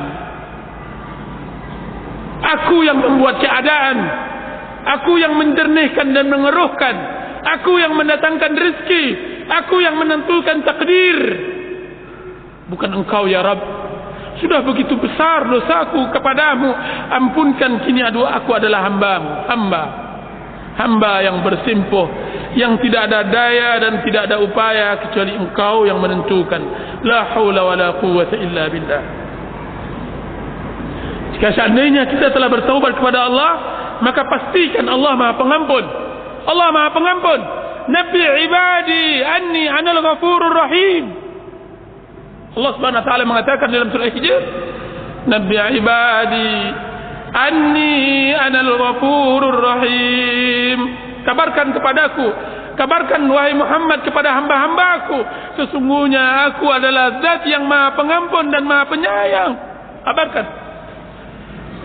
Aku 2.45 2.77
yang 2.83 2.99
membuat 2.99 3.39
keadaan. 3.39 3.97
Aku 4.85 5.17
yang 5.17 5.33
menjernihkan 5.39 6.13
dan 6.13 6.25
mengeruhkan. 6.29 6.95
Aku 7.59 7.77
yang 7.79 7.95
mendatangkan 7.95 8.53
rezeki. 8.53 9.05
Aku 9.45 9.77
yang 9.81 9.95
menentukan 9.97 10.65
takdir 10.65 11.17
bukan 12.69 12.89
engkau 13.01 13.29
ya 13.29 13.45
Rabb. 13.45 13.61
Sudah 14.35 14.59
begitu 14.67 14.99
besar 14.99 15.47
dosaku 15.47 16.11
kepadamu 16.11 16.67
ampunkan 17.07 17.87
kini 17.87 18.03
adu 18.03 18.27
aku 18.27 18.51
adalah 18.51 18.83
hambamu 18.83 19.29
hamba. 19.47 19.83
Hamba 20.75 21.23
yang 21.23 21.39
bersimpuh 21.39 22.07
yang 22.59 22.75
tidak 22.83 23.07
ada 23.07 23.23
daya 23.31 23.79
dan 23.79 24.03
tidak 24.03 24.27
ada 24.27 24.43
upaya 24.43 24.99
kecuali 25.07 25.31
engkau 25.39 25.87
yang 25.87 26.03
menentukan. 26.03 26.61
La 27.07 27.31
haula 27.31 27.63
wala 27.63 27.87
quwwata 28.03 28.35
illa 28.35 28.67
billah. 28.67 29.03
Jika 31.39 31.55
seandainya 31.55 32.11
kita 32.11 32.35
telah 32.35 32.51
bertaubat 32.51 32.91
kepada 32.99 33.31
Allah 33.31 33.51
maka 34.03 34.27
pastikan 34.27 34.83
Allah 34.91 35.15
maha 35.15 35.33
pengampun. 35.39 35.83
Allah 36.43 36.67
maha 36.75 36.89
pengampun. 36.91 37.39
Nabi 37.87 38.23
ibadi 38.43 39.23
anni 39.23 39.63
anal 39.71 40.03
ghafurur 40.03 40.55
rahim 40.59 41.24
Allah 42.55 42.71
Subhanahu 42.79 43.01
wa 43.03 43.07
taala 43.07 43.23
mengatakan 43.27 43.67
dalam 43.67 43.91
surah 43.91 44.07
Hijr, 44.15 44.41
"Nabi 45.27 45.55
ibadi 45.75 46.51
anni 47.35 48.31
anal 48.31 48.71
ghafurur 48.79 49.59
rahim." 49.59 50.79
Kabarkan 51.27 51.73
kepadaku, 51.75 52.27
kabarkan 52.79 53.27
wahai 53.33 53.57
Muhammad 53.57 54.05
kepada 54.05 54.29
hamba-hambaku, 54.39 55.19
sesungguhnya 55.57 56.53
aku 56.53 56.69
adalah 56.69 57.17
zat 57.19 57.43
yang 57.49 57.65
Maha 57.65 57.97
Pengampun 57.97 58.53
dan 58.53 58.63
Maha 58.63 58.85
Penyayang. 58.87 59.51
Kabarkan. 60.05 60.45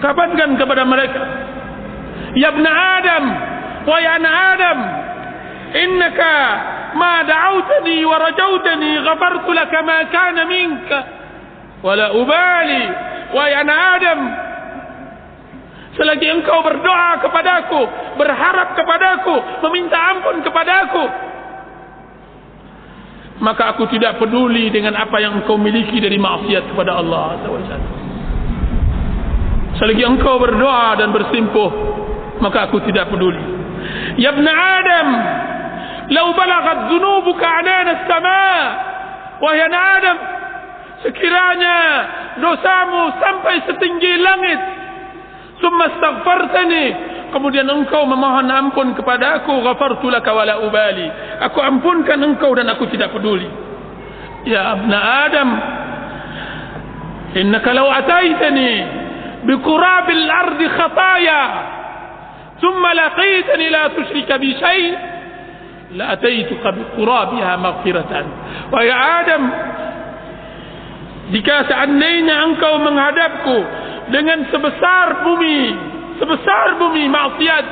Kabarkan 0.05 0.51
kepada 0.61 0.83
mereka. 0.85 1.23
Ya 2.37 2.53
ibn 2.53 2.63
Adam, 2.63 3.25
wahai 3.89 4.07
anak 4.07 4.35
Adam, 4.55 4.79
innaka 5.76 6.36
ما 6.96 7.22
دعوتني 7.22 8.06
ورجوتني 8.06 8.92
غفرت 9.00 9.48
لك 9.50 9.74
ما 9.84 10.04
كان 10.04 10.48
منك 10.48 10.90
ولا 11.84 12.08
أبالي 12.22 12.84
ويا 13.36 13.62
آدم 13.96 14.22
selagi 15.96 16.28
engkau 16.28 16.60
berdoa 16.60 17.24
kepadaku 17.24 17.82
berharap 18.20 18.76
kepadaku 18.76 19.64
meminta 19.64 19.96
ampun 19.96 20.44
kepadaku 20.44 21.04
maka 23.40 23.72
aku 23.72 23.88
tidak 23.88 24.20
peduli 24.20 24.68
dengan 24.76 24.92
apa 25.00 25.24
yang 25.24 25.40
engkau 25.40 25.56
miliki 25.56 26.04
dari 26.04 26.20
maksiat 26.20 26.68
kepada 26.68 27.00
Allah 27.00 27.40
selagi 29.80 30.04
engkau 30.04 30.36
berdoa 30.36 31.00
dan 31.00 31.16
bersimpuh 31.16 31.72
maka 32.44 32.68
aku 32.68 32.84
tidak 32.84 33.08
peduli 33.08 33.44
ya 34.20 34.36
ibn 34.36 34.44
Adam 34.52 35.08
Lau 36.11 36.35
balagat 36.35 36.91
zunubuka 36.91 37.47
anana 37.47 37.95
sama 38.11 38.43
Wahai 39.39 39.63
anak 39.63 39.85
Adam 39.99 40.19
Sekiranya 41.07 41.79
dosamu 42.43 43.15
sampai 43.23 43.63
setinggi 43.71 44.13
langit 44.19 44.61
Summa 45.63 45.87
staghfartani 45.97 46.85
Kemudian 47.31 47.71
engkau 47.71 48.11
memohon 48.11 48.51
ampun 48.51 48.99
kepada 48.99 49.39
aku 49.39 49.63
Ghafartu 49.63 50.11
laka 50.11 50.35
wala 50.35 50.67
ubali 50.67 51.07
Aku 51.47 51.63
ampunkan 51.63 52.19
engkau 52.19 52.59
dan 52.59 52.67
aku 52.75 52.91
tidak 52.91 53.15
peduli 53.15 53.47
Ya 54.51 54.75
abna 54.75 54.99
Adam 55.31 55.49
Innaka 57.39 57.71
lau 57.71 57.87
ataitani 57.87 58.71
Bikurabil 59.47 60.27
ardi 60.27 60.67
khataya 60.75 61.43
Summa 62.59 62.99
laqitani 62.99 63.67
la 63.71 63.95
tushrika 63.95 64.37
bi 64.43 64.59
syait 64.59 65.20
qurabiha 66.95 67.53
maghfiratan. 67.59 68.25
Wa 68.71 68.81
ya 68.87 68.97
adam 69.23 69.43
jika 71.31 71.67
seandainya 71.71 72.37
engkau 72.51 72.79
menghadapku 72.83 73.59
dengan 74.11 74.47
sebesar 74.51 75.23
bumi 75.23 75.61
sebesar 76.19 76.77
bumi 76.77 77.07
maksiat 77.07 77.67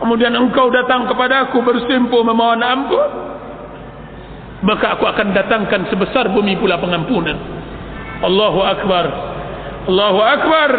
kemudian 0.00 0.32
engkau 0.32 0.72
datang 0.72 1.04
kepada 1.04 1.48
aku 1.48 1.60
bersimpuh 1.60 2.24
memohon 2.24 2.64
ampun 2.64 3.10
maka 4.64 4.96
aku 4.96 5.04
akan 5.04 5.36
datangkan 5.36 5.84
sebesar 5.92 6.32
bumi 6.32 6.56
pula 6.56 6.80
pengampunan. 6.80 7.36
Allahu 8.24 8.60
Akbar. 8.64 9.04
Allahu 9.84 10.20
Akbar. 10.24 10.70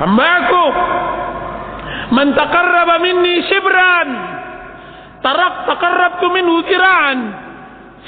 Hamba 0.00 0.28
aku 0.40 0.64
man 2.10 2.34
taqarraba 2.34 2.98
minni 3.02 3.42
shibran 3.46 4.08
tarak 5.22 5.66
taqarrabtu 5.70 6.26
minhu 6.32 6.64
zira'an 6.66 7.18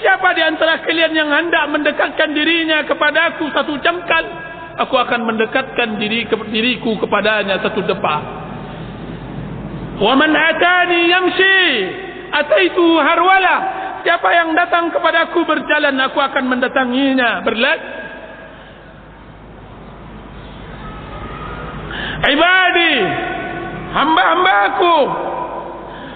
siapa 0.00 0.34
di 0.34 0.42
antara 0.42 0.82
kalian 0.82 1.12
yang 1.12 1.30
hendak 1.30 1.64
mendekatkan 1.70 2.30
dirinya 2.34 2.82
kepada 2.88 3.36
aku 3.36 3.46
satu 3.54 3.78
jengkal 3.80 4.52
aku 4.78 4.94
akan 4.96 5.20
mendekatkan 5.28 6.00
diri 6.00 6.24
ke, 6.24 6.36
diriku 6.48 6.96
kepadanya 6.96 7.60
satu 7.60 7.84
depa. 7.84 8.16
Wa 10.00 10.14
man 10.16 10.32
atani 10.32 11.00
yamshi 11.12 11.60
ataitu 12.32 12.86
harwala. 12.98 13.56
Siapa 14.02 14.28
yang 14.34 14.50
datang 14.58 14.90
kepadaku 14.90 15.46
berjalan 15.46 15.94
aku 16.02 16.18
akan 16.18 16.44
mendatanginya 16.48 17.44
berlat. 17.46 17.80
Ibadi 22.22 22.94
hamba-hambaku 23.92 24.98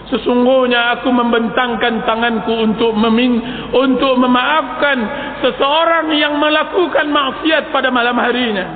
sesungguhnya 0.06 0.98
aku 0.98 1.10
membentangkan 1.10 2.06
tanganku 2.06 2.54
untuk 2.62 2.94
memin 2.94 3.42
untuk 3.74 4.14
memaafkan 4.22 4.98
seseorang 5.42 6.14
yang 6.14 6.38
melakukan 6.38 7.10
maksiat 7.10 7.74
pada 7.74 7.90
malam 7.90 8.16
harinya. 8.18 8.66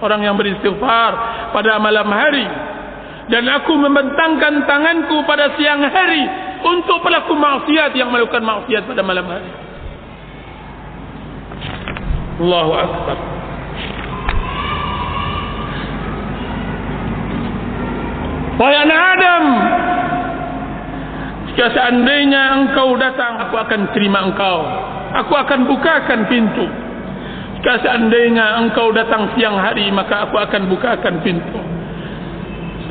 Orang 0.00 0.24
yang 0.24 0.34
beristighfar 0.40 1.12
pada 1.52 1.76
malam 1.76 2.08
hari. 2.08 2.46
Dan 3.30 3.46
aku 3.46 3.76
membentangkan 3.78 4.66
tanganku 4.66 5.22
pada 5.28 5.54
siang 5.54 5.84
hari 5.86 6.24
untuk 6.64 7.04
pelaku 7.04 7.36
maksiat 7.36 7.94
yang 7.94 8.10
melakukan 8.10 8.42
maksiat 8.42 8.88
pada 8.88 9.04
malam 9.04 9.28
hari. 9.28 9.50
Allahu 12.40 12.72
akbar 12.72 13.39
Wahai 18.60 18.76
anak 18.76 19.00
Adam 19.16 19.44
Jika 21.48 21.66
seandainya 21.72 22.60
engkau 22.60 22.92
datang 23.00 23.40
Aku 23.48 23.56
akan 23.56 23.88
terima 23.96 24.28
engkau. 24.28 24.58
Aku 25.10 25.32
akan 25.32 25.64
bukakan 25.64 26.28
pintu. 26.28 26.68
Jika 27.56 27.80
seandainya 27.80 28.60
engkau 28.60 28.92
datang 28.92 29.32
siang 29.32 29.56
hari 29.56 29.88
Maka 29.88 30.28
aku 30.28 30.36
akan 30.36 30.68
bukakan 30.68 31.24
pintu. 31.24 31.56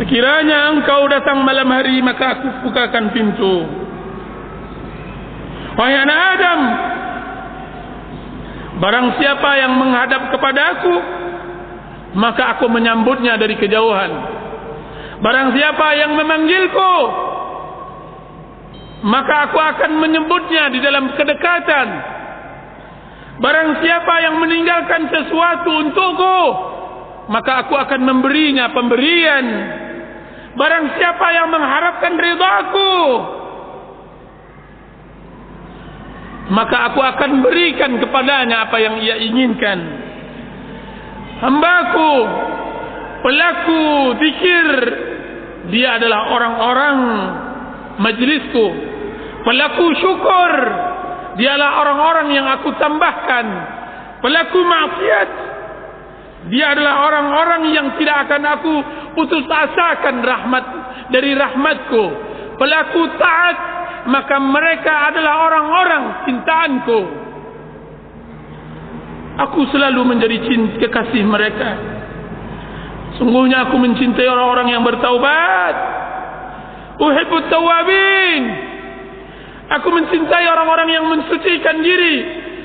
Sekiranya 0.01 0.74
engkau 0.74 1.05
datang 1.05 1.45
malam 1.45 1.70
hari 1.70 2.01
Maka 2.01 2.41
aku 2.41 2.65
bukakan 2.65 3.13
pintu. 3.13 3.70
Wahai 5.78 6.01
anak 6.01 6.20
Adam 6.34 6.59
Barang 8.82 9.07
siapa 9.22 9.49
yang 9.61 9.78
menghadap 9.78 10.34
kepada 10.34 10.61
aku 10.82 10.95
Maka 12.17 12.57
aku 12.57 12.65
menyambutnya 12.74 13.38
dari 13.38 13.53
kejauhan 13.53 14.38
Barang 15.20 15.51
siapa 15.51 15.88
yang 15.99 16.15
memanggilku 16.15 16.95
Maka 18.99 19.47
aku 19.47 19.59
akan 19.59 19.91
menyebutnya 20.03 20.76
di 20.76 20.80
dalam 20.84 21.15
kedekatan. 21.15 21.88
Barang 23.39 23.80
siapa 23.80 24.13
yang 24.28 24.36
meninggalkan 24.39 25.07
sesuatu 25.11 25.72
untukku 25.88 26.41
Maka 27.32 27.67
aku 27.67 27.76
akan 27.76 28.01
memberinya 28.03 28.72
pemberian. 28.72 29.45
Barang 30.55 30.95
siapa 30.95 31.28
yang 31.36 31.47
mengharapkan 31.51 32.13
ridaku 32.15 32.95
Maka 36.49 36.78
aku 36.91 36.99
akan 37.03 37.32
berikan 37.43 37.91
kepadanya 38.01 38.72
apa 38.72 38.78
yang 38.82 38.95
ia 39.03 39.20
inginkan. 39.20 39.80
Hambaku 41.43 42.13
Pelaku 43.20 44.15
zikir 44.15 44.67
dia 45.70 46.01
adalah 46.01 46.34
orang-orang 46.34 46.97
majlisku. 48.01 48.65
Pelaku 49.45 49.86
syukur. 50.01 50.51
Dia 51.39 51.55
adalah 51.55 51.86
orang-orang 51.86 52.28
yang 52.36 52.45
aku 52.49 52.74
tambahkan. 52.76 53.45
Pelaku 54.20 54.59
maksiat. 54.65 55.30
Dia 56.49 56.72
adalah 56.76 57.05
orang-orang 57.07 57.61
yang 57.76 57.88
tidak 57.99 58.28
akan 58.28 58.43
aku 58.47 58.74
putus 59.13 59.45
asakan 59.45 60.24
rahmat 60.24 60.65
dari 61.11 61.36
rahmatku. 61.36 62.03
Pelaku 62.59 63.01
taat 63.20 63.57
maka 64.07 64.36
mereka 64.39 65.11
adalah 65.11 65.34
orang-orang 65.47 66.03
cintaanku. 66.28 66.99
Aku 69.39 69.63
selalu 69.72 70.03
menjadi 70.03 70.38
cinta 70.47 70.84
kekasih 70.84 71.24
mereka 71.24 71.99
Sungguhnya 73.20 73.67
aku 73.67 73.76
mencintai 73.76 74.28
orang-orang 74.32 74.72
yang 74.72 74.80
bertaubat. 74.88 75.76
Uhibbut 77.03 77.51
tawabin. 77.51 78.43
Aku 79.76 79.91
mencintai 79.91 80.47
orang-orang 80.47 80.88
yang 80.88 81.03
mensucikan 81.03 81.84
diri. 81.84 82.15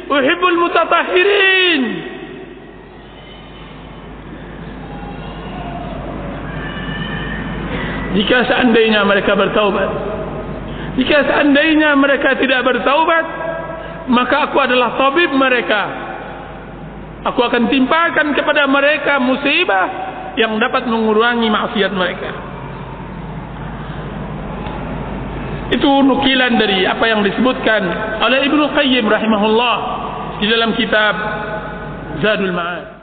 Uhibbul 0.07 0.59
mutatahirin. 0.63 1.83
Jika 8.15 8.47
seandainya 8.47 9.03
mereka 9.03 9.35
bertaubat. 9.35 9.91
Jika 11.03 11.19
seandainya 11.35 11.99
mereka 11.99 12.39
tidak 12.39 12.63
bertaubat. 12.63 13.27
Maka 14.07 14.47
aku 14.47 14.57
adalah 14.63 14.95
tabib 14.95 15.35
mereka. 15.35 15.83
Aku 17.27 17.43
akan 17.43 17.67
timpakan 17.67 18.39
kepada 18.39 18.71
mereka 18.71 19.19
musibah 19.19 20.14
yang 20.35 20.59
dapat 20.59 20.87
mengurangi 20.87 21.49
maksiat 21.51 21.93
mereka. 21.95 22.31
Itu 25.73 25.91
nukilan 26.05 26.61
dari 26.61 26.85
apa 26.85 27.05
yang 27.09 27.25
disebutkan 27.25 27.83
oleh 28.21 28.47
Ibnu 28.47 28.65
Qayyim 28.77 29.05
rahimahullah 29.09 29.77
di 30.39 30.47
dalam 30.47 30.77
kitab 30.77 31.15
Zadul 32.21 32.53
Ma'ad. 32.53 32.95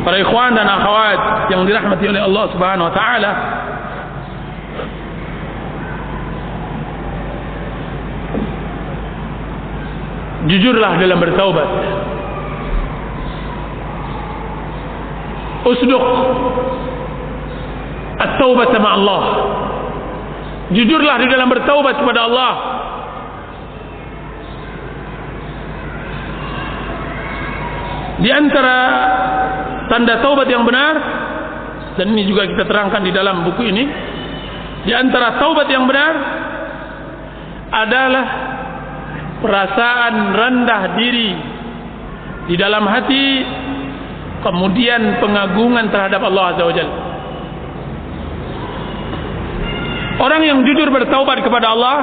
Para 0.00 0.16
ikhwan 0.16 0.56
dan 0.56 0.64
akhwat 0.64 1.52
yang 1.52 1.68
dirahmati 1.68 2.08
oleh 2.08 2.24
Allah 2.24 2.44
Subhanahu 2.56 2.88
wa 2.88 2.94
taala, 2.96 3.30
jujurlah 10.48 10.96
dalam 10.96 11.18
bertaubat. 11.20 11.68
Usduq 15.60 16.04
at-taubat 18.20 18.68
sama 18.72 18.88
Allah. 18.96 19.22
Jujurlah 20.72 21.16
di 21.20 21.26
dalam 21.28 21.48
bertaubat 21.50 21.94
kepada 22.00 22.20
Allah. 22.24 22.52
Di 28.20 28.28
antara 28.28 28.78
tanda 29.88 30.20
taubat 30.20 30.46
yang 30.48 30.64
benar 30.68 30.94
dan 31.96 32.12
ini 32.14 32.28
juga 32.28 32.46
kita 32.46 32.68
terangkan 32.68 33.02
di 33.02 33.12
dalam 33.12 33.48
buku 33.48 33.64
ini 33.64 33.84
di 34.84 34.92
antara 34.92 35.40
taubat 35.40 35.68
yang 35.72 35.88
benar 35.88 36.14
adalah 37.72 38.26
perasaan 39.40 40.14
rendah 40.36 40.82
diri 41.00 41.30
di 42.52 42.54
dalam 42.60 42.84
hati 42.84 43.26
kemudian 44.44 45.20
pengagungan 45.20 45.88
terhadap 45.92 46.20
Allah 46.24 46.44
Azza 46.54 46.64
wa 46.64 46.74
Jalla. 46.74 46.98
Orang 50.20 50.42
yang 50.44 50.60
jujur 50.68 50.92
bertaubat 50.92 51.40
kepada 51.40 51.72
Allah 51.72 51.98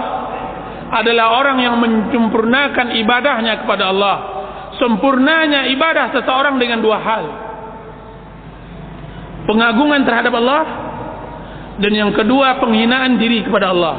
adalah 0.89 1.37
orang 1.37 1.57
yang 1.61 1.77
menyempurnakan 1.77 2.97
ibadahnya 2.97 3.61
kepada 3.61 3.93
Allah. 3.93 4.17
Sempurnanya 4.81 5.69
ibadah 5.73 6.13
seseorang 6.13 6.57
dengan 6.57 6.81
dua 6.81 6.97
hal. 6.97 7.23
Pengagungan 9.45 10.01
terhadap 10.05 10.33
Allah 10.33 10.63
dan 11.77 11.93
yang 11.93 12.11
kedua 12.13 12.57
penghinaan 12.57 13.21
diri 13.21 13.45
kepada 13.45 13.69
Allah 13.69 13.95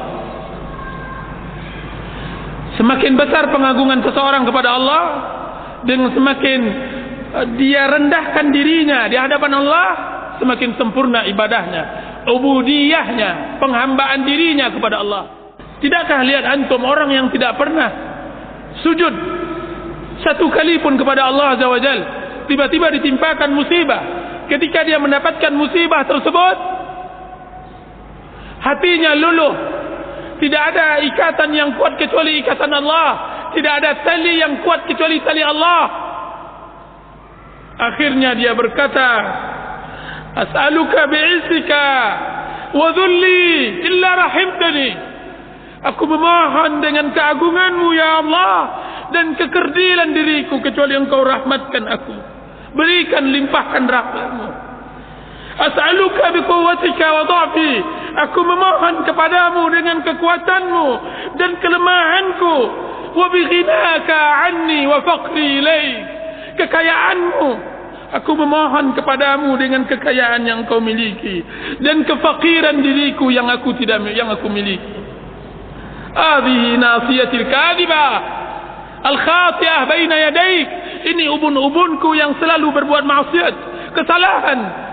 Semakin 2.79 3.19
besar 3.19 3.51
pengagungan 3.51 4.01
seseorang 4.07 4.47
kepada 4.47 4.79
Allah 4.79 5.03
dengan 5.83 6.15
semakin 6.15 6.61
uh, 7.35 7.47
dia 7.59 7.91
rendahkan 7.91 8.55
dirinya 8.55 9.11
di 9.11 9.19
hadapan 9.19 9.53
Allah 9.59 9.87
semakin 10.39 10.79
sempurna 10.79 11.27
ibadahnya 11.27 12.09
ubudiyahnya 12.29 13.61
penghambaan 13.63 14.23
dirinya 14.23 14.71
kepada 14.71 15.01
Allah. 15.03 15.23
Tidakkah 15.79 16.21
lihat 16.27 16.45
antum 16.47 16.83
orang 16.83 17.11
yang 17.15 17.27
tidak 17.31 17.55
pernah 17.55 17.91
sujud 18.83 19.15
satu 20.23 20.51
kali 20.51 20.83
pun 20.83 20.99
kepada 20.99 21.31
Allah 21.31 21.55
Azza 21.55 21.67
wa 21.71 21.79
tiba-tiba 22.51 22.91
ditimpakan 22.99 23.55
musibah. 23.55 24.03
Ketika 24.49 24.81
dia 24.83 24.97
mendapatkan 24.97 25.53
musibah 25.53 26.09
tersebut 26.09 26.57
hatinya 28.59 29.13
luluh 29.15 29.55
tidak 30.39 30.63
ada 30.75 31.03
ikatan 31.03 31.51
yang 31.51 31.75
kuat 31.75 31.99
kecuali 31.99 32.39
ikatan 32.39 32.71
Allah. 32.71 33.11
Tidak 33.59 33.73
ada 33.83 34.07
tali 34.07 34.39
yang 34.39 34.63
kuat 34.63 34.87
kecuali 34.87 35.19
tali 35.27 35.43
Allah. 35.43 35.85
Akhirnya 37.79 38.35
dia 38.39 38.55
berkata 38.55 39.09
as'aluka 40.47 41.11
bi'izzika 41.11 41.87
wa 42.75 42.89
dhulli 42.95 43.83
illa 43.87 44.11
rahimtani. 44.15 44.91
Aku 45.95 46.07
memohon 46.11 46.83
dengan 46.83 47.15
keagunganmu 47.15 47.89
ya 47.95 48.11
Allah 48.23 48.57
dan 49.15 49.39
kekerdilan 49.39 50.11
diriku 50.11 50.59
kecuali 50.59 50.99
engkau 50.99 51.23
rahmatkan 51.23 51.85
aku. 51.87 52.15
Berikan 52.75 53.31
limpahkan 53.31 53.85
rahmatmu 53.87 54.68
as'aluka 55.59 56.31
biquwwatika 56.39 57.07
wa 57.13 57.23
dha'fi 57.27 57.73
aku 58.19 58.41
memohon 58.43 58.95
kepadamu 59.07 59.63
dengan 59.71 60.03
kekuatanmu 60.03 60.87
dan 61.39 61.51
kelemahanku. 61.63 62.55
Wa 63.09 63.27
bighinaka 63.33 64.19
anni 64.51 64.87
wa 64.87 65.03
faqri 65.03 65.63
ilaik. 65.63 65.99
Kekayaanmu. 66.59 67.51
Aku 68.09 68.33
memohon 68.33 68.97
kepadamu 68.97 69.53
dengan 69.61 69.85
kekayaan 69.85 70.41
yang 70.49 70.65
kau 70.65 70.81
miliki 70.81 71.45
dan 71.85 72.09
kefakiran 72.09 72.81
diriku 72.81 73.29
yang 73.29 73.53
aku 73.53 73.77
tidak 73.77 74.01
yang 74.17 74.33
aku 74.33 74.49
miliki. 74.49 74.97
Hadhihi 76.17 76.81
nasiyatil 76.81 77.47
kadhibah 77.53 78.39
Al-khati'ah 78.99 79.87
baina 79.87 80.17
yadaik. 80.31 80.69
Ini 81.15 81.31
ubun-ubunku 81.31 82.19
yang 82.19 82.35
selalu 82.43 82.75
berbuat 82.75 83.07
maksiat, 83.07 83.55
kesalahan 83.95 84.88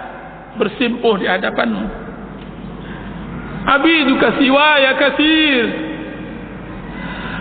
bersimpuh 0.55 1.19
di 1.19 1.27
hadapanmu. 1.27 1.85
Abiduka 3.65 4.37
siwa 4.37 4.69
ya 4.79 4.93
kasir. 4.99 5.65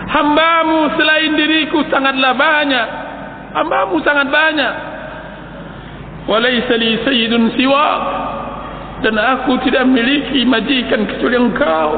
Hambamu 0.05 0.95
selain 0.97 1.31
diriku 1.37 1.85
sangatlah 1.89 2.33
banyak. 2.33 2.87
Hambamu 3.55 3.95
sangat 4.01 4.27
banyak. 4.29 4.73
Walaysa 6.25 6.75
li 6.81 6.97
sayyidun 7.05 7.53
siwa. 7.53 7.87
Dan 9.03 9.19
aku 9.19 9.59
tidak 9.67 9.85
memiliki 9.85 10.47
majikan 10.47 11.05
kecuali 11.05 11.37
engkau. 11.37 11.91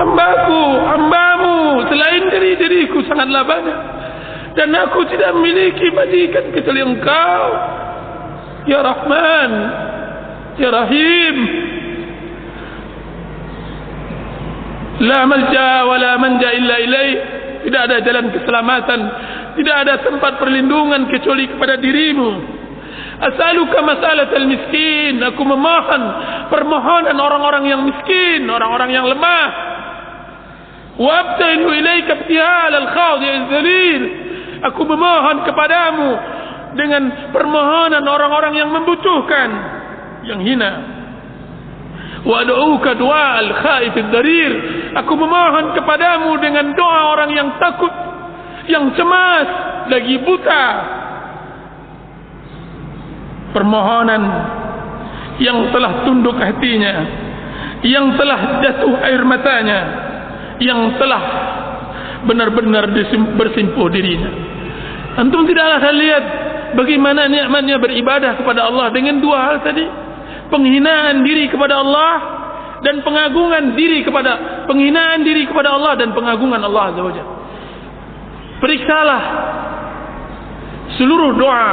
hambaku, 0.00 0.62
hambamu 0.88 1.84
selain 1.92 2.24
dari 2.32 2.56
diriku 2.56 3.04
sangatlah 3.04 3.44
banyak 3.44 3.99
dan 4.60 4.76
aku 4.76 5.08
tidak 5.08 5.32
memiliki 5.40 5.88
majikan 5.88 6.52
kecuali 6.52 6.84
engkau 6.84 7.44
ya 8.68 8.84
Rahman 8.84 9.50
ya 10.60 10.68
Rahim 10.68 11.36
la 15.00 15.20
malja 15.24 15.70
wa 15.88 15.96
la 15.96 16.12
manja 16.20 16.48
illa 16.52 16.76
ilaih 16.76 17.14
tidak 17.64 17.80
ada 17.88 17.96
jalan 18.04 18.26
keselamatan 18.36 19.00
tidak 19.56 19.76
ada 19.88 19.94
tempat 20.04 20.32
perlindungan 20.36 21.08
kecuali 21.08 21.48
kepada 21.48 21.80
dirimu 21.80 22.60
Asaluka 23.20 23.84
masalah 23.84 24.32
al-miskin. 24.32 25.20
Aku 25.20 25.44
memohon 25.44 26.02
permohonan 26.48 27.16
orang-orang 27.20 27.68
yang 27.68 27.84
miskin, 27.84 28.48
orang-orang 28.48 28.96
yang 28.96 29.04
lemah. 29.04 29.48
Wabtainu 30.96 31.68
ilaika 31.68 32.24
ibtihal 32.24 32.72
al-khawdi 32.80 33.26
al-zalil. 33.28 34.02
Aku 34.60 34.82
memohon 34.84 35.48
kepadamu 35.48 36.10
dengan 36.76 37.32
permohonan 37.32 38.04
orang-orang 38.04 38.54
yang 38.60 38.70
membutuhkan, 38.70 39.48
yang 40.28 40.40
hina. 40.44 40.72
Wa 42.20 42.44
adu'uka 42.44 42.94
du'a 43.00 43.40
al-khaif 43.40 43.94
al-darir. 43.96 44.52
Aku 45.00 45.12
memohon 45.16 45.72
kepadamu 45.72 46.36
dengan 46.38 46.76
doa 46.76 47.00
orang 47.16 47.30
yang 47.32 47.48
takut, 47.56 47.92
yang 48.68 48.92
cemas, 48.92 49.48
lagi 49.88 50.20
buta. 50.20 50.66
Permohonan 53.50 54.22
yang 55.40 55.72
telah 55.72 56.04
tunduk 56.04 56.36
hatinya, 56.36 56.94
yang 57.82 58.14
telah 58.14 58.60
jatuh 58.60 58.94
air 59.08 59.24
matanya, 59.24 59.80
yang 60.60 61.00
telah 61.00 61.22
benar-benar 62.28 62.92
bersimpuh 63.34 63.88
dirinya. 63.88 64.49
Antum 65.20 65.44
tidaklah 65.44 65.84
saya 65.84 65.92
lihat 65.92 66.24
bagaimana 66.80 67.28
nikmatnya 67.28 67.76
beribadah 67.76 68.40
kepada 68.40 68.72
Allah 68.72 68.88
dengan 68.88 69.20
dua 69.20 69.38
hal 69.52 69.56
tadi. 69.60 69.84
Penghinaan 70.48 71.22
diri 71.22 71.46
kepada 71.46 71.78
Allah 71.78 72.14
dan 72.80 73.04
pengagungan 73.04 73.76
diri 73.76 74.00
kepada 74.00 74.64
penghinaan 74.64 75.20
diri 75.22 75.44
kepada 75.44 75.76
Allah 75.76 75.94
dan 76.00 76.16
pengagungan 76.16 76.58
Allah 76.64 76.90
Azza 76.90 77.00
wajalla. 77.04 77.34
Periksalah 78.64 79.22
seluruh 80.96 81.36
doa 81.36 81.68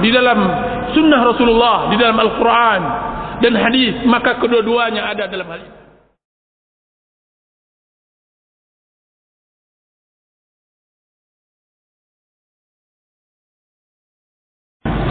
di 0.00 0.08
dalam 0.14 0.38
sunnah 0.94 1.20
Rasulullah, 1.26 1.90
di 1.92 1.96
dalam 1.98 2.16
Al-Quran 2.16 2.80
dan 3.42 3.52
hadis, 3.58 4.00
maka 4.06 4.38
kedua-duanya 4.38 5.10
ada 5.12 5.26
dalam 5.26 5.50
hal 5.50 5.60
ini. 5.60 5.81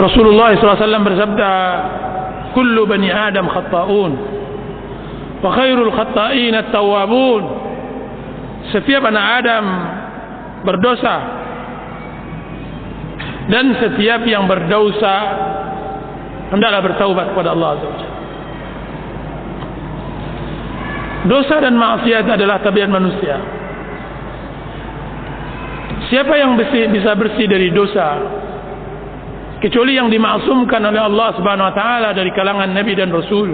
Rasulullah 0.02 0.58
SAW 0.58 1.06
bersabda 1.06 1.52
Kullu 2.58 2.89
bani 2.89 3.14
Adam 3.14 3.45
khatta'un 3.45 4.12
Wa 5.45 5.49
khairul 5.53 5.94
khatta'in 5.94 6.53
at-tawabun 6.57 7.44
Setiap 8.73 9.06
anak 9.06 9.26
Adam 9.45 9.65
berdosa 10.65 11.15
Dan 13.45 13.78
setiap 13.78 14.26
yang 14.26 14.49
berdosa 14.49 15.15
Hendaklah 16.49 16.82
bertaubat 16.82 17.26
kepada 17.32 17.53
Allah 17.53 17.69
SWT 17.80 18.22
Dosa 21.22 21.61
dan 21.61 21.78
maksiat 21.78 22.26
adalah 22.34 22.57
tabiat 22.65 22.90
manusia. 22.90 23.38
Siapa 26.10 26.34
yang 26.34 26.57
bisa 26.90 27.14
bersih 27.14 27.45
dari 27.45 27.69
dosa 27.69 28.40
kecuali 29.61 29.93
yang 29.93 30.09
dimaksumkan 30.09 30.81
oleh 30.81 30.97
Allah 30.97 31.29
Subhanahu 31.38 31.69
wa 31.69 31.75
taala 31.77 32.09
dari 32.17 32.33
kalangan 32.33 32.73
nabi 32.73 32.97
dan 32.97 33.13
rasul. 33.13 33.53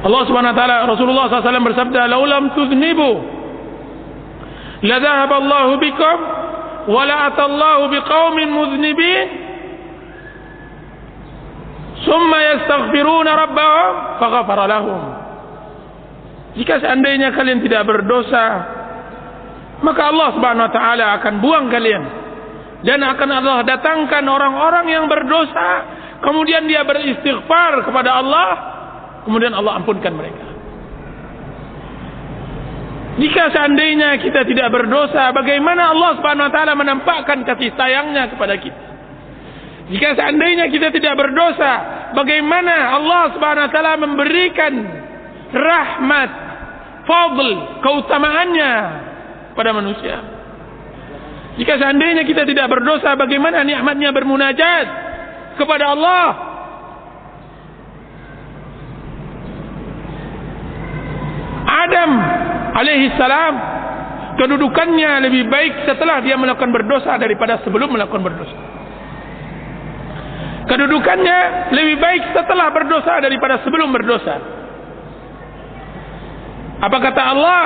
Allah 0.00 0.22
Subhanahu 0.24 0.56
wa 0.56 0.58
taala 0.58 0.76
Rasulullah 0.88 1.28
SAW 1.28 1.68
bersabda, 1.68 2.08
"Lau 2.08 2.24
lam 2.24 2.56
tuznibu 2.56 3.12
la 4.88 4.96
dhahaba 4.96 5.34
Allah 5.44 5.66
bikum 5.76 6.16
wa 6.88 7.02
la 7.04 7.16
ata 7.28 7.44
Allah 7.44 7.78
biqaumin 7.92 8.48
muznibin." 8.48 9.26
Summa 12.00 12.38
yastaghfiruna 12.56 13.30
rabbahum 13.36 13.92
faghfara 14.16 14.64
lahum. 14.64 15.00
Jika 16.56 16.80
seandainya 16.80 17.36
kalian 17.36 17.60
tidak 17.60 17.84
berdosa, 17.84 18.46
maka 19.84 20.08
Allah 20.08 20.28
Subhanahu 20.32 20.64
wa 20.64 20.72
taala 20.72 21.04
akan 21.20 21.34
buang 21.44 21.68
kalian 21.68 22.19
dan 22.80 23.00
akan 23.04 23.28
Allah 23.28 23.58
datangkan 23.64 24.24
orang-orang 24.24 24.86
yang 24.88 25.04
berdosa. 25.04 26.00
Kemudian 26.20 26.68
dia 26.68 26.84
beristighfar 26.84 27.84
kepada 27.84 28.20
Allah. 28.20 28.48
Kemudian 29.24 29.52
Allah 29.52 29.80
ampunkan 29.80 30.12
mereka. 30.16 30.48
Jika 33.20 33.52
seandainya 33.52 34.16
kita 34.16 34.48
tidak 34.48 34.72
berdosa 34.72 35.28
bagaimana 35.36 35.92
Allah 35.92 36.16
Subhanahu 36.16 36.48
wa 36.48 36.52
taala 36.56 36.72
menampakkan 36.72 37.44
kasih 37.44 37.68
sayangnya 37.76 38.32
kepada 38.32 38.56
kita? 38.56 38.84
Jika 39.92 40.16
seandainya 40.16 40.72
kita 40.72 40.88
tidak 40.88 41.20
berdosa 41.20 41.72
bagaimana 42.16 42.96
Allah 42.96 43.22
Subhanahu 43.36 43.66
wa 43.68 43.72
taala 43.74 43.94
memberikan 44.00 44.72
rahmat 45.52 46.30
fadl 47.04 47.48
keutamaannya 47.84 48.72
pada 49.52 49.70
manusia 49.76 50.39
jika 51.60 51.76
seandainya 51.76 52.24
kita 52.24 52.48
tidak 52.48 52.72
berdosa, 52.72 53.12
bagaimana 53.20 53.60
nikmatnya 53.60 54.16
bermunajat 54.16 54.86
kepada 55.60 55.92
Allah? 55.92 56.26
Adam 61.68 62.10
alaihi 62.80 63.12
salam 63.20 63.54
kedudukannya 64.40 65.20
lebih 65.28 65.52
baik 65.52 65.84
setelah 65.84 66.24
dia 66.24 66.40
melakukan 66.40 66.72
berdosa 66.72 67.20
daripada 67.20 67.60
sebelum 67.60 67.92
melakukan 67.92 68.24
berdosa. 68.24 68.56
Kedudukannya 70.64 71.38
lebih 71.76 72.00
baik 72.00 72.22
setelah 72.40 72.72
berdosa 72.72 73.20
daripada 73.20 73.60
sebelum 73.60 73.92
berdosa. 73.92 74.34
Apa 76.80 76.96
kata 77.04 77.22
Allah? 77.36 77.64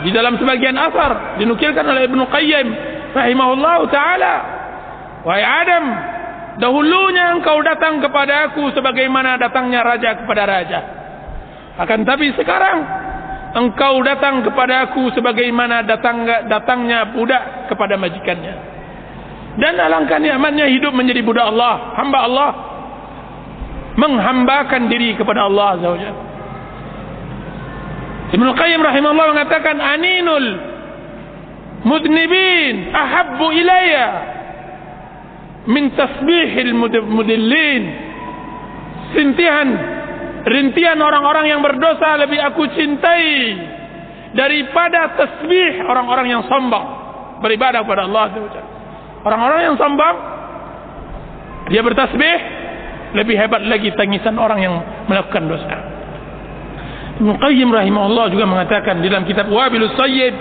di 0.00 0.10
dalam 0.12 0.40
sebagian 0.40 0.76
asar 0.76 1.36
dinukilkan 1.36 1.84
oleh 1.84 2.08
Ibnu 2.08 2.24
Qayyim 2.28 2.66
rahimahullahu 3.14 3.84
taala. 3.90 4.34
Wahai 5.26 5.44
Adam 5.44 5.84
dahulunya 6.60 7.36
engkau 7.36 7.60
datang 7.60 8.00
kepada 8.00 8.50
aku 8.50 8.72
sebagaimana 8.72 9.36
datangnya 9.36 9.80
raja 9.84 10.10
kepada 10.16 10.42
raja. 10.48 10.80
Akan 11.80 12.04
tapi 12.04 12.32
sekarang 12.36 12.78
engkau 13.56 14.00
datang 14.04 14.44
kepada 14.44 14.90
aku 14.90 15.12
sebagaimana 15.12 15.84
datang 15.84 16.24
datangnya 16.48 17.12
budak 17.12 17.72
kepada 17.72 17.96
majikannya. 18.00 18.54
Dan 19.60 19.76
alangkah 19.76 20.22
nikmatnya 20.22 20.70
hidup 20.70 20.94
menjadi 20.94 21.20
budak 21.26 21.46
Allah 21.50 21.98
hamba 21.98 22.18
Allah. 22.24 22.50
Menghambakan 23.90 24.86
diri 24.86 25.18
kepada 25.18 25.50
Allah 25.50 25.76
azza 25.76 25.88
wajalla 25.92 26.30
Ibn 28.30 28.46
Qayyim 28.54 28.80
rahimahullah 28.80 29.28
mengatakan 29.34 29.76
aninul 29.82 30.46
mudnibin 31.84 32.92
ahabbu 32.92 33.46
ilayya. 33.52 34.08
Min 35.68 35.92
tasbihil 35.92 36.72
mudillin. 37.08 37.84
Sintihan 39.10 39.68
rintihan 40.46 40.96
orang-orang 41.02 41.50
yang 41.50 41.60
berdosa 41.60 42.16
lebih 42.16 42.40
aku 42.40 42.64
cintai 42.72 43.58
daripada 44.32 45.18
tasbih 45.18 45.84
orang-orang 45.84 46.26
yang 46.32 46.42
sombong. 46.46 46.86
Beribadah 47.40 47.82
kepada 47.84 48.04
Allah 48.04 48.36
orang-orang 49.24 49.60
yang 49.72 49.76
sombong 49.80 50.16
dia 51.70 51.82
bertasbih 51.86 52.38
lebih 53.14 53.38
hebat 53.38 53.62
lagi 53.66 53.94
tangisan 53.94 54.38
orang 54.38 54.58
yang 54.58 54.74
melakukan 55.06 55.46
dosa. 55.46 55.76
Ibn 57.20 57.36
Qayyim 57.36 57.68
rahimahullah 57.70 58.26
juga 58.32 58.46
mengatakan 58.48 59.02
dalam 59.04 59.22
kitab 59.28 59.46
Wabilus 59.50 59.94
Sayyid 59.94 60.34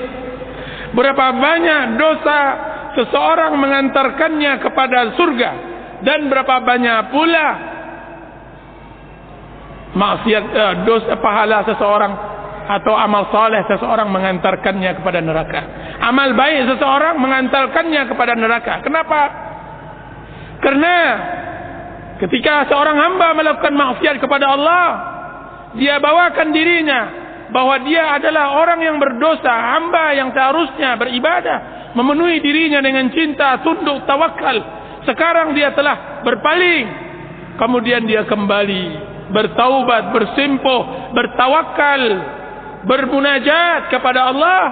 berapa 0.94 1.26
banyak 1.38 1.84
dosa 1.98 2.40
seseorang 2.98 3.54
mengantarkannya 3.58 4.54
kepada 4.64 5.14
surga 5.14 5.52
dan 6.02 6.32
berapa 6.32 6.56
banyak 6.64 7.00
pula 7.14 7.48
maksiat 9.94 10.46
uh, 10.54 10.74
dosa 10.86 11.14
pahala 11.18 11.66
seseorang 11.66 12.14
atau 12.70 12.94
amal 12.94 13.34
saleh 13.34 13.66
seseorang 13.66 14.14
mengantarkannya 14.14 15.02
kepada 15.02 15.20
neraka. 15.26 15.62
Amal 16.06 16.38
baik 16.38 16.70
seseorang 16.70 17.18
mengantarkannya 17.18 18.02
kepada 18.06 18.38
neraka. 18.38 18.86
Kenapa? 18.86 19.22
Karena 20.62 20.96
ketika 22.22 22.70
seorang 22.70 22.94
hamba 22.94 23.34
melakukan 23.34 23.74
maksiat 23.74 24.22
kepada 24.22 24.54
Allah, 24.54 24.86
dia 25.82 25.98
bawakan 25.98 26.54
dirinya 26.54 27.02
bahwa 27.50 27.82
dia 27.82 28.18
adalah 28.18 28.62
orang 28.62 28.80
yang 28.82 28.98
berdosa, 29.02 29.50
hamba 29.50 30.14
yang 30.14 30.30
seharusnya 30.30 30.96
beribadah, 30.98 31.92
memenuhi 31.98 32.38
dirinya 32.42 32.80
dengan 32.82 33.10
cinta, 33.10 33.62
tunduk, 33.66 34.06
tawakal. 34.06 34.58
Sekarang 35.06 35.58
dia 35.58 35.74
telah 35.74 36.22
berpaling, 36.22 36.86
kemudian 37.58 38.06
dia 38.06 38.26
kembali 38.30 38.84
bertaubat, 39.34 40.14
bersimpuh, 40.14 41.14
bertawakal, 41.14 42.02
bermunajat 42.86 43.90
kepada 43.90 44.30
Allah. 44.30 44.64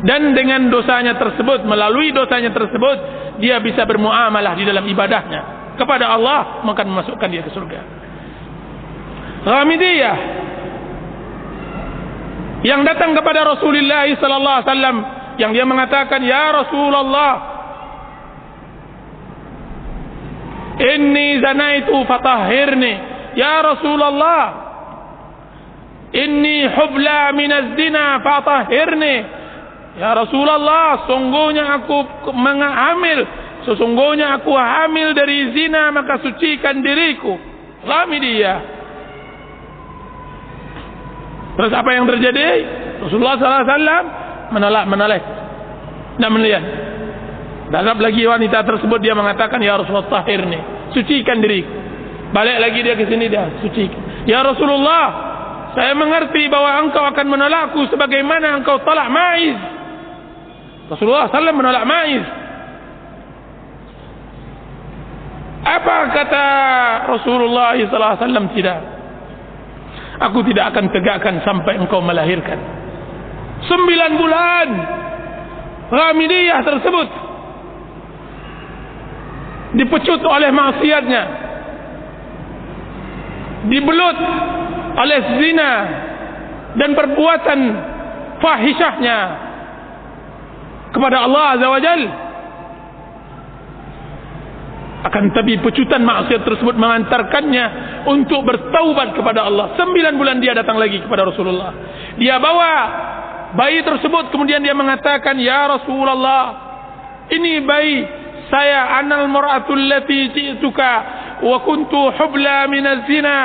Dan 0.00 0.32
dengan 0.32 0.72
dosanya 0.72 1.16
tersebut, 1.20 1.68
melalui 1.68 2.08
dosanya 2.12 2.52
tersebut, 2.56 2.96
dia 3.40 3.60
bisa 3.60 3.84
bermuamalah 3.84 4.56
di 4.56 4.64
dalam 4.68 4.84
ibadahnya 4.84 5.60
kepada 5.80 6.12
Allah 6.12 6.60
maka 6.68 6.84
memasukkan 6.84 7.28
dia 7.32 7.40
ke 7.40 7.50
surga. 7.56 7.99
Ghamidiyah 9.40 10.18
yang 12.60 12.84
datang 12.84 13.16
kepada 13.16 13.56
Rasulullah 13.56 14.04
sallallahu 14.04 14.56
alaihi 14.60 14.68
wasallam 14.68 14.96
yang 15.40 15.50
dia 15.56 15.64
mengatakan 15.64 16.20
ya 16.20 16.52
Rasulullah 16.52 17.32
inni 20.76 21.40
zanaitu 21.40 21.96
fatahhirni 22.04 22.94
ya 23.40 23.64
Rasulullah 23.64 24.42
inni 26.12 26.68
hubla 26.68 27.32
min 27.32 27.48
az-zina 27.48 28.20
fatahhirni 28.20 29.16
ya 29.96 30.12
Rasulullah 30.12 31.08
sungguhnya 31.08 31.80
aku 31.80 32.28
mengamil 32.36 33.24
Sesungguhnya 33.60 34.40
aku 34.40 34.56
hamil 34.56 35.12
dari 35.12 35.52
zina 35.52 35.92
maka 35.92 36.16
sucikan 36.24 36.80
diriku. 36.80 37.36
Lami 37.84 38.16
dia. 38.20 38.79
Terus 41.60 41.76
apa 41.76 41.92
yang 41.92 42.08
terjadi? 42.08 42.64
Rasulullah 43.04 43.36
sallallahu 43.36 43.60
alaihi 43.60 43.72
wasallam 43.76 44.04
menolak 44.48 44.84
menolak. 44.88 45.22
Dan 46.16 46.32
melihat. 46.32 46.64
Datang 47.68 48.00
lagi 48.00 48.24
wanita 48.24 48.64
tersebut 48.64 48.96
dia 49.04 49.12
mengatakan 49.12 49.60
ya 49.60 49.76
Rasulullah 49.76 50.08
tahirni, 50.08 50.56
sucikan 50.96 51.36
diriku. 51.44 51.68
Balik 52.32 52.64
lagi 52.64 52.80
dia 52.80 52.96
ke 52.96 53.04
sini 53.04 53.28
dia 53.28 53.60
sucikan. 53.60 54.24
Ya 54.24 54.40
Rasulullah, 54.40 55.04
saya 55.76 55.92
mengerti 55.92 56.48
bahwa 56.48 56.80
engkau 56.80 57.04
akan 57.04 57.26
menolakku 57.28 57.84
sebagaimana 57.92 58.56
engkau 58.56 58.80
tolak 58.80 59.12
Maiz. 59.12 59.60
Rasulullah 60.88 61.28
sallallahu 61.28 61.60
menolak 61.60 61.84
Maiz. 61.84 62.24
Apa 65.60 66.08
kata 66.08 66.46
Rasulullah 67.04 67.76
SAW 67.76 68.48
tidak? 68.56 68.99
Aku 70.20 70.44
tidak 70.44 70.76
akan 70.76 70.92
tegakkan 70.92 71.40
sampai 71.40 71.80
engkau 71.80 72.04
melahirkan. 72.04 72.60
Sembilan 73.64 74.10
bulan 74.20 74.68
Ramidiyah 75.90 76.60
tersebut 76.60 77.08
dipecut 79.80 80.20
oleh 80.24 80.50
maksiatnya, 80.52 81.22
dibelut 83.68 84.18
oleh 85.00 85.20
zina 85.40 85.72
dan 86.76 86.90
perbuatan 86.94 87.60
fahishahnya 88.44 89.18
kepada 90.90 91.16
Allah 91.24 91.44
Azza 91.56 91.68
wa 91.70 91.80
Jalla 91.80 92.29
akan 95.00 95.32
tapi 95.32 95.56
pecutan 95.64 96.04
maksiat 96.04 96.44
tersebut 96.44 96.76
mengantarkannya 96.76 97.66
untuk 98.04 98.44
bertaubat 98.44 99.16
kepada 99.16 99.48
Allah. 99.48 99.72
Sembilan 99.80 100.12
bulan 100.20 100.36
dia 100.44 100.52
datang 100.52 100.76
lagi 100.76 101.00
kepada 101.00 101.24
Rasulullah. 101.24 101.72
Dia 102.20 102.36
bawa 102.36 102.72
bayi 103.56 103.80
tersebut 103.80 104.28
kemudian 104.28 104.60
dia 104.60 104.76
mengatakan, 104.76 105.40
Ya 105.40 105.64
Rasulullah, 105.72 106.44
ini 107.32 107.64
bayi 107.64 107.96
saya 108.52 109.00
anal 109.00 109.30
mur'atul 109.30 109.88
lati 109.88 110.36
ji'tuka 110.36 110.92
wa 111.48 111.56
kuntu 111.64 112.12
hubla 112.20 112.68
minaz 112.68 113.08
zina. 113.08 113.40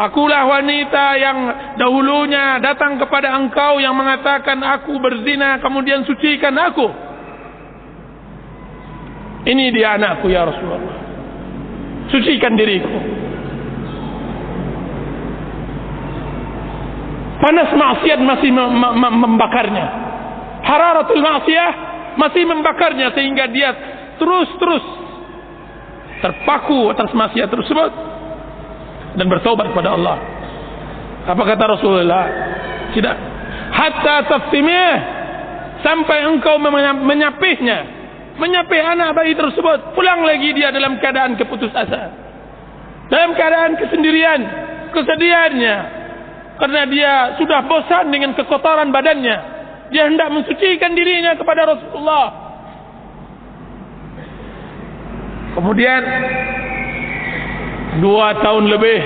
Akulah 0.00 0.48
wanita 0.48 1.04
yang 1.20 1.38
dahulunya 1.76 2.56
datang 2.64 2.96
kepada 2.96 3.36
engkau 3.36 3.76
yang 3.84 3.92
mengatakan 3.92 4.56
aku 4.64 4.96
berzina 4.96 5.60
kemudian 5.60 6.08
sucikan 6.08 6.56
aku. 6.56 7.09
Ini 9.40 9.72
dia 9.72 9.96
anakku 9.96 10.28
ya 10.28 10.44
Rasulullah. 10.44 11.00
Sucikan 12.12 12.58
diriku. 12.58 12.92
Panas 17.40 17.72
maksiat 17.72 18.20
masih 18.20 18.52
membakarnya. 18.52 19.86
Hararatul 20.60 21.24
maksiat 21.24 21.74
masih 22.20 22.44
membakarnya 22.44 23.16
sehingga 23.16 23.48
dia 23.48 23.70
terus-terus 24.20 24.84
terpaku 26.20 26.92
atas 26.92 27.08
maksiat 27.16 27.48
tersebut 27.48 27.90
dan 29.16 29.24
bertobat 29.24 29.72
kepada 29.72 29.96
Allah. 29.96 30.18
Apa 31.24 31.42
kata 31.48 31.64
Rasulullah? 31.64 32.24
Tidak. 32.92 33.16
Hatta 33.72 34.16
taftimih 34.28 34.92
sampai 35.80 36.28
engkau 36.28 36.60
menyapihnya 37.00 37.99
menyapih 38.40 38.80
anak 38.80 39.12
bayi 39.12 39.36
tersebut 39.36 39.92
pulang 39.92 40.24
lagi 40.24 40.56
dia 40.56 40.72
dalam 40.72 40.96
keadaan 40.96 41.36
keputus 41.36 41.70
asa. 41.76 42.08
Dalam 43.12 43.36
keadaan 43.36 43.76
kesendirian 43.76 44.40
kesedihannya. 44.96 45.76
Karena 46.56 46.82
dia 46.88 47.12
sudah 47.40 47.64
bosan 47.68 48.08
dengan 48.08 48.32
kekotoran 48.36 48.88
badannya. 48.92 49.36
Dia 49.92 50.08
hendak 50.08 50.28
mensucikan 50.32 50.92
dirinya 50.96 51.36
kepada 51.36 51.68
Rasulullah. 51.68 52.26
Kemudian 55.50 56.02
dua 57.98 58.38
tahun 58.38 58.64
lebih 58.70 59.00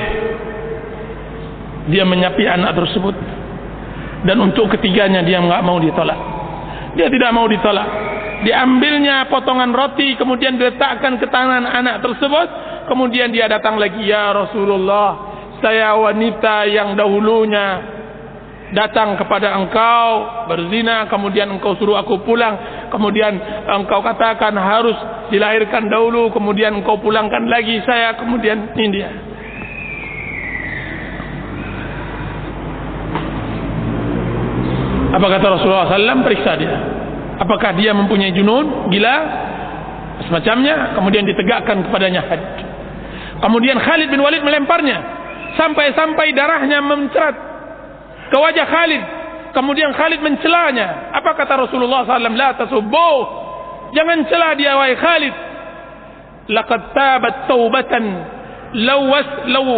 dia 1.91 2.05
menyapi 2.07 2.45
anak 2.47 2.79
tersebut. 2.79 3.17
Dan 4.25 4.41
untuk 4.41 4.73
ketiganya 4.73 5.21
dia 5.21 5.41
enggak 5.41 5.63
mau 5.63 5.77
ditolak. 5.81 6.17
Dia 6.97 7.11
tidak 7.11 7.31
mau 7.35 7.45
ditolak 7.45 8.15
diambilnya 8.45 9.27
potongan 9.33 9.73
roti 9.73 10.15
kemudian 10.21 10.61
diletakkan 10.61 11.17
ke 11.17 11.27
tangan 11.33 11.65
anak 11.65 12.05
tersebut 12.05 12.49
kemudian 12.87 13.33
dia 13.33 13.49
datang 13.49 13.81
lagi 13.81 14.05
ya 14.05 14.37
Rasulullah 14.37 15.33
saya 15.65 15.97
wanita 15.97 16.69
yang 16.69 16.93
dahulunya 16.93 17.97
datang 18.77 19.17
kepada 19.17 19.57
engkau 19.57 20.07
berzina 20.53 21.09
kemudian 21.09 21.49
engkau 21.57 21.73
suruh 21.81 21.97
aku 21.97 22.21
pulang 22.21 22.87
kemudian 22.93 23.33
engkau 23.65 24.05
katakan 24.05 24.53
harus 24.61 24.97
dilahirkan 25.33 25.89
dahulu 25.89 26.29
kemudian 26.29 26.77
engkau 26.77 27.01
pulangkan 27.01 27.49
lagi 27.49 27.81
saya 27.89 28.13
kemudian 28.21 28.77
ini 28.77 28.89
dia. 28.93 29.11
Apa 35.15 35.31
kata 35.31 35.47
Rasulullah 35.47 35.95
SAW 35.95 36.27
periksa 36.27 36.59
dia 36.59 36.94
apakah 37.41 37.75
dia 37.75 37.91
mempunyai 37.97 38.35
junun? 38.35 38.91
Gila. 38.91 39.17
Semacamnya. 40.29 40.95
Kemudian 40.95 41.27
ditegakkan 41.27 41.87
kepadanya 41.89 42.23
had 42.27 42.43
kemudian 43.45 43.77
Khalid 43.77 44.09
bin 44.09 44.25
Walid 44.25 44.41
melemparnya. 44.41 44.99
Sampai-sampai 45.55 46.35
darahnya 46.35 46.81
mencerat 46.81 47.37
ke 48.33 48.37
wajah 48.41 48.67
Khalid. 48.67 49.03
Kemudian 49.55 49.95
Khalid 49.95 50.19
mencelanya. 50.25 51.15
Apa 51.15 51.37
kata 51.39 51.69
Rasulullah 51.69 52.03
SAW 52.03 52.35
la 52.35 52.51
tasubbu 52.59 53.13
jangan 53.95 54.27
celah 54.27 54.53
dia 54.59 54.75
wahai 54.75 54.97
Khalid. 54.99 55.35
Laqad 56.51 56.83
tabat 56.93 57.47
taubatan 57.47 58.05
law 58.83 59.01
was 59.07 59.29
law 59.47 59.71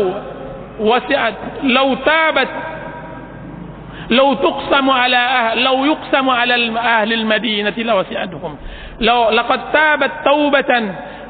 wasi'at. 0.81 1.67
Law 1.69 1.89
tabat 2.01 2.49
لو 4.12 4.34
تقسم 4.34 4.90
على 4.90 5.18
أهل 5.18 5.64
لو 5.64 5.86
يقسم 5.86 6.30
على 6.30 6.56
أهل 6.78 7.14
المدينة 7.14 7.74
لوسعتهم 7.78 8.56
لو 9.00 9.30
لقد 9.30 9.72
تابت 9.72 10.12
توبة 10.26 10.72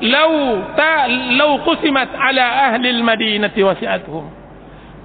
لو 0.02 0.32
تا 0.78 1.08
لو 1.38 1.52
قسمت 1.66 2.10
على 2.16 2.42
أهل 2.42 2.84
المدينة 2.88 3.56
وسعتهم 3.58 4.26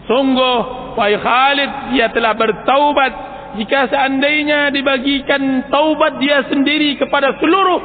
sungguh 0.06 0.58
wahai 0.94 1.18
Khalid 1.18 1.70
dia 1.90 2.06
telah 2.14 2.32
bertaubat 2.38 3.12
jika 3.58 3.90
seandainya 3.90 4.70
dibagikan 4.70 5.66
taubat 5.66 6.22
dia 6.22 6.46
sendiri 6.46 6.94
kepada 6.94 7.34
seluruh 7.42 7.82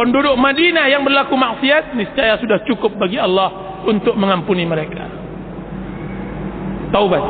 penduduk 0.00 0.40
Madinah 0.40 0.88
yang 0.88 1.04
berlaku 1.04 1.36
maksiat 1.36 1.92
niscaya 1.92 2.40
sudah 2.40 2.64
cukup 2.64 2.96
bagi 2.96 3.20
Allah 3.20 3.84
untuk 3.84 4.16
mengampuni 4.16 4.64
mereka 4.64 5.04
taubat 6.96 7.22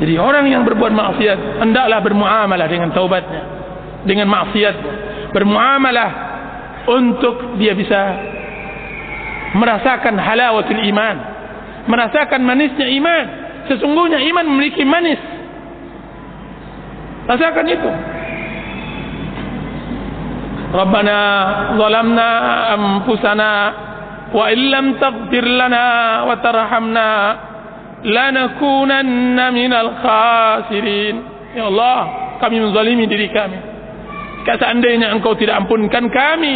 jadi 0.00 0.16
orang 0.16 0.48
yang 0.48 0.64
berbuat 0.64 0.96
maksiat 0.96 1.60
hendaklah 1.60 2.00
bermuamalah 2.00 2.64
dengan 2.72 2.88
taubatnya, 2.96 3.42
dengan 4.08 4.32
maksiat, 4.32 4.74
bermuamalah 5.36 6.10
untuk 6.88 7.60
dia 7.60 7.76
bisa 7.76 8.00
merasakan 9.60 10.16
halawatul 10.16 10.80
iman, 10.88 11.16
merasakan 11.84 12.40
manisnya 12.40 12.88
iman. 12.96 13.24
Sesungguhnya 13.68 14.24
iman 14.24 14.46
memiliki 14.48 14.88
manis. 14.88 15.20
Rasakan 17.28 17.66
itu. 17.68 17.90
Rabbana 20.70 21.18
zalamna 21.76 22.28
anfusana 22.72 23.52
wa 24.32 24.44
illam 24.48 24.96
taghfir 24.96 25.44
lana 25.44 25.86
wa 26.24 26.34
tarhamna 26.40 27.08
lanakunanna 28.04 29.46
minal 29.52 29.90
khasirin. 30.00 31.16
Ya 31.56 31.66
Allah 31.66 31.98
kami 32.40 32.62
menzalimi 32.62 33.04
diri 33.10 33.28
kami. 33.32 33.58
Jika 34.40 34.56
seandainya 34.56 35.12
engkau 35.12 35.36
tidak 35.36 35.60
ampunkan 35.60 36.08
kami 36.08 36.54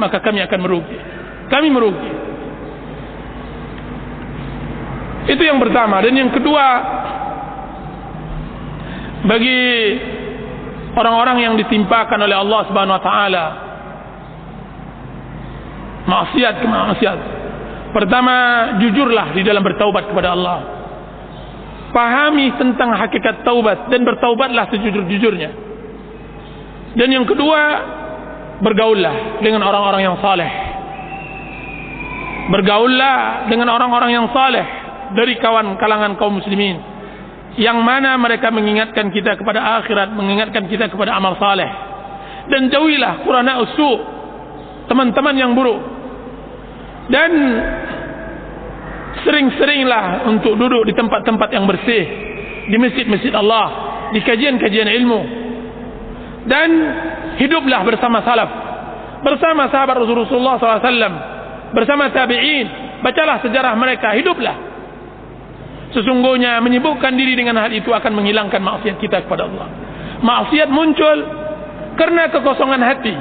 maka 0.00 0.18
kami 0.18 0.42
akan 0.42 0.60
merugi. 0.62 0.98
Kami 1.52 1.68
merugi. 1.68 2.12
Itu 5.30 5.42
yang 5.42 5.62
pertama. 5.62 6.02
Dan 6.02 6.18
yang 6.18 6.30
kedua 6.34 6.66
bagi 9.22 9.60
orang-orang 10.98 11.38
yang 11.46 11.54
ditimpakan 11.54 12.18
oleh 12.26 12.36
Allah 12.36 12.60
Subhanahu 12.66 12.98
wa 12.98 13.04
taala 13.04 13.46
maksiat 16.02 16.54
ke 16.58 16.66
maksiat 16.66 17.18
Pertama, 17.92 18.34
jujurlah 18.80 19.36
di 19.36 19.44
dalam 19.44 19.60
bertaubat 19.60 20.08
kepada 20.08 20.32
Allah. 20.32 20.58
Pahami 21.92 22.56
tentang 22.56 22.96
hakikat 22.96 23.44
taubat 23.44 23.92
dan 23.92 24.00
bertaubatlah 24.08 24.64
sejujur-jujurnya. 24.72 25.50
Dan 26.96 27.08
yang 27.12 27.28
kedua, 27.28 27.60
bergaullah 28.64 29.44
dengan 29.44 29.60
orang-orang 29.60 30.02
yang 30.08 30.16
saleh. 30.24 30.50
Bergaullah 32.48 33.48
dengan 33.52 33.68
orang-orang 33.68 34.10
yang 34.16 34.26
saleh 34.32 34.64
dari 35.12 35.36
kawan 35.36 35.76
kalangan 35.76 36.16
kaum 36.16 36.40
muslimin. 36.40 36.80
Yang 37.60 37.76
mana 37.84 38.16
mereka 38.16 38.48
mengingatkan 38.48 39.12
kita 39.12 39.36
kepada 39.36 39.84
akhirat, 39.84 40.16
mengingatkan 40.16 40.64
kita 40.64 40.88
kepada 40.88 41.12
amal 41.12 41.36
saleh. 41.36 41.68
Dan 42.48 42.72
jauhilah 42.72 43.20
qurana 43.28 43.60
usu, 43.60 43.90
teman-teman 44.88 45.36
yang 45.36 45.52
buruk 45.52 45.92
dan 47.10 47.30
sering-seringlah 49.20 50.28
untuk 50.32 50.56
duduk 50.56 50.88
di 50.88 50.96
tempat-tempat 50.96 51.48
yang 51.52 51.68
bersih. 51.68 52.04
Di 52.68 52.76
masjid-masjid 52.80 53.32
Allah. 53.36 53.66
Di 54.16 54.20
kajian-kajian 54.24 54.88
ilmu. 54.88 55.20
Dan 56.48 56.68
hiduplah 57.36 57.84
bersama 57.84 58.24
salaf. 58.24 58.50
Bersama 59.22 59.70
sahabat 59.70 60.02
Rasulullah 60.02 60.58
SAW 60.58 61.32
bersama 61.72 62.12
tabi'in. 62.12 62.66
Bacalah 63.02 63.42
sejarah 63.42 63.74
mereka 63.74 64.14
hiduplah. 64.14 64.72
Sesungguhnya 65.92 66.56
menyibukkan 66.64 67.12
diri 67.12 67.36
dengan 67.36 67.60
hal 67.60 67.70
itu 67.70 67.92
akan 67.92 68.12
menghilangkan 68.16 68.62
maksiat 68.62 68.96
kita 68.96 69.28
kepada 69.28 69.44
Allah. 69.44 69.68
Maksiat 70.24 70.68
muncul 70.72 71.18
karena 72.00 72.32
kekosongan 72.32 72.80
hati. 72.80 73.14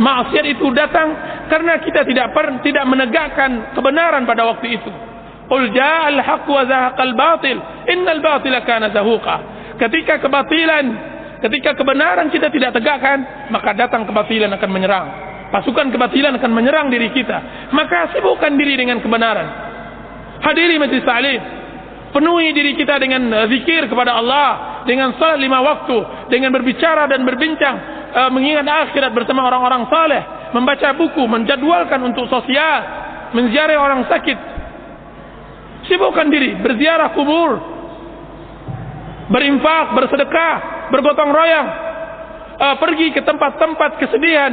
Maksiat 0.00 0.44
itu 0.48 0.66
datang 0.72 1.12
karena 1.52 1.78
kita 1.82 2.02
tidak 2.08 2.32
per, 2.32 2.64
tidak 2.64 2.84
menegakkan 2.88 3.76
kebenaran 3.76 4.24
pada 4.24 4.48
waktu 4.48 4.80
itu. 4.80 4.90
Qul 5.44 5.70
ja'al 5.76 6.18
haqq 6.24 6.48
wa 6.48 6.62
zahaqal 6.64 7.12
batil, 7.12 7.58
innal 7.92 8.20
batila 8.24 8.64
kana 8.64 8.88
zahuqa. 8.90 9.36
Ketika 9.76 10.22
kebatilan, 10.24 10.84
ketika 11.44 11.76
kebenaran 11.76 12.32
kita 12.32 12.48
tidak 12.48 12.72
tegakkan, 12.72 13.50
maka 13.52 13.76
datang 13.76 14.08
kebatilan 14.08 14.48
akan 14.56 14.70
menyerang. 14.72 15.06
Pasukan 15.52 15.92
kebatilan 15.92 16.34
akan 16.40 16.50
menyerang 16.50 16.88
diri 16.90 17.12
kita. 17.12 17.70
Maka 17.70 18.10
sibukkan 18.16 18.58
diri 18.58 18.74
dengan 18.74 18.98
kebenaran. 18.98 19.46
Hadiri 20.42 20.80
majlis 20.80 21.04
ta'lim. 21.06 21.40
Penuhi 22.10 22.54
diri 22.54 22.78
kita 22.78 22.98
dengan 23.02 23.50
zikir 23.50 23.90
kepada 23.90 24.14
Allah, 24.18 24.82
dengan 24.86 25.14
salat 25.18 25.42
lima 25.42 25.58
waktu, 25.60 26.30
dengan 26.30 26.54
berbicara 26.54 27.10
dan 27.10 27.26
berbincang 27.26 27.76
uh, 28.14 28.30
mengingat 28.30 28.64
akhirat 28.64 29.10
bersama 29.10 29.42
orang-orang 29.50 29.90
saleh, 29.90 30.22
membaca 30.54 30.94
buku, 30.94 31.26
menjadwalkan 31.26 31.98
untuk 32.06 32.30
sosial, 32.30 32.80
menziarah 33.34 33.76
orang 33.76 34.06
sakit. 34.06 34.53
Sibukkan 35.84 36.32
diri, 36.32 36.56
berziarah 36.64 37.12
kubur, 37.12 37.60
berinfak, 39.28 39.92
bersedekah, 39.92 40.88
bergotong 40.88 41.30
royong, 41.32 41.68
uh, 42.56 42.76
pergi 42.80 43.12
ke 43.12 43.20
tempat-tempat 43.20 44.00
kesedihan. 44.00 44.52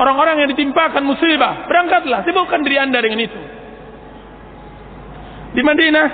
Orang-orang 0.00 0.40
yang 0.40 0.48
ditimpakan 0.54 1.04
musibah. 1.04 1.68
Berangkatlah, 1.68 2.24
sibukkan 2.24 2.64
diri 2.64 2.78
anda 2.80 3.02
dengan 3.02 3.20
itu. 3.20 3.40
Di 5.50 5.62
Madinah 5.66 6.06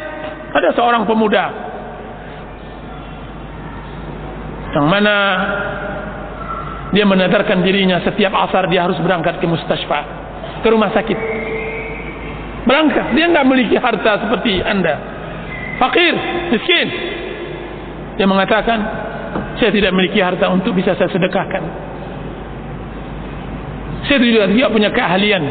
ada 0.57 0.71
seorang 0.73 1.05
pemuda. 1.05 1.45
Yang 4.75 4.87
mana 4.91 5.17
dia 6.97 7.05
menadarkan 7.05 7.61
dirinya 7.61 8.01
setiap 8.01 8.33
asar 8.49 8.73
dia 8.73 8.89
harus 8.89 8.97
berangkat 9.03 9.37
ke 9.43 9.47
mustasfa 9.49 10.01
ke 10.65 10.69
rumah 10.71 10.89
sakit 10.95 11.19
berangkat 12.67 13.15
dia 13.15 13.27
tidak 13.31 13.45
memiliki 13.47 13.77
harta 13.79 14.27
seperti 14.27 14.61
anda 14.61 14.95
fakir 15.79 16.15
miskin 16.53 16.89
dia 18.19 18.27
mengatakan 18.27 18.79
saya 19.57 19.71
tidak 19.73 19.95
memiliki 19.95 20.21
harta 20.21 20.51
untuk 20.51 20.75
bisa 20.75 20.99
saya 20.99 21.09
sedekahkan 21.09 21.63
saya 24.07 24.19
juga 24.23 24.51
tidak 24.51 24.71
punya 24.71 24.91
keahlian 24.91 25.43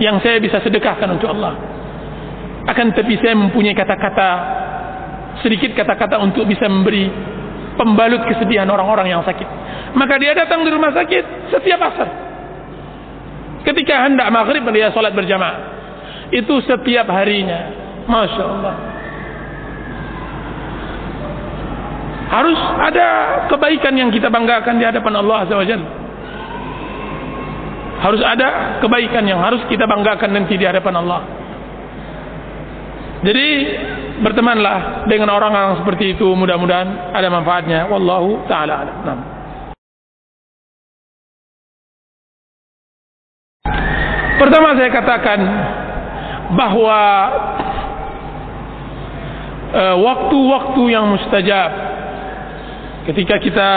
yang 0.00 0.18
saya 0.24 0.42
bisa 0.42 0.58
sedekahkan 0.64 1.08
untuk 1.14 1.30
Allah 1.30 1.54
akan 2.64 2.96
tetapi 2.96 3.14
saya 3.20 3.36
mempunyai 3.36 3.76
kata-kata 3.76 4.28
sedikit 5.44 5.76
kata-kata 5.76 6.16
untuk 6.22 6.48
bisa 6.48 6.64
memberi 6.64 7.12
pembalut 7.74 8.22
kesedihan 8.30 8.70
orang-orang 8.70 9.10
yang 9.10 9.22
sakit. 9.26 9.46
Maka 9.98 10.14
dia 10.18 10.34
datang 10.34 10.62
di 10.62 10.70
rumah 10.70 10.94
sakit 10.94 11.50
setiap 11.50 11.80
asar. 11.82 12.08
Ketika 13.66 14.06
hendak 14.06 14.28
maghrib 14.30 14.62
dia 14.70 14.92
solat 14.94 15.12
berjamaah. 15.16 15.73
Itu 16.34 16.58
setiap 16.66 17.06
harinya. 17.14 17.60
Masya 18.10 18.42
Allah. 18.42 18.74
Harus 22.34 22.58
ada 22.58 23.08
kebaikan 23.46 23.94
yang 23.94 24.10
kita 24.10 24.26
banggakan 24.26 24.82
di 24.82 24.84
hadapan 24.84 25.22
Allah 25.22 25.46
Azza 25.46 25.54
wa. 25.54 25.66
Harus 28.02 28.22
ada 28.26 28.80
kebaikan 28.82 29.24
yang 29.24 29.38
harus 29.38 29.62
kita 29.70 29.86
banggakan 29.86 30.34
nanti 30.34 30.58
di 30.58 30.66
hadapan 30.66 30.98
Allah. 30.98 31.22
Jadi 33.24 33.46
bertemanlah 34.20 35.08
dengan 35.08 35.32
orang-orang 35.32 35.80
seperti 35.80 36.18
itu 36.18 36.28
mudah-mudahan 36.36 37.14
ada 37.16 37.28
manfaatnya 37.32 37.88
wallahu 37.88 38.44
taala 38.50 38.84
alam. 38.84 39.18
Pertama 44.34 44.76
saya 44.76 44.90
katakan 44.92 45.40
bahawa 46.52 47.00
uh, 49.72 49.96
waktu-waktu 49.96 50.82
yang 50.92 51.08
mustajab 51.08 51.70
ketika 53.08 53.40
kita 53.40 53.70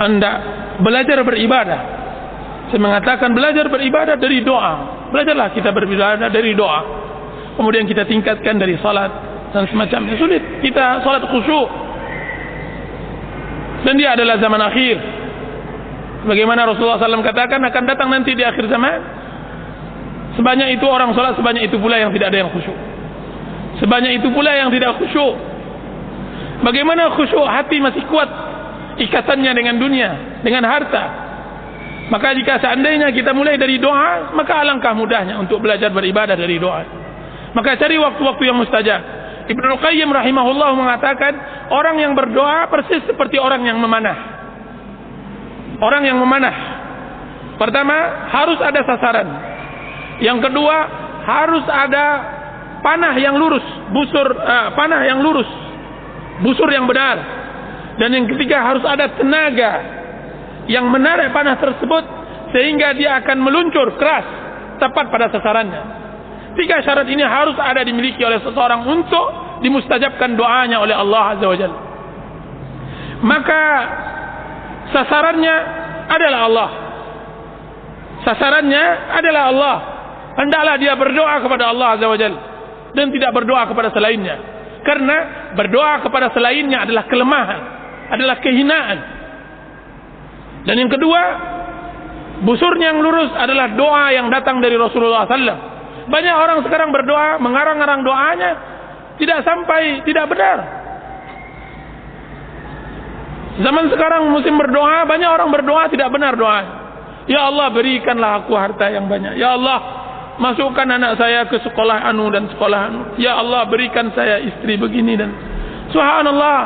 hendak 0.00 0.36
belajar 0.80 1.20
beribadah. 1.24 1.80
Saya 2.68 2.80
mengatakan 2.80 3.34
belajar 3.34 3.66
beribadah 3.66 4.16
dari 4.16 4.40
doa. 4.46 5.08
Belajarlah 5.10 5.50
kita 5.52 5.74
beribadah 5.74 6.28
dari 6.30 6.54
doa. 6.54 6.80
Kemudian 7.58 7.84
kita 7.84 8.06
tingkatkan 8.06 8.56
dari 8.56 8.78
salat 8.78 9.10
dan 9.50 9.66
semacamnya. 9.68 10.16
Sulit 10.16 10.62
kita 10.62 11.02
salat 11.02 11.26
khusyuk. 11.28 11.68
Dan 13.84 13.96
dia 13.96 14.14
adalah 14.14 14.38
zaman 14.38 14.60
akhir. 14.60 14.96
Bagaimana 16.20 16.68
Rasulullah 16.68 17.00
SAW 17.00 17.24
katakan 17.24 17.64
akan 17.64 17.82
datang 17.88 18.08
nanti 18.12 18.36
di 18.36 18.44
akhir 18.44 18.68
zaman 18.68 19.19
sebanyak 20.38 20.78
itu 20.78 20.86
orang 20.86 21.10
salat 21.16 21.34
sebanyak 21.34 21.66
itu 21.66 21.76
pula 21.82 21.98
yang 21.98 22.14
tidak 22.14 22.30
ada 22.30 22.38
yang 22.46 22.50
khusyuk. 22.52 22.78
Sebanyak 23.80 24.12
itu 24.20 24.28
pula 24.30 24.52
yang 24.54 24.68
tidak 24.70 25.00
khusyuk. 25.00 25.34
Bagaimana 26.60 27.16
khusyuk 27.16 27.46
hati 27.48 27.80
masih 27.80 28.04
kuat 28.06 28.28
ikatannya 29.00 29.52
dengan 29.56 29.74
dunia 29.80 30.10
dengan 30.44 30.68
harta? 30.68 31.04
Maka 32.10 32.34
jika 32.34 32.58
seandainya 32.58 33.14
kita 33.14 33.30
mulai 33.30 33.54
dari 33.54 33.78
doa 33.78 34.34
maka 34.34 34.60
alangkah 34.60 34.92
mudahnya 34.92 35.38
untuk 35.38 35.62
belajar 35.62 35.94
beribadah 35.94 36.34
dari 36.34 36.58
doa. 36.58 36.82
Maka 37.54 37.78
cari 37.78 37.98
waktu-waktu 37.98 38.42
yang 38.46 38.58
mustajab. 38.58 39.02
Ibnu 39.50 39.82
Qayyim 39.82 40.06
rahimahullah 40.14 40.70
mengatakan 40.78 41.32
orang 41.74 41.98
yang 41.98 42.14
berdoa 42.14 42.70
persis 42.70 43.02
seperti 43.06 43.38
orang 43.38 43.66
yang 43.66 43.82
memanah. 43.82 44.18
Orang 45.82 46.06
yang 46.06 46.18
memanah. 46.22 46.54
Pertama 47.58 48.26
harus 48.30 48.58
ada 48.62 48.80
sasaran 48.86 49.49
yang 50.20 50.38
kedua 50.40 50.76
harus 51.24 51.64
ada 51.68 52.06
panah 52.80 53.16
yang 53.20 53.36
lurus 53.36 53.64
busur 53.92 54.28
uh, 54.36 54.72
panah 54.72 55.04
yang 55.04 55.20
lurus 55.20 55.48
busur 56.40 56.68
yang 56.72 56.88
benar. 56.88 57.40
Dan 58.00 58.16
yang 58.16 58.26
ketiga 58.32 58.64
harus 58.64 58.80
ada 58.88 59.12
tenaga 59.12 59.72
yang 60.72 60.88
menarik 60.88 61.28
panah 61.36 61.60
tersebut 61.60 62.04
sehingga 62.56 62.96
dia 62.96 63.20
akan 63.20 63.36
meluncur 63.44 63.92
keras 64.00 64.24
tepat 64.80 65.12
pada 65.12 65.28
sasarannya. 65.28 66.00
Tiga 66.56 66.80
syarat 66.82 67.06
ini 67.06 67.22
harus 67.22 67.54
ada 67.60 67.84
dimiliki 67.84 68.24
oleh 68.24 68.40
seseorang 68.40 68.88
untuk 68.88 69.26
dimustajabkan 69.60 70.34
doanya 70.34 70.80
oleh 70.80 70.96
Allah 70.96 71.36
Azza 71.36 71.46
wa 71.46 71.56
Jalla. 71.60 71.78
Maka 73.20 73.62
sasarannya 74.96 75.56
adalah 76.08 76.40
Allah. 76.48 76.70
Sasarannya 78.24 78.84
adalah 79.12 79.42
Allah 79.52 79.76
hendaklah 80.38 80.76
dia 80.78 80.94
berdoa 80.94 81.42
kepada 81.42 81.70
Allah 81.70 81.98
Azza 81.98 82.06
wa 82.06 82.18
Jalla 82.18 82.40
dan 82.94 83.06
tidak 83.14 83.30
berdoa 83.34 83.62
kepada 83.70 83.88
selainnya. 83.94 84.36
Karena 84.80 85.16
berdoa 85.54 86.00
kepada 86.00 86.32
selainnya 86.32 86.82
adalah 86.82 87.04
kelemahan 87.06 87.60
adalah 88.10 88.36
kehinaan. 88.42 88.98
Dan 90.66 90.74
yang 90.76 90.90
kedua 90.90 91.22
busurnya 92.42 92.92
yang 92.92 93.00
lurus 93.00 93.30
adalah 93.36 93.72
doa 93.76 94.04
yang 94.12 94.32
datang 94.32 94.58
dari 94.64 94.76
Rasulullah 94.76 95.28
SAW 95.28 95.70
banyak 96.10 96.34
orang 96.34 96.58
sekarang 96.66 96.90
berdoa 96.90 97.38
mengarang-arang 97.38 98.02
doanya 98.02 98.50
tidak 99.20 99.44
sampai 99.46 100.02
tidak 100.02 100.26
benar. 100.26 100.58
Zaman 103.60 103.92
sekarang 103.92 104.32
musim 104.32 104.56
berdoa 104.56 105.04
banyak 105.04 105.28
orang 105.28 105.52
berdoa 105.52 105.92
tidak 105.92 106.08
benar 106.08 106.32
doa 106.32 106.80
Ya 107.28 107.46
Allah 107.46 107.68
berikanlah 107.70 108.42
aku 108.42 108.56
harta 108.56 108.88
yang 108.88 109.06
banyak. 109.06 109.36
Ya 109.36 109.54
Allah 109.54 109.99
masukkan 110.40 110.88
anak 110.88 111.20
saya 111.20 111.44
ke 111.46 111.60
sekolah 111.60 112.08
anu 112.08 112.32
dan 112.32 112.48
sekolah 112.48 112.80
anu. 112.88 113.00
Ya 113.20 113.36
Allah 113.36 113.68
berikan 113.68 114.08
saya 114.16 114.40
istri 114.40 114.80
begini 114.80 115.14
dan 115.20 115.30
Subhanallah. 115.92 116.58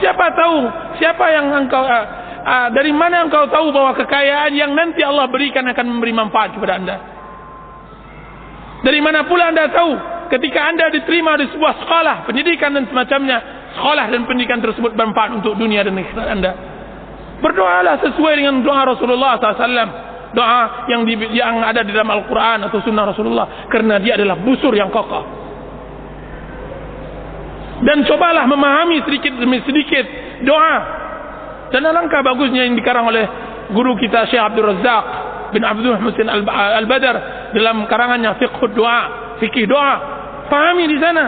Siapa 0.00 0.26
tahu 0.32 0.56
siapa 0.96 1.24
yang 1.28 1.52
engkau 1.52 1.84
uh, 1.84 2.04
uh, 2.40 2.68
dari 2.72 2.90
mana 2.90 3.28
engkau 3.28 3.44
tahu 3.52 3.68
bahwa 3.70 3.92
kekayaan 4.00 4.56
yang 4.56 4.72
nanti 4.72 5.04
Allah 5.04 5.28
berikan 5.28 5.62
akan 5.68 5.86
memberi 5.86 6.12
manfaat 6.16 6.56
kepada 6.56 6.80
anda? 6.80 6.96
Dari 8.80 8.96
mana 9.04 9.28
pula 9.28 9.52
anda 9.52 9.68
tahu 9.68 9.92
ketika 10.32 10.72
anda 10.72 10.88
diterima 10.88 11.36
di 11.36 11.52
sebuah 11.52 11.84
sekolah 11.84 12.16
pendidikan 12.24 12.72
dan 12.72 12.88
semacamnya 12.88 13.38
sekolah 13.76 14.08
dan 14.08 14.24
pendidikan 14.24 14.64
tersebut 14.64 14.96
bermanfaat 14.96 15.44
untuk 15.44 15.52
dunia 15.60 15.84
dan 15.84 16.00
akhirat 16.00 16.28
anda? 16.32 16.52
Berdoalah 17.44 18.00
sesuai 18.00 18.32
dengan 18.40 18.64
doa 18.64 18.88
Rasulullah 18.88 19.36
SAW 19.36 20.09
doa 20.30 20.86
yang 20.86 21.02
di, 21.02 21.14
yang 21.34 21.58
ada 21.62 21.82
di 21.82 21.90
dalam 21.90 22.10
Al-Quran 22.10 22.70
atau 22.70 22.78
Sunnah 22.82 23.10
Rasulullah 23.10 23.66
karena 23.66 23.98
dia 23.98 24.14
adalah 24.14 24.38
busur 24.38 24.70
yang 24.74 24.88
kokoh. 24.88 25.38
Dan 27.80 28.04
cobalah 28.04 28.44
memahami 28.44 29.00
sedikit 29.08 29.40
demi 29.40 29.58
sedikit 29.64 30.04
doa. 30.44 30.76
Dan 31.70 31.86
alangkah 31.86 32.20
bagusnya 32.20 32.66
yang 32.66 32.76
dikarang 32.76 33.08
oleh 33.08 33.24
guru 33.72 33.94
kita 33.96 34.26
Syekh 34.26 34.42
Abdul 34.42 34.66
Razak 34.74 35.04
bin 35.54 35.62
Abdul 35.62 35.98
Musin 36.02 36.26
Al-Badar 36.30 37.16
dalam 37.54 37.86
karangannya 37.86 38.38
Fiqh 38.38 38.74
Doa 38.74 39.34
Fikih 39.38 39.66
Doa 39.66 39.94
pahami 40.50 40.90
di 40.90 40.98
sana 40.98 41.24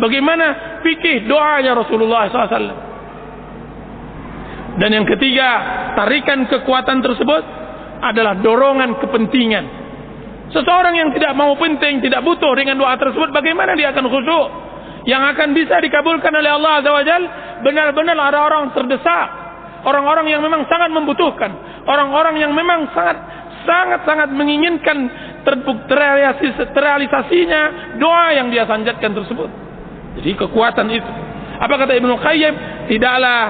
bagaimana 0.00 0.80
fikih 0.80 1.28
doanya 1.28 1.76
Rasulullah 1.76 2.28
SAW 2.28 2.76
dan 4.80 4.90
yang 4.90 5.06
ketiga 5.06 5.48
tarikan 5.94 6.48
kekuatan 6.48 7.04
tersebut 7.04 7.42
adalah 8.04 8.36
dorongan 8.44 9.00
kepentingan. 9.00 9.64
Seseorang 10.52 10.94
yang 10.94 11.10
tidak 11.16 11.32
mau 11.34 11.56
penting, 11.56 12.04
tidak 12.04 12.20
butuh 12.20 12.52
dengan 12.54 12.76
doa 12.76 12.94
tersebut, 13.00 13.32
bagaimana 13.32 13.72
dia 13.74 13.90
akan 13.90 14.06
khusyuk? 14.06 14.48
Yang 15.04 15.22
akan 15.36 15.48
bisa 15.52 15.76
dikabulkan 15.80 16.32
oleh 16.32 16.50
Allah 16.52 16.80
Azza 16.80 16.90
wa 16.92 17.04
benar-benar 17.64 18.16
ada 18.16 18.38
orang 18.44 18.72
terdesak. 18.72 19.28
Orang-orang 19.84 20.32
yang 20.32 20.40
memang 20.40 20.64
sangat 20.64 20.88
membutuhkan. 20.92 21.52
Orang-orang 21.84 22.40
yang 22.40 22.56
memang 22.56 22.88
sangat 22.96 23.20
sangat-sangat 23.64 24.28
menginginkan 24.32 25.08
terrealisasinya 26.72 27.62
doa 28.00 28.26
yang 28.36 28.48
dia 28.52 28.64
sanjatkan 28.68 29.12
tersebut. 29.12 29.48
Jadi 30.20 30.30
kekuatan 30.36 30.88
itu. 30.88 31.12
Apa 31.60 31.74
kata 31.80 31.92
Ibnu 31.96 32.14
Qayyim? 32.20 32.54
Tidaklah 32.88 33.40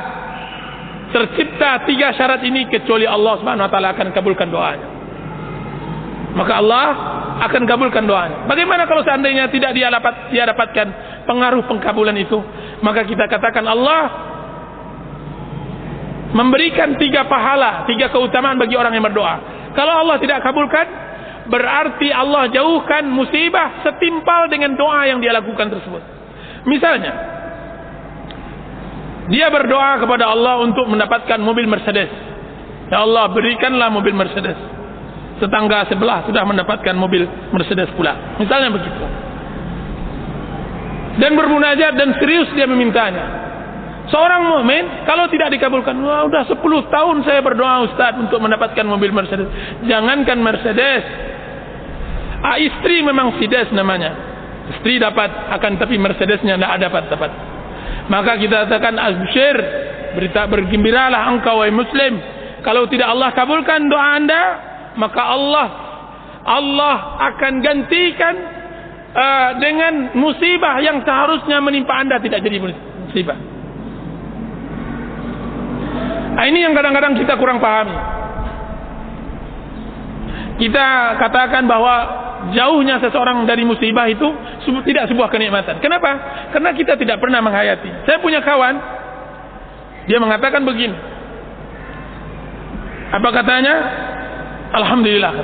tercipta 1.15 1.86
tiga 1.86 2.11
syarat 2.19 2.43
ini 2.43 2.66
kecuali 2.66 3.07
Allah 3.07 3.39
Subhanahu 3.39 3.66
wa 3.66 3.70
taala 3.70 3.95
akan 3.95 4.11
kabulkan 4.11 4.51
doanya. 4.51 4.89
Maka 6.35 6.53
Allah 6.59 6.86
akan 7.47 7.62
kabulkan 7.62 8.03
doanya. 8.03 8.51
Bagaimana 8.51 8.91
kalau 8.91 9.07
seandainya 9.07 9.47
tidak 9.55 9.70
dia 9.78 9.86
dapat 9.86 10.35
dia 10.35 10.43
dapatkan 10.51 10.86
pengaruh 11.31 11.62
pengkabulan 11.70 12.19
itu? 12.19 12.43
Maka 12.82 13.07
kita 13.07 13.31
katakan 13.31 13.62
Allah 13.62 14.03
memberikan 16.35 16.99
tiga 16.99 17.31
pahala, 17.31 17.86
tiga 17.86 18.11
keutamaan 18.11 18.59
bagi 18.59 18.74
orang 18.74 18.99
yang 18.99 19.07
berdoa. 19.07 19.35
Kalau 19.78 19.95
Allah 20.03 20.19
tidak 20.19 20.43
kabulkan, 20.43 20.86
berarti 21.47 22.11
Allah 22.11 22.51
jauhkan 22.51 23.07
musibah 23.07 23.86
setimpal 23.86 24.51
dengan 24.51 24.74
doa 24.74 25.07
yang 25.07 25.23
dia 25.23 25.31
lakukan 25.31 25.70
tersebut. 25.70 26.03
Misalnya, 26.66 27.34
dia 29.33 29.49
berdoa 29.49 30.05
kepada 30.05 30.29
Allah 30.29 30.61
untuk 30.61 30.85
mendapatkan 30.85 31.41
mobil 31.41 31.65
Mercedes. 31.65 32.13
Ya 32.93 33.01
Allah 33.01 33.33
berikanlah 33.33 33.89
mobil 33.89 34.13
Mercedes. 34.13 34.57
Tetangga 35.41 35.89
sebelah 35.89 36.29
sudah 36.29 36.45
mendapatkan 36.45 36.93
mobil 36.93 37.25
Mercedes 37.49 37.89
pula. 37.97 38.37
Misalnya 38.37 38.69
begitu. 38.69 39.05
Dan 41.25 41.33
bermunajat 41.41 41.93
dan 41.97 42.09
serius 42.21 42.53
dia 42.53 42.69
memintanya. 42.69 43.47
Seorang 44.13 44.45
mukmin 44.45 44.85
kalau 45.09 45.25
tidak 45.33 45.49
dikabulkan, 45.57 45.97
wah 46.05 46.29
sudah 46.29 46.45
10 46.45 46.61
tahun 46.93 47.17
saya 47.25 47.41
berdoa 47.41 47.89
Ustaz 47.89 48.21
untuk 48.21 48.37
mendapatkan 48.45 48.85
mobil 48.85 49.09
Mercedes. 49.09 49.49
Jangankan 49.89 50.45
Mercedes. 50.45 51.03
Ah, 52.45 52.61
istri 52.61 53.01
memang 53.01 53.41
Fides 53.41 53.73
namanya. 53.73 54.13
Istri 54.77 55.01
dapat 55.01 55.33
akan 55.57 55.81
tapi 55.81 55.97
Mercedesnya 55.97 56.61
tidak 56.61 56.89
dapat 56.89 57.09
dapat 57.09 57.53
maka 58.09 58.36
kita 58.36 58.68
katakan 58.68 58.94
azbir 59.01 59.56
berita 60.14 60.47
bergembiralah 60.47 61.32
engkau 61.32 61.60
wahai 61.60 61.72
muslim. 61.72 62.20
Kalau 62.64 62.89
tidak 62.89 63.12
Allah 63.12 63.31
kabulkan 63.36 63.89
doa 63.93 64.06
anda 64.16 64.43
maka 64.97 65.22
Allah 65.24 65.66
Allah 66.44 66.97
akan 67.32 67.52
gantikan 67.64 68.35
uh, 69.16 69.51
dengan 69.56 70.12
musibah 70.16 70.76
yang 70.85 71.01
seharusnya 71.01 71.59
menimpa 71.64 71.97
anda 71.97 72.20
tidak 72.20 72.44
jadi 72.44 72.60
musibah. 72.60 73.39
Nah, 76.35 76.44
ini 76.51 76.66
yang 76.66 76.74
kadang-kadang 76.74 77.14
kita 77.14 77.39
kurang 77.39 77.62
pahami. 77.62 77.94
Kita 80.59 81.18
katakan 81.18 81.66
bahwa 81.66 82.24
jauhnya 82.53 83.01
seseorang 83.01 83.49
dari 83.49 83.65
musibah 83.65 84.05
itu 84.11 84.27
tidak 84.85 85.09
sebuah 85.09 85.33
kenikmatan. 85.33 85.81
Kenapa? 85.81 86.11
Karena 86.53 86.71
kita 86.77 86.99
tidak 87.01 87.23
pernah 87.23 87.41
menghayati. 87.41 88.05
Saya 88.05 88.21
punya 88.21 88.45
kawan, 88.45 88.75
dia 90.05 90.19
mengatakan 90.21 90.61
begini. 90.66 90.97
Apa 93.15 93.29
katanya? 93.31 93.75
Alhamdulillah. 94.75 95.35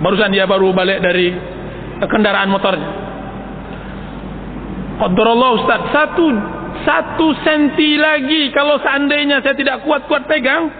Barusan 0.00 0.32
dia 0.32 0.48
baru 0.48 0.72
balik 0.72 1.04
dari 1.04 1.36
kendaraan 2.00 2.48
motornya. 2.48 2.90
Qadarullah 5.00 5.50
Ustaz, 5.60 5.80
satu 5.92 6.26
satu 6.84 7.26
senti 7.44 8.00
lagi 8.00 8.48
kalau 8.56 8.80
seandainya 8.80 9.44
saya 9.44 9.52
tidak 9.52 9.84
kuat-kuat 9.84 10.24
pegang, 10.24 10.72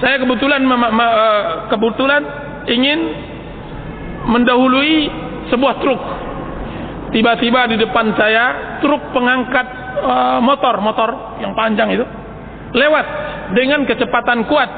saya 0.00 0.20
kebetulan 0.20 0.64
eh, 0.64 1.44
kebetulan 1.68 2.22
ingin 2.70 3.00
mendahului 4.26 5.10
sebuah 5.50 5.74
truk. 5.82 6.02
Tiba-tiba 7.12 7.68
di 7.68 7.76
depan 7.76 8.16
saya 8.16 8.78
truk 8.80 9.12
pengangkat 9.12 9.66
uh, 10.00 10.38
motor, 10.40 10.80
motor 10.80 11.36
yang 11.44 11.52
panjang 11.52 11.92
itu 11.92 12.04
lewat 12.72 13.06
dengan 13.52 13.84
kecepatan 13.84 14.48
kuat, 14.48 14.70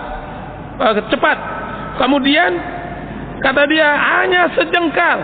uh, 0.82 0.98
cepat. 1.06 1.39
Kemudian 2.02 2.51
kata 3.39 3.62
dia 3.70 3.86
hanya 4.19 4.51
sejengkal, 4.59 5.19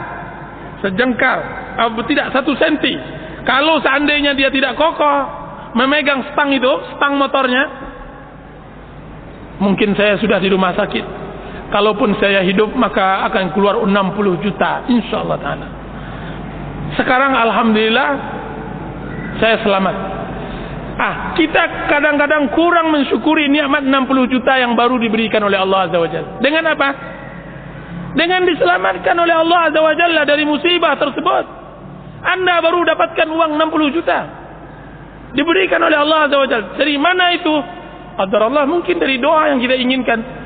sejengkal, 0.86 1.38
uh, 1.82 1.90
tidak 2.06 2.30
satu 2.30 2.54
senti. 2.54 2.94
Kalau 3.42 3.82
seandainya 3.82 4.36
dia 4.38 4.52
tidak 4.54 4.78
kokoh 4.78 5.18
memegang 5.74 6.22
stang 6.30 6.54
itu, 6.54 6.70
stang 6.94 7.18
motornya, 7.18 7.66
mungkin 9.58 9.98
saya 9.98 10.14
sudah 10.22 10.38
di 10.38 10.46
rumah 10.46 10.78
sakit 10.78 11.19
kalaupun 11.70 12.18
saya 12.18 12.42
hidup 12.44 12.74
maka 12.74 13.24
akan 13.30 13.54
keluar 13.54 13.78
60 13.82 14.44
juta 14.44 14.84
insyaallah 14.90 15.38
taala. 15.38 15.68
Sekarang 16.98 17.32
alhamdulillah 17.38 18.10
saya 19.38 19.56
selamat. 19.62 19.96
Ah 21.00 21.32
kita 21.32 21.88
kadang-kadang 21.88 22.52
kurang 22.52 22.92
mensyukuri 22.92 23.48
nikmat 23.48 23.86
60 23.86 24.34
juta 24.34 24.52
yang 24.60 24.76
baru 24.76 25.00
diberikan 25.00 25.40
oleh 25.46 25.56
Allah 25.56 25.88
azza 25.88 25.98
wajalla 25.98 26.42
dengan 26.42 26.64
apa? 26.68 26.88
Dengan 28.10 28.42
diselamatkan 28.44 29.16
oleh 29.16 29.32
Allah 29.32 29.70
azza 29.70 29.80
wajalla 29.80 30.22
dari 30.26 30.44
musibah 30.44 30.98
tersebut. 30.98 31.44
Anda 32.20 32.60
baru 32.60 32.84
dapatkan 32.84 33.26
uang 33.32 33.50
60 33.56 33.96
juta. 33.96 34.18
Diberikan 35.30 35.80
oleh 35.80 35.96
Allah 35.96 36.28
azza 36.28 36.36
wajalla 36.36 36.68
dari 36.74 36.98
mana 36.98 37.32
itu? 37.32 37.54
Qadar 38.18 38.52
Allah 38.52 38.68
mungkin 38.68 38.98
dari 39.00 39.16
doa 39.16 39.54
yang 39.54 39.62
kita 39.62 39.78
inginkan. 39.78 40.39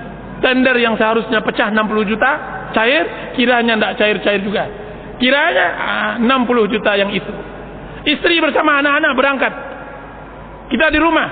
Tender 0.44 0.76
yang 0.76 1.00
seharusnya 1.00 1.40
pecah 1.40 1.72
60 1.72 2.10
juta 2.12 2.30
cair, 2.76 3.32
kiranya 3.32 3.80
tidak 3.80 3.92
cair-cair 3.96 4.40
juga. 4.44 4.64
Kiranya 5.16 5.66
ah, 5.72 6.12
60 6.20 6.72
juta 6.76 6.92
yang 7.00 7.08
itu. 7.16 7.32
Istri 8.04 8.44
bersama 8.44 8.84
anak-anak 8.84 9.12
berangkat. 9.16 9.52
Kita 10.68 10.92
di 10.92 11.00
rumah. 11.00 11.28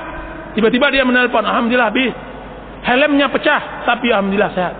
Tiba-tiba 0.56 0.89
dia 0.89 1.05
menelpon, 1.05 1.44
Alhamdulillah 1.44 1.93
habis. 1.93 2.12
Helmnya 2.89 3.28
pecah, 3.28 3.84
tapi 3.84 4.09
Alhamdulillah 4.09 4.52
sehat. 4.56 4.74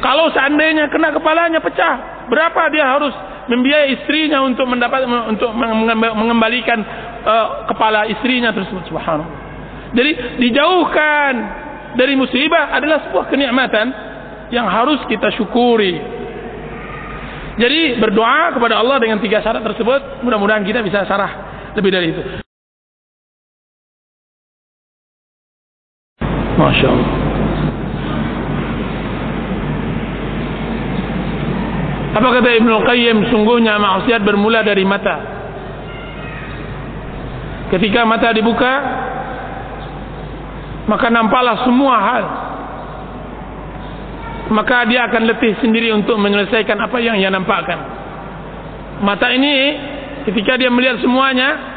Kalau 0.00 0.32
seandainya 0.32 0.88
kena 0.88 1.12
kepalanya 1.12 1.60
pecah, 1.60 2.24
berapa 2.32 2.72
dia 2.72 2.88
harus 2.88 3.12
membiayai 3.48 3.96
istrinya 3.98 4.44
untuk 4.44 4.68
mendapat 4.68 5.08
untuk 5.08 5.50
mengembalikan 5.96 6.84
uh, 7.24 7.64
kepala 7.64 8.04
istrinya 8.12 8.52
tersebut 8.52 8.84
subhanallah 8.92 9.28
jadi 9.96 10.36
dijauhkan 10.36 11.32
dari 11.96 12.18
musibah 12.18 12.74
adalah 12.74 13.08
sebuah 13.08 13.30
kenikmatan 13.32 13.86
yang 14.52 14.68
harus 14.68 15.00
kita 15.08 15.32
syukuri. 15.36 15.96
Jadi 17.58 17.98
berdoa 17.98 18.54
kepada 18.54 18.78
Allah 18.78 19.02
dengan 19.02 19.18
tiga 19.18 19.42
syarat 19.42 19.64
tersebut, 19.66 20.22
mudah-mudahan 20.22 20.62
kita 20.62 20.84
bisa 20.84 21.02
sarah 21.08 21.32
lebih 21.74 21.90
dari 21.90 22.06
itu. 22.14 22.22
Masya 26.58 26.86
Allah. 26.90 27.10
Apa 32.18 32.28
kata 32.34 32.50
Ibn 32.50 32.70
Qayyim 32.82 33.18
sungguhnya 33.30 33.78
maksiat 33.78 34.26
bermula 34.26 34.66
dari 34.66 34.82
mata. 34.82 35.16
Ketika 37.70 38.02
mata 38.02 38.34
dibuka, 38.34 38.72
maka 40.88 41.06
nampaklah 41.12 41.68
semua 41.68 41.96
hal. 42.00 42.24
Maka 44.48 44.88
dia 44.88 45.04
akan 45.04 45.28
letih 45.28 45.60
sendiri 45.60 45.92
untuk 45.92 46.16
menyelesaikan 46.16 46.80
apa 46.80 46.96
yang 47.04 47.20
ia 47.20 47.28
nampakkan. 47.28 47.76
Mata 49.04 49.28
ini 49.28 49.76
ketika 50.24 50.56
dia 50.56 50.72
melihat 50.72 50.98
semuanya 51.04 51.76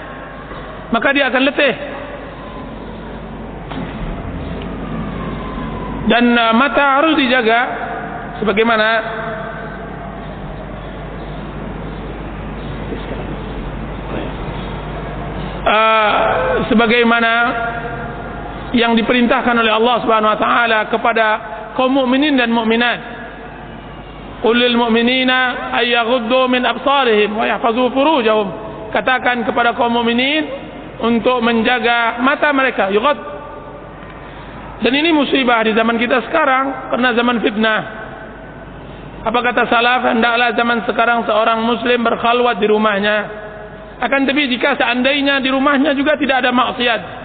maka 0.96 1.12
dia 1.12 1.28
akan 1.28 1.44
letih. 1.44 1.76
Dan 6.08 6.32
uh, 6.32 6.56
mata 6.56 7.04
harus 7.04 7.16
dijaga 7.20 7.60
sebagaimana 8.40 8.88
uh, 15.68 16.12
sebagaimana 16.68 17.32
yang 18.72 18.96
diperintahkan 18.96 19.56
oleh 19.56 19.72
Allah 19.72 19.96
Subhanahu 20.04 20.32
wa 20.32 20.40
taala 20.40 20.80
kepada 20.88 21.28
kaum 21.76 21.92
mukminin 21.92 22.40
dan 22.40 22.52
mukminat. 22.52 23.22
Qul 24.42 24.58
lil 24.58 24.74
mu'minina 24.74 25.70
ay 25.78 25.94
yaghuddu 25.94 26.50
min 26.50 26.66
absarihim 26.66 27.38
wa 27.38 27.46
yahfazu 27.46 27.94
furujahum. 27.94 28.48
Katakan 28.90 29.46
kepada 29.46 29.78
kaum 29.78 29.94
mukminin 29.94 30.50
untuk 30.98 31.46
menjaga 31.46 32.18
mata 32.26 32.50
mereka. 32.50 32.90
Yughad. 32.90 33.18
Dan 34.82 34.98
ini 34.98 35.14
musibah 35.14 35.62
di 35.62 35.78
zaman 35.78 35.94
kita 36.02 36.26
sekarang 36.26 36.90
karena 36.90 37.14
zaman 37.14 37.38
fitnah. 37.38 37.82
Apa 39.22 39.40
kata 39.46 39.70
salaf? 39.70 40.10
Hendaklah 40.10 40.58
zaman 40.58 40.82
sekarang 40.90 41.22
seorang 41.30 41.62
muslim 41.62 42.02
berkhalwat 42.02 42.58
di 42.58 42.66
rumahnya. 42.66 43.18
Akan 44.02 44.26
tetapi 44.26 44.50
jika 44.50 44.74
seandainya 44.82 45.38
di 45.38 45.54
rumahnya 45.54 45.94
juga 45.94 46.18
tidak 46.18 46.42
ada 46.42 46.50
maksiat, 46.50 47.21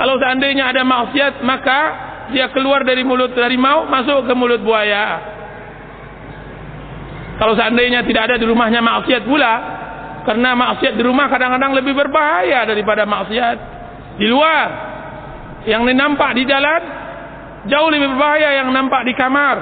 kalau 0.00 0.16
seandainya 0.16 0.72
ada 0.72 0.80
maksiat, 0.80 1.44
maka 1.44 1.80
dia 2.32 2.48
keluar 2.56 2.88
dari 2.88 3.04
mulut 3.04 3.36
harimau, 3.36 3.84
masuk 3.84 4.24
ke 4.24 4.32
mulut 4.32 4.64
buaya. 4.64 5.20
Kalau 7.36 7.52
seandainya 7.52 8.00
tidak 8.08 8.32
ada 8.32 8.36
di 8.40 8.48
rumahnya 8.48 8.80
maksiat 8.80 9.28
pula, 9.28 9.54
karena 10.24 10.56
maksiat 10.56 10.96
di 10.96 11.04
rumah 11.04 11.28
kadang-kadang 11.28 11.76
lebih 11.76 11.92
berbahaya 11.92 12.64
daripada 12.64 13.04
maksiat 13.04 13.56
di 14.16 14.24
luar. 14.24 14.68
Yang 15.68 15.92
nampak 15.92 16.32
di 16.32 16.48
jalan 16.48 16.80
jauh 17.68 17.92
lebih 17.92 18.08
berbahaya 18.16 18.56
yang 18.56 18.72
nampak 18.72 19.04
di 19.04 19.12
kamar. 19.12 19.56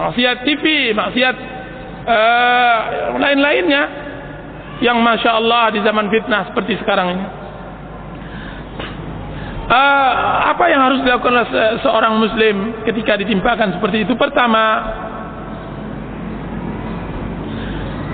Maksiat 0.00 0.48
TV, 0.48 0.96
maksiat 0.96 1.36
uh, 2.08 2.78
lain-lainnya 3.20 3.82
yang 4.80 4.96
masya 5.04 5.36
Allah 5.36 5.76
di 5.76 5.84
zaman 5.84 6.08
fitnah 6.08 6.48
seperti 6.48 6.80
sekarang 6.80 7.20
ini. 7.20 7.39
Uh, 9.70 10.12
apa 10.50 10.66
yang 10.66 10.82
harus 10.82 10.98
dilakukan 11.06 11.30
oleh 11.30 11.46
se 11.46 11.62
seorang 11.86 12.18
muslim 12.18 12.82
ketika 12.82 13.14
ditimpakan 13.14 13.78
seperti 13.78 14.02
itu? 14.02 14.18
Pertama 14.18 14.64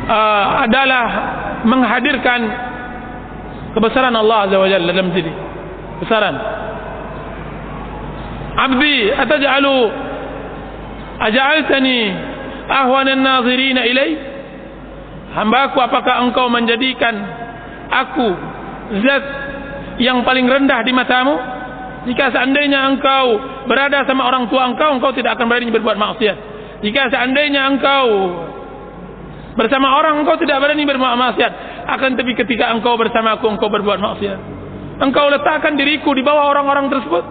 uh, 0.04 0.44
adalah 0.68 1.06
menghadirkan 1.64 2.40
kebesaran 3.72 4.12
Allah 4.12 4.52
azza 4.52 4.60
wajalla 4.60 4.92
dalam 4.92 5.16
diri. 5.16 5.32
Besaran 6.04 6.36
abdi 8.56 9.12
ataj'alu 9.16 9.76
aj'altani 11.24 12.00
ahwan 12.68 13.08
an-nazirin 13.08 13.80
ilai? 13.80 14.12
Hambaku 15.36 15.80
apakah 15.80 16.24
engkau 16.24 16.48
menjadikan 16.48 17.12
aku 17.92 18.28
zat 19.04 19.45
yang 19.96 20.20
paling 20.24 20.44
rendah 20.44 20.80
di 20.84 20.92
matamu? 20.92 21.34
Jika 22.06 22.30
seandainya 22.30 22.86
engkau 22.86 23.40
berada 23.66 24.06
sama 24.06 24.30
orang 24.30 24.46
tua 24.46 24.70
engkau 24.70 24.94
engkau 24.94 25.10
tidak 25.10 25.34
akan 25.36 25.50
berani 25.50 25.74
berbuat 25.74 25.98
maksiat. 25.98 26.36
Jika 26.86 27.10
seandainya 27.10 27.66
engkau 27.66 28.06
bersama 29.56 29.96
orang 29.96 30.22
engkau 30.22 30.38
tidak 30.38 30.62
berani 30.62 30.86
berbuat 30.86 31.16
maksiat. 31.18 31.52
Akan 31.90 32.14
tapi 32.14 32.36
ketika 32.38 32.70
engkau 32.70 32.94
bersama 32.94 33.40
aku 33.40 33.50
engkau 33.50 33.72
berbuat 33.72 33.98
maksiat. 33.98 34.38
Engkau 35.02 35.28
letakkan 35.28 35.74
diriku 35.74 36.14
di 36.14 36.22
bawah 36.22 36.52
orang-orang 36.52 36.88
tersebut. 36.88 37.24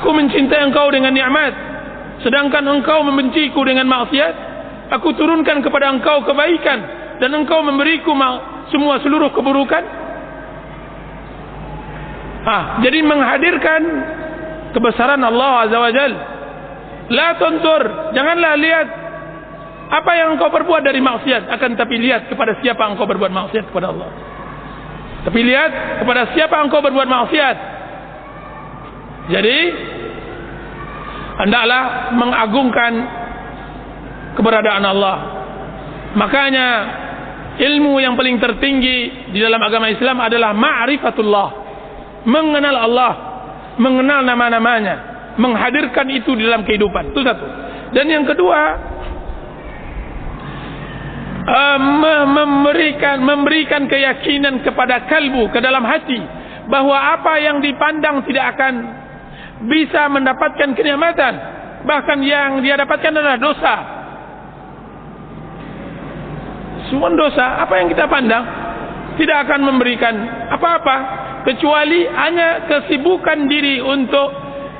Aku 0.00 0.08
mencintai 0.12 0.70
engkau 0.70 0.86
dengan 0.90 1.12
nikmat. 1.12 1.52
Sedangkan 2.22 2.64
engkau 2.64 3.04
membenciku 3.04 3.60
dengan 3.66 3.90
maksiat. 3.90 4.34
Aku 4.96 5.12
turunkan 5.18 5.60
kepada 5.66 5.90
engkau 5.92 6.22
kebaikan. 6.24 6.78
Dan 7.18 7.32
engkau 7.32 7.64
memberiku 7.64 8.12
semua 8.72 8.98
seluruh 9.02 9.30
keburukan 9.32 9.84
ah 12.46 12.78
jadi 12.82 12.98
menghadirkan 13.02 13.82
kebesaran 14.74 15.22
Allah 15.22 15.66
azza 15.66 15.78
wajal 15.78 16.12
La 17.06 17.38
tuntur, 17.38 18.10
janganlah 18.18 18.58
lihat 18.58 18.86
apa 19.86 20.10
yang 20.18 20.34
engkau 20.34 20.50
perbuat 20.50 20.82
dari 20.82 20.98
maksiat, 20.98 21.46
akan 21.46 21.78
tapi 21.78 22.02
lihat 22.02 22.26
kepada 22.26 22.58
siapa 22.58 22.82
engkau 22.82 23.06
berbuat 23.06 23.30
maksiat 23.30 23.70
kepada 23.70 23.94
Allah. 23.94 24.10
Tapi 25.22 25.38
lihat 25.42 26.02
kepada 26.02 26.34
siapa 26.34 26.58
engkau 26.66 26.82
berbuat 26.82 27.06
maksiat. 27.06 27.56
Jadi 29.30 29.58
hendaklah 31.46 32.10
mengagungkan 32.18 32.92
keberadaan 34.34 34.82
Allah. 34.82 35.16
Makanya 36.18 36.68
ilmu 37.56 37.96
yang 38.00 38.14
paling 38.14 38.36
tertinggi 38.36 39.30
di 39.32 39.38
dalam 39.40 39.60
agama 39.60 39.88
Islam 39.88 40.20
adalah 40.20 40.52
ma'rifatullah. 40.52 41.48
Mengenal 42.26 42.76
Allah, 42.76 43.12
mengenal 43.78 44.26
nama-namanya, 44.26 44.94
menghadirkan 45.38 46.10
itu 46.10 46.34
di 46.34 46.42
dalam 46.44 46.66
kehidupan. 46.66 47.14
Itu 47.14 47.22
satu. 47.22 47.46
Dan 47.94 48.10
yang 48.10 48.26
kedua, 48.26 48.60
uh, 51.46 51.78
memberikan 52.26 53.22
memberikan 53.22 53.86
keyakinan 53.86 54.60
kepada 54.66 55.06
kalbu 55.06 55.48
ke 55.54 55.62
dalam 55.62 55.86
hati 55.86 56.18
bahawa 56.66 57.14
apa 57.16 57.38
yang 57.38 57.62
dipandang 57.62 58.26
tidak 58.26 58.58
akan 58.58 58.74
bisa 59.70 60.10
mendapatkan 60.10 60.74
kenikmatan 60.74 61.34
bahkan 61.86 62.18
yang 62.20 62.60
dia 62.60 62.74
dapatkan 62.76 63.14
adalah 63.14 63.38
dosa 63.38 63.95
semua 66.96 67.12
dosa 67.12 67.60
apa 67.60 67.76
yang 67.76 67.92
kita 67.92 68.08
pandang 68.08 68.44
tidak 69.20 69.44
akan 69.44 69.60
memberikan 69.68 70.16
apa-apa 70.48 70.96
kecuali 71.44 72.08
hanya 72.08 72.64
kesibukan 72.64 73.44
diri 73.44 73.84
untuk 73.84 74.32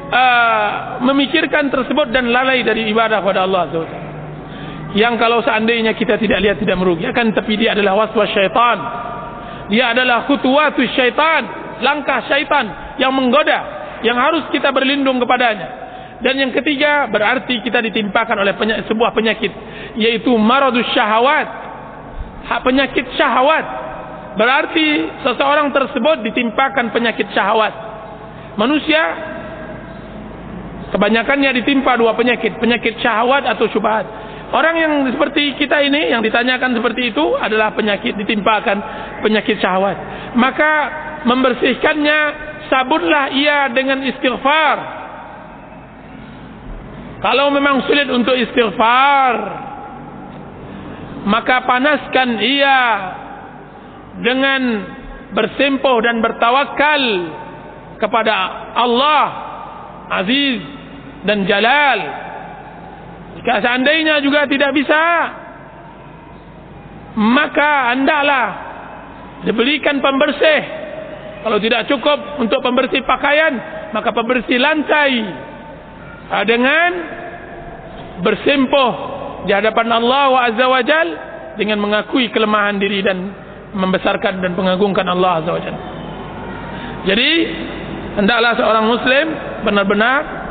uh, 0.09 0.97
memikirkan 1.05 1.69
tersebut 1.69 2.09
dan 2.09 2.33
lalai 2.33 2.65
dari 2.65 2.89
ibadah 2.89 3.21
kepada 3.21 3.45
Allah 3.45 3.69
SWT 3.69 4.07
yang 4.97 5.21
kalau 5.21 5.45
seandainya 5.45 5.93
kita 5.93 6.17
tidak 6.17 6.41
lihat 6.41 6.57
tidak 6.57 6.81
merugi 6.81 7.05
akan 7.05 7.37
tapi 7.37 7.61
dia 7.61 7.77
adalah 7.77 8.01
waswas 8.01 8.33
syaitan. 8.33 8.79
Dia 9.69 9.93
adalah 9.93 10.25
khutuwatu 10.25 10.81
syaitan 10.97 11.45
langkah 11.85 12.25
syaitan 12.25 12.97
yang 12.97 13.13
menggoda 13.13 13.61
yang 14.01 14.17
harus 14.17 14.49
kita 14.49 14.73
berlindung 14.73 15.21
kepadanya. 15.21 15.85
Dan 16.25 16.41
yang 16.41 16.49
ketiga 16.49 17.13
berarti 17.13 17.61
kita 17.61 17.85
ditimpakan 17.85 18.41
oleh 18.41 18.57
penyakit, 18.57 18.89
sebuah 18.89 19.13
penyakit 19.13 19.53
yaitu 20.01 20.33
maradus 20.41 20.89
syahwat 20.97 21.45
hak 21.45 21.66
penyakit 22.63 23.07
syahwat 23.19 23.65
berarti 24.37 25.09
seseorang 25.25 25.73
tersebut 25.73 26.23
ditimpakan 26.27 26.93
penyakit 26.93 27.27
syahwat 27.33 27.73
manusia 28.61 29.03
kebanyakannya 30.95 31.51
ditimpa 31.63 31.99
dua 31.99 32.15
penyakit 32.15 32.57
penyakit 32.61 33.01
syahwat 33.03 33.45
atau 33.49 33.67
syubhat 33.73 34.07
Orang 34.47 34.79
yang 34.79 35.03
seperti 35.11 35.59
kita 35.59 35.83
ini 35.83 36.15
yang 36.15 36.23
ditanyakan 36.23 36.71
seperti 36.79 37.11
itu 37.11 37.35
adalah 37.35 37.75
penyakit 37.75 38.15
ditimpakan 38.15 38.79
penyakit 39.19 39.59
syahwat. 39.59 39.99
Maka 40.39 40.73
membersihkannya 41.27 42.19
sabunlah 42.71 43.35
ia 43.35 43.67
dengan 43.75 44.07
istighfar. 44.07 44.77
Kalau 47.27 47.51
memang 47.51 47.83
sulit 47.91 48.07
untuk 48.07 48.39
istighfar, 48.39 49.35
maka 51.27 51.67
panaskan 51.67 52.39
ia 52.39 52.81
dengan 54.23 54.63
bersempuh 55.35 55.99
dan 56.07 56.23
bertawakal 56.23 57.03
kepada 57.99 58.35
Allah 58.79 59.25
Aziz 60.23 60.63
dan 61.27 61.43
Jalal. 61.51 62.01
Jika 63.43 63.59
seandainya 63.61 64.23
juga 64.25 64.49
tidak 64.49 64.73
bisa 64.73 65.03
Maka 67.17 67.93
hendaklah 67.93 68.49
Dibelikan 69.45 70.01
pembersih. 70.01 70.61
Kalau 71.45 71.61
tidak 71.61 71.85
cukup 71.85 72.41
untuk 72.41 72.65
pembersih 72.65 73.05
pakaian 73.05 73.53
Maka 73.93 74.09
pembersih 74.13 74.57
lantai. 74.57 75.13
Ah, 76.33 76.45
Dengan 76.49 76.91
Bersempuh 78.25 79.16
Di 79.47 79.53
hadapan 79.55 79.89
Allah 79.95 80.51
Azza 80.51 80.67
wa 80.67 80.83
Jal 80.83 81.09
Dengan 81.57 81.81
mengakui 81.81 82.29
kelemahan 82.35 82.77
diri 82.77 83.01
dan 83.01 83.33
Membesarkan 83.73 84.43
dan 84.43 84.53
mengagungkan 84.59 85.07
Allah 85.07 85.41
Azza 85.43 85.51
wa 85.55 85.63
Jal 85.63 85.77
Jadi 87.07 87.31
Hendaklah 88.19 88.53
seorang 88.59 88.85
muslim 88.91 89.27
Benar-benar 89.63 90.47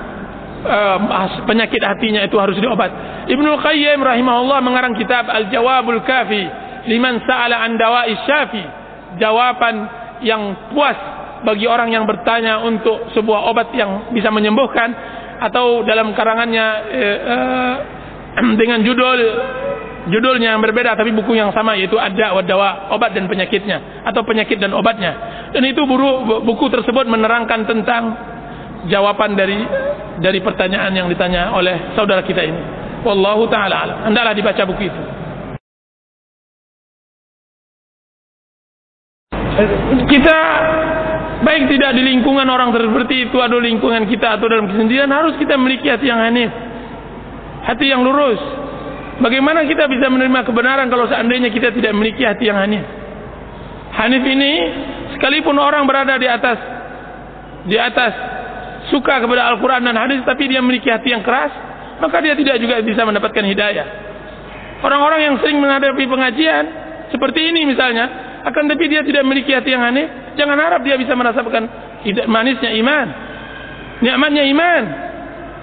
uh, 0.66 0.98
penyakit 1.46 1.80
hatinya 1.80 2.26
itu 2.26 2.36
harus 2.42 2.58
diobat. 2.58 2.92
Ibnu 3.30 3.52
Qayyim 3.62 4.02
rahimahullah 4.02 4.60
mengarang 4.62 4.98
kitab 4.98 5.30
Al-Jawabul 5.30 6.02
Kafi 6.04 6.44
liman 6.90 7.22
sa'ala 7.26 7.66
an 7.66 7.78
dawa'i 7.78 8.14
syafi. 8.26 8.64
Jawaban 9.22 9.76
yang 10.26 10.74
puas 10.74 10.98
bagi 11.46 11.70
orang 11.70 11.94
yang 11.94 12.04
bertanya 12.10 12.60
untuk 12.66 13.14
sebuah 13.14 13.48
obat 13.54 13.72
yang 13.78 14.12
bisa 14.12 14.34
menyembuhkan 14.34 14.92
atau 15.40 15.86
dalam 15.86 16.12
karangannya 16.16 16.68
uh, 17.24 17.76
dengan 18.62 18.84
judul 18.84 19.20
judulnya 20.06 20.54
yang 20.54 20.62
berbeda 20.62 20.94
tapi 20.94 21.10
buku 21.16 21.34
yang 21.34 21.50
sama 21.50 21.74
yaitu 21.74 21.98
ada 21.98 22.38
wadawa 22.38 22.94
obat 22.94 23.18
dan 23.18 23.26
penyakitnya 23.26 24.06
atau 24.06 24.22
penyakit 24.22 24.62
dan 24.62 24.70
obatnya 24.78 25.18
dan 25.50 25.66
itu 25.66 25.82
buku, 25.82 26.44
buku 26.46 26.66
tersebut 26.70 27.10
menerangkan 27.10 27.66
tentang 27.66 28.04
jawaban 28.90 29.34
dari 29.34 29.58
dari 30.22 30.40
pertanyaan 30.40 30.94
yang 30.96 31.08
ditanya 31.12 31.52
oleh 31.52 31.96
saudara 31.98 32.24
kita 32.24 32.42
ini. 32.46 32.62
Wallahu 33.06 33.46
taala 33.52 33.76
alam. 33.86 33.98
Hendaklah 34.10 34.34
dibaca 34.34 34.64
buku 34.66 34.84
itu. 34.90 35.02
Kita 40.12 40.38
baik 41.46 41.72
tidak 41.72 41.92
di 41.96 42.04
lingkungan 42.04 42.48
orang 42.50 42.76
seperti 42.76 43.30
itu 43.30 43.38
atau 43.40 43.62
lingkungan 43.62 44.04
kita 44.10 44.36
atau 44.36 44.50
dalam 44.50 44.68
kesendirian 44.68 45.08
harus 45.08 45.38
kita 45.38 45.56
memiliki 45.56 45.88
hati 45.88 46.10
yang 46.10 46.20
hanif. 46.20 46.52
Hati 47.66 47.90
yang 47.90 48.06
lurus. 48.06 48.38
Bagaimana 49.20 49.66
kita 49.66 49.90
bisa 49.90 50.12
menerima 50.12 50.46
kebenaran 50.46 50.92
kalau 50.92 51.08
seandainya 51.10 51.50
kita 51.50 51.72
tidak 51.72 51.96
memiliki 51.96 52.22
hati 52.22 52.52
yang 52.52 52.60
hanif? 52.60 52.84
Hanif 53.96 54.24
ini 54.28 54.54
sekalipun 55.16 55.56
orang 55.56 55.88
berada 55.88 56.20
di 56.20 56.28
atas 56.28 56.60
di 57.66 57.78
atas 57.80 58.14
suka 58.94 59.24
kepada 59.24 59.50
Al-Quran 59.56 59.82
dan 59.88 59.96
hadis 59.98 60.22
tapi 60.28 60.46
dia 60.46 60.62
memiliki 60.62 60.92
hati 60.92 61.16
yang 61.16 61.26
keras 61.26 61.50
maka 61.98 62.22
dia 62.22 62.38
tidak 62.38 62.62
juga 62.62 62.84
bisa 62.86 63.02
mendapatkan 63.08 63.42
hidayah 63.42 63.88
orang-orang 64.86 65.20
yang 65.32 65.36
sering 65.42 65.58
menghadapi 65.58 66.06
pengajian 66.06 66.64
seperti 67.10 67.50
ini 67.50 67.66
misalnya 67.66 68.06
akan 68.46 68.70
tapi 68.70 68.86
dia 68.86 69.02
tidak 69.02 69.26
memiliki 69.26 69.56
hati 69.56 69.74
yang 69.74 69.82
aneh 69.82 70.36
jangan 70.38 70.60
harap 70.60 70.86
dia 70.86 71.00
bisa 71.00 71.18
merasakan 71.18 71.66
manisnya 72.30 72.72
iman 72.78 73.08
nikmatnya 74.06 74.44
iman 74.54 74.82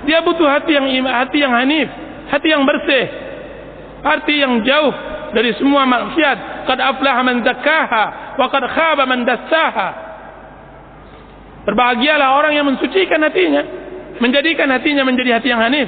dia 0.08 0.18
butuh 0.22 0.48
hati 0.48 0.72
yang 0.74 0.86
hati 1.06 1.38
yang 1.38 1.52
hanif 1.54 1.88
hati 2.30 2.48
yang 2.50 2.62
bersih 2.66 3.06
hati 4.02 4.34
yang 4.40 4.62
jauh 4.66 4.94
dari 5.32 5.54
semua 5.56 5.88
maksiat 5.88 6.66
qad 6.68 6.78
aflaha 6.78 7.20
man 7.24 7.40
zakkaha 7.40 8.04
wa 8.36 8.46
qad 8.50 8.64
khaba 8.68 9.04
man 9.08 9.24
dassaha 9.24 10.12
Berbahagialah 11.62 12.42
orang 12.42 12.58
yang 12.58 12.66
mensucikan 12.66 13.22
hatinya, 13.22 13.62
menjadikan 14.18 14.66
hatinya 14.66 15.06
menjadi 15.06 15.38
hati 15.38 15.48
yang 15.54 15.62
hanif. 15.62 15.86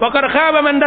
Wakar 0.00 0.24
khaba 0.32 0.64
man 0.64 0.80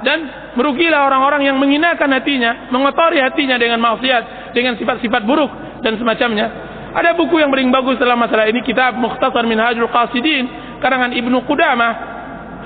dan 0.00 0.18
merugilah 0.54 1.10
orang-orang 1.10 1.50
yang 1.50 1.56
menghinakan 1.58 2.08
hatinya, 2.14 2.70
mengotori 2.70 3.18
hatinya 3.18 3.58
dengan 3.58 3.82
maksiat, 3.82 4.54
dengan 4.54 4.78
sifat-sifat 4.78 5.26
buruk 5.26 5.50
dan 5.82 5.98
semacamnya. 5.98 6.70
Ada 6.90 7.14
buku 7.18 7.38
yang 7.38 7.50
paling 7.50 7.70
bagus 7.70 7.98
dalam 7.98 8.18
masalah 8.18 8.50
ini 8.50 8.62
kitab 8.66 8.98
Mukhtasar 8.98 9.46
Minhajul 9.46 9.90
Qasidin 9.90 10.69
karangan 10.80 11.12
Ibnu 11.14 11.44
Qudamah 11.46 11.92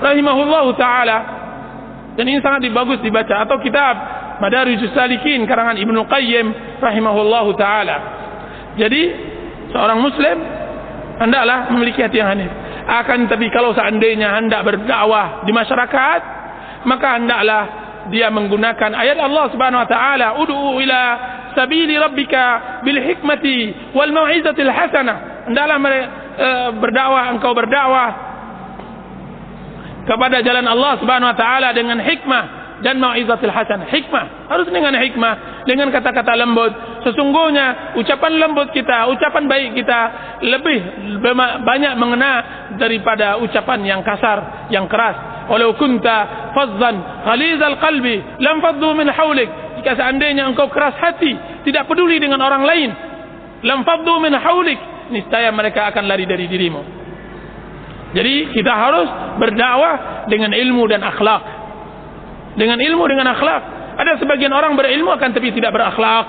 rahimahullahu 0.01 0.71
taala. 0.75 1.17
Dan 2.15 2.31
ini 2.31 2.39
sangat 2.39 2.63
bagus 2.71 3.03
dibaca 3.03 3.43
atau 3.43 3.59
kitab 3.59 3.95
Madarijus 4.39 4.91
Salikin 4.95 5.43
karangan 5.43 5.75
Ibnu 5.75 6.07
Qayyim 6.07 6.79
rahimahullahu 6.79 7.51
taala. 7.59 7.97
Jadi 8.75 9.01
seorang 9.71 9.99
muslim 9.99 10.37
hendaklah 11.19 11.71
memiliki 11.71 12.03
hati 12.03 12.19
yang 12.19 12.31
hanif 12.35 12.51
akan 12.85 13.25
tapi 13.25 13.49
kalau 13.49 13.73
seandainya 13.73 14.37
hendak 14.37 14.61
berdakwah 14.61 15.41
di 15.47 15.51
masyarakat 15.55 16.19
maka 16.85 17.17
hendaklah 17.17 17.63
dia 18.13 18.29
menggunakan 18.29 18.93
ayat 18.93 19.17
Allah 19.17 19.45
Subhanahu 19.49 19.81
wa 19.81 19.89
taala 19.89 20.27
ud'u 20.37 20.77
ila 20.85 21.01
sabili 21.57 21.97
rabbika 21.97 22.79
bil 22.85 23.01
hikmati 23.01 23.91
wal 23.97 24.11
mau'izatil 24.13 24.69
hasanah 24.69 25.49
hendaklah 25.49 25.77
uh, 26.35 26.69
berdakwah 26.77 27.33
engkau 27.35 27.51
berdakwah 27.55 28.09
kepada 30.05 30.43
jalan 30.45 30.65
Allah 30.69 30.93
Subhanahu 31.01 31.31
wa 31.33 31.37
taala 31.37 31.73
dengan 31.73 31.97
hikmah 31.97 32.43
dan 32.83 32.99
mau'izatil 32.99 33.49
hasanah 33.49 33.89
hikmah 33.89 34.51
harus 34.51 34.67
dengan 34.69 34.93
hikmah 34.93 35.65
dengan 35.65 35.89
kata-kata 35.89 36.37
lembut 36.37 36.95
Sesungguhnya 37.05 37.93
ucapan 38.01 38.41
lembut 38.41 38.73
kita, 38.73 39.05
ucapan 39.13 39.45
baik 39.45 39.77
kita 39.77 39.99
lebih 40.41 40.79
banyak 41.61 41.93
mengena 42.01 42.33
daripada 42.81 43.37
ucapan 43.37 43.85
yang 43.85 44.01
kasar, 44.01 44.65
yang 44.73 44.89
keras. 44.89 45.45
Walau 45.45 45.77
kunta 45.77 46.49
fazzan 46.57 46.97
ghalizal 47.29 47.77
qalbi 47.77 48.25
lam 48.41 48.57
faddu 48.57 48.97
min 48.97 49.05
hawlik. 49.13 49.45
Jika 49.77 50.01
seandainya 50.01 50.49
engkau 50.49 50.65
keras 50.73 50.97
hati, 50.97 51.37
tidak 51.61 51.85
peduli 51.85 52.17
dengan 52.17 52.41
orang 52.41 52.65
lain, 52.65 52.89
lam 53.61 53.85
faddu 53.85 54.17
min 54.17 54.33
hawlik, 54.33 54.81
niscaya 55.11 55.49
mereka 55.53 55.89
akan 55.93 56.03
lari 56.05 56.25
dari 56.25 56.45
dirimu. 56.49 56.81
Jadi 58.15 58.55
kita 58.55 58.71
harus 58.71 59.07
berdakwah 59.41 60.25
dengan 60.31 60.55
ilmu 60.55 60.87
dan 60.87 61.03
akhlak. 61.03 61.43
Dengan 62.55 62.79
ilmu 62.79 63.03
dengan 63.11 63.35
akhlak. 63.35 63.61
Ada 63.95 64.19
sebagian 64.23 64.51
orang 64.55 64.79
berilmu 64.79 65.11
akan 65.11 65.29
tapi 65.35 65.51
tidak 65.51 65.75
berakhlak. 65.75 66.27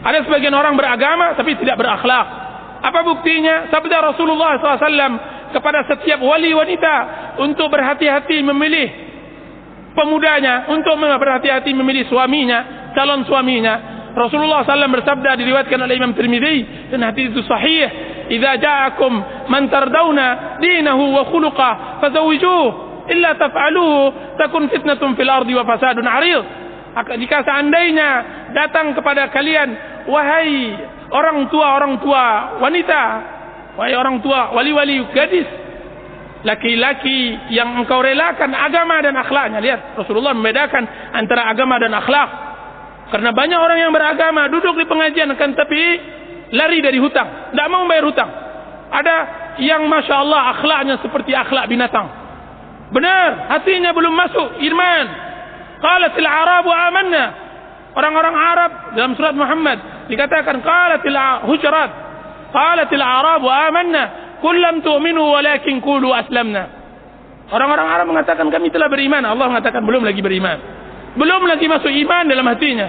Ada 0.00 0.24
sebagian 0.28 0.52
orang 0.52 0.76
beragama 0.76 1.36
tapi 1.36 1.56
tidak 1.56 1.80
berakhlak. 1.80 2.26
Apa 2.80 3.00
buktinya? 3.04 3.68
Sabda 3.68 4.12
Rasulullah 4.12 4.56
SAW 4.56 5.12
kepada 5.52 5.84
setiap 5.84 6.20
wali 6.24 6.56
wanita 6.56 6.94
untuk 7.40 7.68
berhati-hati 7.68 8.40
memilih 8.40 8.88
pemudanya, 9.92 10.70
untuk 10.72 10.96
berhati-hati 10.96 11.76
memilih 11.76 12.08
suaminya, 12.08 12.92
calon 12.96 13.28
suaminya. 13.28 13.99
Rasulullah 14.10 14.66
SAW 14.66 14.90
bersabda 14.90 15.38
diriwayatkan 15.38 15.78
oleh 15.78 15.94
Imam 15.94 16.12
Tirmidzi 16.14 16.90
dan 16.90 17.06
hadis 17.06 17.30
itu 17.30 17.42
sahih. 17.46 17.86
"Idza 18.30 18.52
ja'akum 18.58 19.12
man 19.50 19.70
tardawna 19.70 20.58
dinahu 20.58 21.14
wa 21.14 21.22
khuluquhu 21.30 21.72
fazawijuhu." 22.02 22.66
Illa 23.10 23.34
taf'aluhu 23.34 24.36
takun 24.38 24.70
fitnatun 24.70 25.18
fil 25.18 25.30
ardi 25.30 25.54
wa 25.54 25.66
fasadun 25.66 26.06
'arid. 26.06 26.44
Jika 26.90 27.46
seandainya 27.46 28.10
datang 28.50 28.98
kepada 28.98 29.30
kalian 29.30 29.68
wahai 30.10 30.74
orang 31.10 31.46
tua 31.46 31.66
orang 31.78 31.94
tua 32.02 32.24
wanita 32.58 33.02
wahai 33.78 33.94
orang 33.94 34.18
tua 34.18 34.50
wali-wali 34.50 34.98
gadis 35.14 35.46
laki-laki 36.42 37.36
yang 37.54 37.78
engkau 37.78 38.00
relakan 38.02 38.50
agama 38.56 38.98
dan 39.04 39.14
akhlaknya 39.14 39.60
lihat 39.60 39.80
Rasulullah 39.94 40.34
membedakan 40.34 41.14
antara 41.14 41.46
agama 41.52 41.76
dan 41.78 41.92
akhlak 41.94 42.49
karena 43.10 43.34
banyak 43.34 43.58
orang 43.58 43.78
yang 43.82 43.92
beragama 43.92 44.46
duduk 44.46 44.78
di 44.78 44.86
pengajian 44.86 45.26
akan 45.34 45.50
tapi 45.58 45.82
lari 46.54 46.78
dari 46.78 47.02
hutang. 47.02 47.50
Tidak 47.50 47.66
mau 47.66 47.82
bayar 47.90 48.06
hutang. 48.06 48.30
Ada 48.90 49.16
yang 49.58 49.86
masya 49.90 50.14
Allah 50.22 50.54
akhlaknya 50.54 50.94
seperti 51.02 51.34
akhlak 51.34 51.66
binatang. 51.66 52.06
Benar 52.94 53.50
hatinya 53.58 53.90
belum 53.90 54.14
masuk 54.14 54.48
iman. 54.62 55.06
Qalatil 55.82 56.28
arabu 56.30 56.70
amanna. 56.70 57.24
Orang-orang 57.90 58.34
Arab 58.38 58.70
dalam 58.94 59.12
surat 59.18 59.34
Muhammad 59.34 60.06
dikatakan 60.06 60.62
qalatil 60.62 61.18
hujurat 61.50 61.90
qalatil 62.54 63.02
arab 63.02 63.42
wa 63.42 63.54
amanna. 63.66 64.04
Kullam 64.38 64.86
tu'minu 64.86 65.34
walakin 65.34 65.82
qulu 65.82 66.14
aslamna. 66.14 66.78
Orang-orang 67.50 67.86
Arab 67.90 68.06
mengatakan 68.06 68.46
kami 68.46 68.70
telah 68.70 68.86
beriman. 68.86 69.26
Allah 69.26 69.50
mengatakan 69.50 69.82
belum 69.82 70.06
lagi 70.06 70.22
beriman 70.22 70.79
belum 71.16 71.42
lagi 71.46 71.66
masuk 71.66 71.90
iman 71.90 72.24
dalam 72.28 72.46
hatinya 72.46 72.88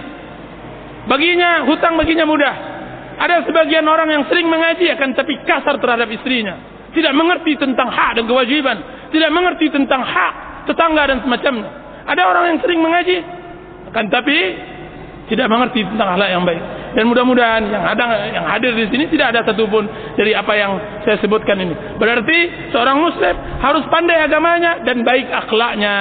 baginya 1.09 1.65
hutang 1.65 1.97
baginya 1.97 2.25
mudah 2.25 2.55
ada 3.21 3.45
sebagian 3.45 3.85
orang 3.85 4.09
yang 4.09 4.23
sering 4.29 4.49
mengaji 4.49 4.89
akan 4.93 5.13
tapi 5.17 5.37
kasar 5.45 5.77
terhadap 5.81 6.09
istrinya 6.09 6.57
tidak 6.91 7.13
mengerti 7.15 7.57
tentang 7.57 7.89
hak 7.89 8.19
dan 8.19 8.25
kewajiban 8.29 8.77
tidak 9.09 9.31
mengerti 9.33 9.69
tentang 9.73 10.01
hak 10.05 10.33
tetangga 10.69 11.03
dan 11.09 11.17
semacamnya 11.25 11.69
ada 12.05 12.21
orang 12.29 12.43
yang 12.55 12.59
sering 12.61 12.81
mengaji 12.81 13.17
akan 13.91 14.05
tapi 14.07 14.37
tidak 15.31 15.47
mengerti 15.47 15.87
tentang 15.87 16.19
akhlak 16.19 16.27
yang 16.27 16.43
baik. 16.43 16.59
Dan 16.91 17.07
mudah-mudahan 17.07 17.63
yang 17.71 17.83
ada 17.87 18.03
yang 18.35 18.45
hadir 18.51 18.75
di 18.75 18.91
sini 18.91 19.07
tidak 19.07 19.31
ada 19.31 19.47
satupun 19.47 19.87
dari 20.19 20.35
apa 20.35 20.51
yang 20.59 20.75
saya 21.07 21.15
sebutkan 21.23 21.55
ini. 21.55 21.71
Berarti 21.95 22.67
seorang 22.75 22.99
muslim 22.99 23.31
harus 23.63 23.87
pandai 23.87 24.27
agamanya 24.27 24.83
dan 24.83 25.07
baik 25.07 25.31
akhlaknya. 25.31 25.95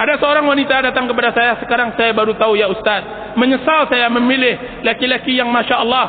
Ada 0.00 0.16
seorang 0.16 0.48
wanita 0.48 0.80
datang 0.80 1.04
kepada 1.12 1.28
saya 1.36 1.60
sekarang 1.60 1.92
saya 1.92 2.16
baru 2.16 2.32
tahu 2.32 2.56
ya 2.56 2.72
ustaz. 2.72 3.36
Menyesal 3.36 3.84
saya 3.92 4.08
memilih 4.08 4.80
laki-laki 4.80 5.36
yang 5.36 5.52
masya 5.52 5.76
Allah. 5.76 6.06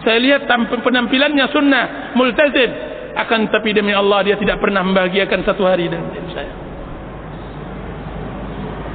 Saya 0.00 0.16
lihat 0.16 0.48
penampilannya 0.48 1.44
sunnah, 1.52 2.16
multazim. 2.16 2.72
Akan 3.16 3.52
tapi 3.52 3.76
demi 3.76 3.92
Allah 3.92 4.24
dia 4.24 4.36
tidak 4.40 4.64
pernah 4.64 4.80
membahagiakan 4.80 5.44
satu 5.44 5.68
hari 5.68 5.92
dengan 5.92 6.08
saya. 6.32 6.52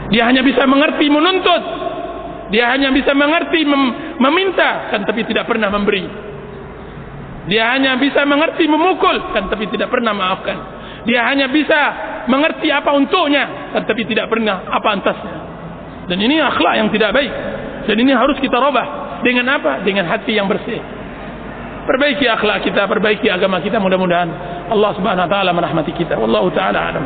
Dia 0.09 0.25
hanya 0.25 0.41
bisa 0.41 0.65
mengerti 0.65 1.05
menuntut. 1.05 1.63
Dia 2.49 2.73
hanya 2.73 2.89
bisa 2.89 3.13
mengerti 3.13 3.63
mem 3.63 4.17
meminta 4.17 4.89
kan 4.89 5.05
tapi 5.05 5.29
tidak 5.29 5.45
pernah 5.45 5.69
memberi. 5.69 6.03
Dia 7.47 7.77
hanya 7.77 8.01
bisa 8.01 8.25
mengerti 8.25 8.65
memukul 8.65 9.29
kan 9.29 9.45
tapi 9.45 9.69
tidak 9.69 9.93
pernah 9.93 10.11
maafkan. 10.11 10.80
Dia 11.05 11.25
hanya 11.25 11.49
bisa 11.49 11.79
mengerti 12.29 12.69
apa 12.69 12.93
untuknya 12.93 13.73
kan 13.73 13.83
tapi 13.89 14.05
tidak 14.05 14.29
pernah 14.29 14.61
apa 14.69 14.87
antasnya. 14.93 15.35
Dan 16.05 16.17
ini 16.21 16.37
akhlak 16.37 16.75
yang 16.77 16.89
tidak 16.93 17.15
baik. 17.15 17.31
Dan 17.89 17.97
ini 17.97 18.13
harus 18.13 18.37
kita 18.37 18.57
robah 18.61 19.21
dengan 19.25 19.49
apa? 19.57 19.81
Dengan 19.81 20.05
hati 20.05 20.37
yang 20.37 20.45
bersih. 20.45 20.77
Perbaiki 21.81 22.29
akhlak 22.29 22.61
kita, 22.61 22.85
perbaiki 22.85 23.25
agama 23.25 23.57
kita 23.57 23.81
mudah-mudahan 23.81 24.29
Allah 24.69 24.91
Subhanahu 24.93 25.25
wa 25.25 25.31
taala 25.31 25.49
merahmati 25.49 25.91
kita. 25.97 26.13
Wallahu 26.21 26.53
taala 26.53 26.79
alam. 26.93 27.05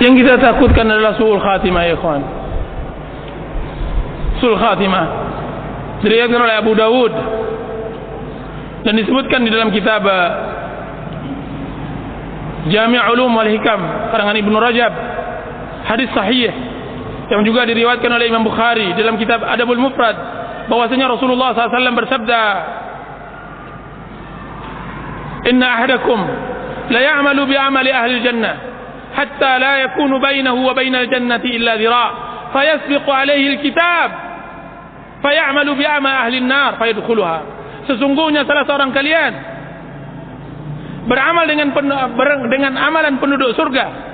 Yang 0.00 0.24
kita 0.24 0.34
takutkan 0.40 0.88
adalah 0.88 1.14
suul 1.20 1.38
khatimah 1.38 1.82
ya 1.84 1.94
ikhwan. 1.94 2.22
Suul 4.40 4.56
khatimah. 4.56 5.06
Diriwayatkan 6.00 6.40
oleh 6.40 6.56
Abu 6.56 6.72
Dawud 6.72 7.12
dan 8.84 8.96
disebutkan 8.96 9.44
di 9.44 9.50
dalam 9.52 9.68
kitab 9.72 10.00
uh, 10.04 10.28
Jami' 12.68 13.00
Ulum 13.16 13.32
wal 13.32 13.48
Hikam 13.48 13.80
karangan 14.12 14.36
Ibnu 14.36 14.56
Rajab. 14.60 14.92
Hadis 15.88 16.12
sahih 16.12 16.52
yang 17.32 17.40
juga 17.46 17.64
diriwayatkan 17.64 18.10
oleh 18.10 18.28
Imam 18.28 18.44
Bukhari 18.44 18.92
dalam 18.98 19.16
kitab 19.16 19.40
Adabul 19.40 19.80
Mufrad 19.80 20.16
bahwasanya 20.68 21.08
Rasulullah 21.08 21.56
SAW 21.56 21.98
bersabda 21.98 22.42
Inna 25.50 25.66
ahadakum 25.80 26.20
la 26.90 27.00
ya'malu 27.00 27.48
bi 27.48 27.56
amali 27.56 27.90
ahli 27.94 28.20
jannah 28.20 28.54
hatta 29.16 29.56
la 29.56 29.88
yakunu 29.88 30.20
bainahu 30.20 30.68
wa 30.68 30.76
bainal 30.76 31.08
jannati 31.08 31.56
illa 31.56 31.80
dhira' 31.80 32.10
fa 32.52 32.60
yasbiqu 32.66 33.08
alayhi 33.08 33.56
al-kitab 33.56 34.10
fa 35.24 35.30
bi 35.74 35.84
amali 35.86 36.04
ahli 36.28 36.36
an-nar 36.44 36.76
fa 36.76 36.84
sesungguhnya 37.88 38.44
salah 38.44 38.64
seorang 38.68 38.90
kalian 38.92 39.32
beramal 41.08 41.44
dengan 41.48 41.68
dengan 42.48 42.72
amalan 42.76 43.16
penduduk 43.22 43.56
surga. 43.56 44.10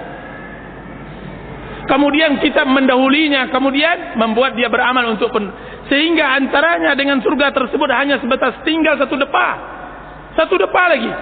Kemudian 1.86 2.42
kitab 2.42 2.66
mendahulinya 2.66 3.46
kemudian 3.54 4.18
membuat 4.18 4.58
dia 4.58 4.66
beramal 4.66 5.06
untuk 5.14 5.30
pen 5.30 5.54
sehingga 5.86 6.34
antaranya 6.34 6.98
dengan 6.98 7.22
surga 7.22 7.54
tersebut 7.54 7.86
hanya 7.94 8.18
sebatas 8.18 8.58
tinggal 8.66 8.98
satu 8.98 9.14
depa. 9.14 9.48
Satu 10.34 10.58
depa 10.58 10.82
lagi 10.90 11.12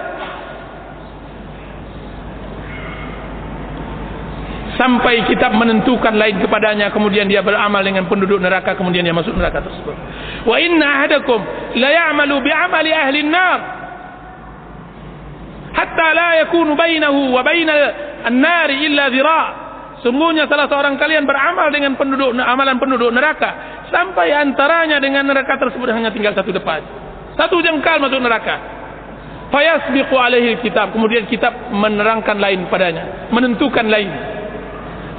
sampai 4.75 5.23
kitab 5.27 5.55
menentukan 5.55 6.13
lain 6.15 6.39
kepadanya 6.43 6.91
kemudian 6.91 7.31
dia 7.31 7.39
beramal 7.39 7.79
dengan 7.79 8.07
penduduk 8.11 8.43
neraka 8.43 8.75
kemudian 8.75 9.07
dia 9.07 9.15
masuk 9.15 9.31
neraka 9.35 9.63
tersebut. 9.63 9.95
Wa 10.43 10.55
inna 10.59 11.01
ahadakum 11.01 11.39
la 11.79 11.89
ya'malu 11.91 12.35
bi 12.43 12.51
amali 12.51 12.91
ahli 12.91 13.19
an-nar 13.23 13.59
hatta 15.75 16.07
la 16.11 16.29
yakunu 16.43 16.75
bainahu 16.75 17.31
wa 17.31 17.41
bainal 17.43 17.81
an-nar 18.27 18.69
illa 18.71 19.07
dhira' 19.07 19.47
sungguhnya 20.03 20.47
salah 20.51 20.67
seorang 20.67 20.99
kalian 20.99 21.23
beramal 21.23 21.71
dengan 21.71 21.95
penduduk 21.95 22.35
amalan 22.35 22.75
penduduk 22.75 23.15
neraka 23.15 23.81
sampai 23.91 24.35
antaranya 24.35 24.99
dengan 24.99 25.23
neraka 25.23 25.55
tersebut 25.55 25.87
hanya 25.95 26.11
tinggal 26.11 26.35
satu 26.35 26.51
depan. 26.51 26.83
Satu 27.39 27.59
jengkal 27.63 27.99
masuk 27.99 28.19
neraka. 28.19 28.75
Fayasbiqu 29.51 30.15
alaihi 30.15 30.59
kitab. 30.63 30.95
Kemudian 30.95 31.27
kitab 31.27 31.51
menerangkan 31.71 32.39
lain 32.39 32.67
padanya 32.67 33.31
menentukan 33.31 33.87
lain 33.87 34.34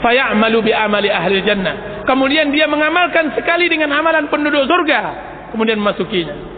fayamalu 0.00 0.70
bi 0.70 0.72
amali 0.72 1.08
ahli 1.08 1.40
jannah. 1.44 2.04
Kemudian 2.06 2.54
dia 2.54 2.70
mengamalkan 2.70 3.34
sekali 3.34 3.66
dengan 3.66 3.90
amalan 3.92 4.30
penduduk 4.30 4.64
surga. 4.66 5.00
Kemudian 5.54 5.78
memasukinya 5.78 6.56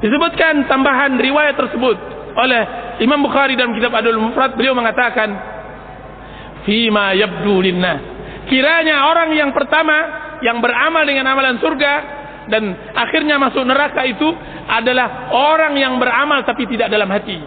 disebutkan 0.00 0.68
tambahan 0.68 1.16
riwayat 1.16 1.56
tersebut 1.56 1.96
oleh 2.36 2.62
Imam 3.00 3.20
Bukhari 3.24 3.56
dalam 3.56 3.72
kitab 3.72 3.92
Adul 3.96 4.20
Mufrad. 4.20 4.56
Beliau 4.56 4.76
mengatakan 4.76 5.28
fima 6.68 7.16
yabdu 7.16 7.62
kiranya 8.46 9.10
orang 9.10 9.32
yang 9.34 9.50
pertama 9.56 9.96
yang 10.44 10.60
beramal 10.60 11.02
dengan 11.02 11.26
amalan 11.32 11.56
surga 11.58 11.94
dan 12.46 12.62
akhirnya 12.94 13.40
masuk 13.40 13.64
neraka 13.66 14.06
itu 14.06 14.28
adalah 14.68 15.32
orang 15.32 15.74
yang 15.80 15.98
beramal 15.98 16.44
tapi 16.44 16.68
tidak 16.68 16.92
dalam 16.92 17.08
hati. 17.08 17.38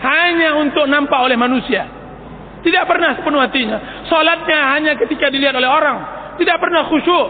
Hanya 0.00 0.56
untuk 0.56 0.88
nampak 0.88 1.20
oleh 1.20 1.36
manusia 1.36 1.99
tidak 2.60 2.84
pernah 2.84 3.16
sepenuh 3.16 3.40
hatinya 3.40 4.04
Salatnya 4.10 4.58
hanya 4.76 4.92
ketika 4.98 5.32
dilihat 5.32 5.56
oleh 5.56 5.70
orang, 5.70 5.98
tidak 6.36 6.56
pernah 6.58 6.82
khusyuk. 6.88 7.28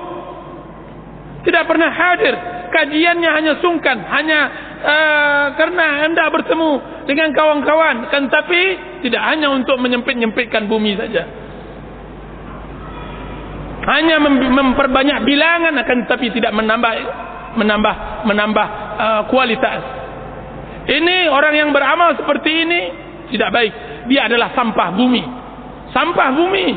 Tidak 1.41 1.65
pernah 1.65 1.89
hadir. 1.93 2.35
Kajiannya 2.71 3.31
hanya 3.35 3.53
sungkan, 3.59 3.99
hanya 3.99 4.41
uh, 4.79 5.47
karena 5.59 6.07
hendak 6.07 6.31
bertemu 6.31 6.71
dengan 7.11 7.35
kawan-kawan, 7.35 8.07
kan 8.15 8.31
tapi 8.31 8.79
tidak 9.03 9.19
hanya 9.27 9.51
untuk 9.51 9.75
menyempit-nyempitkan 9.83 10.71
bumi 10.71 10.95
saja. 10.95 11.27
Hanya 13.91 14.23
memperbanyak 14.23 15.27
bilangan 15.27 15.75
akan 15.83 15.99
tapi 16.07 16.31
tidak 16.31 16.55
menambah 16.55 16.93
menambah 17.59 17.95
menambah 18.31 18.67
uh, 19.03 19.23
kualitas. 19.27 19.81
Ini 20.87 21.27
orang 21.27 21.55
yang 21.59 21.71
beramal 21.75 22.15
seperti 22.15 22.51
ini 22.55 22.81
tidak 23.35 23.51
baik. 23.51 23.75
Dia 24.09 24.31
adalah 24.31 24.55
sampah 24.57 24.89
bumi. 24.95 25.23
Sampah 25.93 26.29
bumi. 26.33 26.69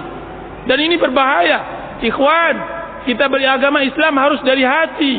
Dan 0.68 0.78
ini 0.80 0.95
berbahaya. 1.00 1.60
Ikhwan, 2.04 2.56
kita 3.08 3.32
beragama 3.32 3.80
Islam 3.84 4.20
harus 4.20 4.44
dari 4.44 4.64
hati. 4.64 5.14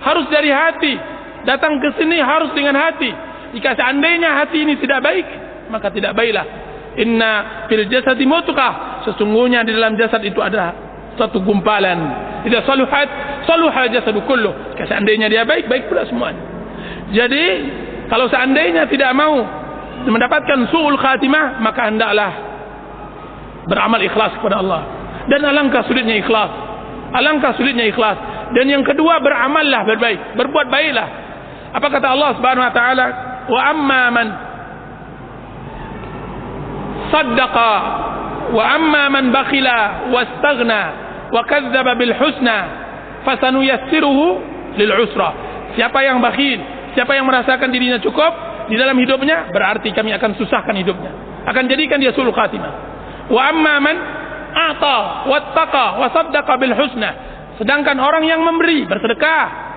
Harus 0.00 0.24
dari 0.32 0.48
hati. 0.48 0.94
Datang 1.44 1.76
ke 1.80 1.92
sini 2.00 2.16
harus 2.20 2.52
dengan 2.56 2.76
hati. 2.76 3.12
Jika 3.52 3.76
seandainya 3.76 4.40
hati 4.40 4.64
ini 4.64 4.80
tidak 4.80 5.04
baik, 5.04 5.26
maka 5.68 5.92
tidak 5.92 6.16
baiklah. 6.16 6.44
Inna 6.96 7.66
fil 7.68 7.84
jasadi 7.92 8.24
mutukah. 8.24 9.04
Sesungguhnya 9.04 9.60
di 9.68 9.76
dalam 9.76 10.00
jasad 10.00 10.24
itu 10.24 10.40
ada 10.40 10.72
satu 11.20 11.44
gumpalan. 11.44 11.98
Tidak 12.48 12.62
saluhat, 12.64 13.08
saluha 13.44 13.88
jasadu 13.92 14.24
kullu. 14.24 14.52
Seandainya 14.80 15.28
dia 15.28 15.44
baik, 15.44 15.68
baik 15.68 15.92
pula 15.92 16.04
semuanya. 16.08 16.40
Jadi, 17.12 17.44
kalau 18.08 18.28
seandainya 18.28 18.88
tidak 18.88 19.12
mau 19.16 19.44
mendapatkan 20.04 20.68
su'ul 20.68 20.98
khatimah, 20.98 21.62
maka 21.62 21.88
hendaklah 21.88 22.32
beramal 23.70 24.00
ikhlas 24.02 24.34
kepada 24.38 24.60
Allah. 24.60 24.82
Dan 25.30 25.40
alangkah 25.46 25.86
sulitnya 25.88 26.20
ikhlas. 26.20 26.50
Alangkah 27.14 27.56
sulitnya 27.56 27.88
ikhlas. 27.88 28.18
Dan 28.52 28.68
yang 28.68 28.84
kedua, 28.84 29.22
beramallah 29.22 29.86
berbaik. 29.88 30.36
Berbuat 30.36 30.66
baiklah. 30.68 31.08
Apa 31.74 31.86
kata 31.88 32.06
Allah 32.12 32.30
subhanahu 32.36 32.66
wa 32.66 32.74
ta'ala? 32.74 33.06
Wa 33.48 33.60
amma 33.72 34.02
man 34.12 34.26
saddaqa 37.14 37.72
wa 38.50 38.62
amma 38.74 39.02
man 39.10 39.24
bakhila 39.30 40.10
wastaghna 40.10 40.82
wa 41.30 41.40
kadzdzaba 41.46 41.94
bil 41.94 42.14
husna 42.14 42.58
fasanuyassiruhu 43.22 44.26
lil 44.78 44.92
usra 45.06 45.30
siapa 45.78 46.02
yang 46.02 46.18
bakhil 46.18 46.60
siapa 46.94 47.14
yang 47.14 47.26
merasakan 47.26 47.70
dirinya 47.70 47.98
cukup 48.02 48.32
di 48.70 48.76
dalam 48.78 48.96
hidupnya 48.96 49.50
berarti 49.52 49.92
kami 49.92 50.14
akan 50.16 50.36
susahkan 50.38 50.74
hidupnya 50.76 51.12
akan 51.48 51.64
jadikan 51.68 52.00
dia 52.00 52.12
sulul 52.16 52.34
khatimah 52.34 52.72
wa 53.28 53.40
amma 53.48 53.74
man 53.80 53.96
ata 54.54 55.28
wattaqa 55.28 55.86
wa 56.00 56.06
saddaqa 56.12 56.52
bil 56.60 56.74
husna 56.76 57.10
sedangkan 57.60 57.98
orang 58.00 58.24
yang 58.24 58.40
memberi 58.42 58.86
bersedekah 58.86 59.74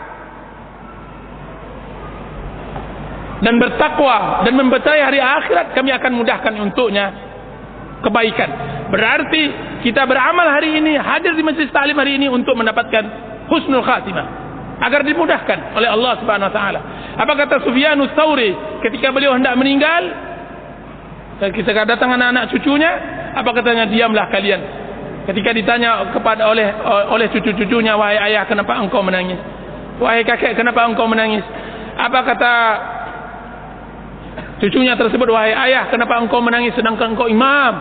dan 3.41 3.61
bertakwa 3.61 4.41
dan 4.45 4.53
mempercayai 4.57 5.03
hari 5.03 5.19
akhirat 5.21 5.77
kami 5.77 5.93
akan 5.93 6.11
mudahkan 6.17 6.53
untuknya 6.57 7.27
kebaikan. 8.01 8.49
Berarti 8.93 9.43
kita 9.85 10.05
beramal 10.09 10.47
hari 10.47 10.79
ini, 10.79 10.97
hadir 10.97 11.35
di 11.35 11.43
majlis 11.43 11.69
ta'lim 11.69 11.97
hari 11.97 12.17
ini 12.17 12.31
untuk 12.31 12.55
mendapatkan 12.57 13.03
husnul 13.51 13.83
khatimah. 13.83 14.46
Agar 14.77 15.01
dimudahkan 15.01 15.73
oleh 15.73 15.89
Allah 15.89 16.13
subhanahu 16.21 16.49
wa 16.49 16.55
ta'ala. 16.55 16.79
Apa 17.17 17.33
kata 17.33 17.65
Sufyanus 17.65 18.13
Tsauri 18.13 18.53
ketika 18.85 19.09
beliau 19.09 19.33
hendak 19.33 19.57
meninggal? 19.57 20.05
Dan 21.37 21.49
kita 21.53 21.73
datang 21.85 22.13
anak-anak 22.13 22.49
cucunya, 22.53 22.91
apa 23.33 23.49
katanya? 23.53 23.85
Diamlah 23.89 24.29
kalian. 24.29 24.61
Ketika 25.29 25.53
ditanya 25.53 26.13
kepada 26.13 26.49
oleh 26.49 26.65
oleh 27.13 27.27
cucu-cucunya, 27.29 27.97
wahai 27.97 28.17
ayah, 28.31 28.45
kenapa 28.45 28.77
engkau 28.79 29.01
menangis? 29.01 29.37
Wahai 29.97 30.25
kakek, 30.25 30.53
kenapa 30.57 30.85
engkau 30.85 31.09
menangis? 31.09 31.45
Apa 31.97 32.21
kata 32.21 32.53
Cucunya 34.57 34.97
tersebut, 34.97 35.29
wahai 35.29 35.53
ayah, 35.69 35.85
kenapa 35.93 36.17
engkau 36.17 36.41
menangis 36.41 36.73
sedangkan 36.73 37.13
engkau 37.13 37.29
imam? 37.29 37.73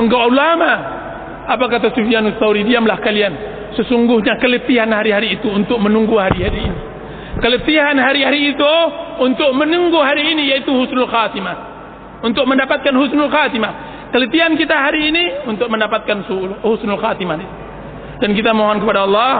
Engkau 0.00 0.32
ulama. 0.32 1.01
Apa 1.48 1.64
kata 1.66 1.90
Sufyan 1.94 2.26
Tsauri? 2.38 2.62
Diamlah 2.62 3.02
kalian. 3.02 3.34
Sesungguhnya 3.74 4.36
keletihan 4.38 4.90
hari-hari 4.92 5.40
itu 5.40 5.48
untuk 5.48 5.80
menunggu 5.80 6.14
hari-hari 6.20 6.68
ini. 6.68 6.78
Keletihan 7.40 7.96
hari-hari 7.96 8.52
itu 8.52 8.74
untuk 9.18 9.50
menunggu 9.56 9.96
hari 9.98 10.36
ini 10.36 10.52
yaitu 10.52 10.70
husnul 10.70 11.08
khatimah. 11.08 11.72
Untuk 12.22 12.44
mendapatkan 12.46 12.92
husnul 12.92 13.32
khatimah. 13.32 13.72
Keletihan 14.12 14.52
kita 14.54 14.76
hari 14.76 15.08
ini 15.08 15.48
untuk 15.48 15.72
mendapatkan 15.72 16.22
husnul 16.60 17.00
khatimah. 17.00 17.61
Dan 18.22 18.38
kita 18.38 18.54
mohon 18.54 18.78
kepada 18.78 19.02
Allah 19.02 19.32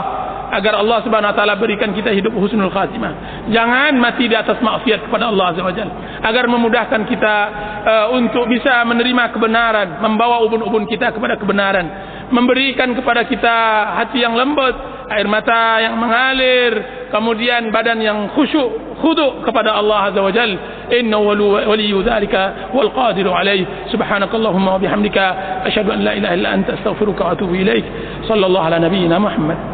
agar 0.52 0.76
Allah 0.76 1.00
Subhanahu 1.00 1.32
wa 1.32 1.36
taala 1.38 1.54
berikan 1.56 1.96
kita 1.96 2.12
hidup 2.12 2.34
husnul 2.36 2.68
khatimah. 2.68 3.46
Jangan 3.48 3.96
mati 3.96 4.28
di 4.28 4.36
atas 4.36 4.60
maksiat 4.60 5.08
kepada 5.08 5.32
Allah 5.32 5.54
Azza 5.54 5.64
wajalla. 5.64 5.94
Agar 6.20 6.44
memudahkan 6.44 7.08
kita 7.08 7.36
uh, 7.86 8.06
untuk 8.12 8.44
bisa 8.52 8.84
menerima 8.84 9.32
kebenaran, 9.32 10.04
membawa 10.04 10.44
ubun-ubun 10.44 10.84
kita 10.84 11.08
kepada 11.16 11.40
kebenaran, 11.40 11.86
memberikan 12.28 12.92
kepada 12.92 13.24
kita 13.24 13.54
hati 13.96 14.20
yang 14.20 14.36
lembut, 14.36 14.76
air 15.16 15.28
mata 15.28 15.80
yang 15.80 15.96
mengalir, 15.96 16.72
kemudian 17.08 17.72
badan 17.72 18.00
yang 18.00 18.28
khusyuk, 18.36 19.00
khudu 19.00 19.42
kepada 19.46 19.72
Allah 19.76 20.12
Azza 20.12 20.20
wajalla. 20.20 20.58
Inna 20.92 21.16
waliyyu 21.18 22.04
dzalika 22.04 22.72
wal 22.76 22.92
qadiru 22.92 23.32
alaih. 23.32 23.88
Subhanakallahumma 23.88 24.76
wa 24.76 24.80
bihamdika 24.80 25.24
asyhadu 25.64 25.92
an 25.96 26.04
la 26.04 26.12
ilaha 26.12 26.34
illa 26.36 26.48
anta 26.52 26.76
astaghfiruka 26.76 27.24
wa 27.24 27.30
atubu 27.32 27.54
ilaik. 27.56 27.84
Sallallahu 28.28 28.66
ala 28.66 28.76
nabiyyina 28.80 29.16
Muhammad. 29.16 29.71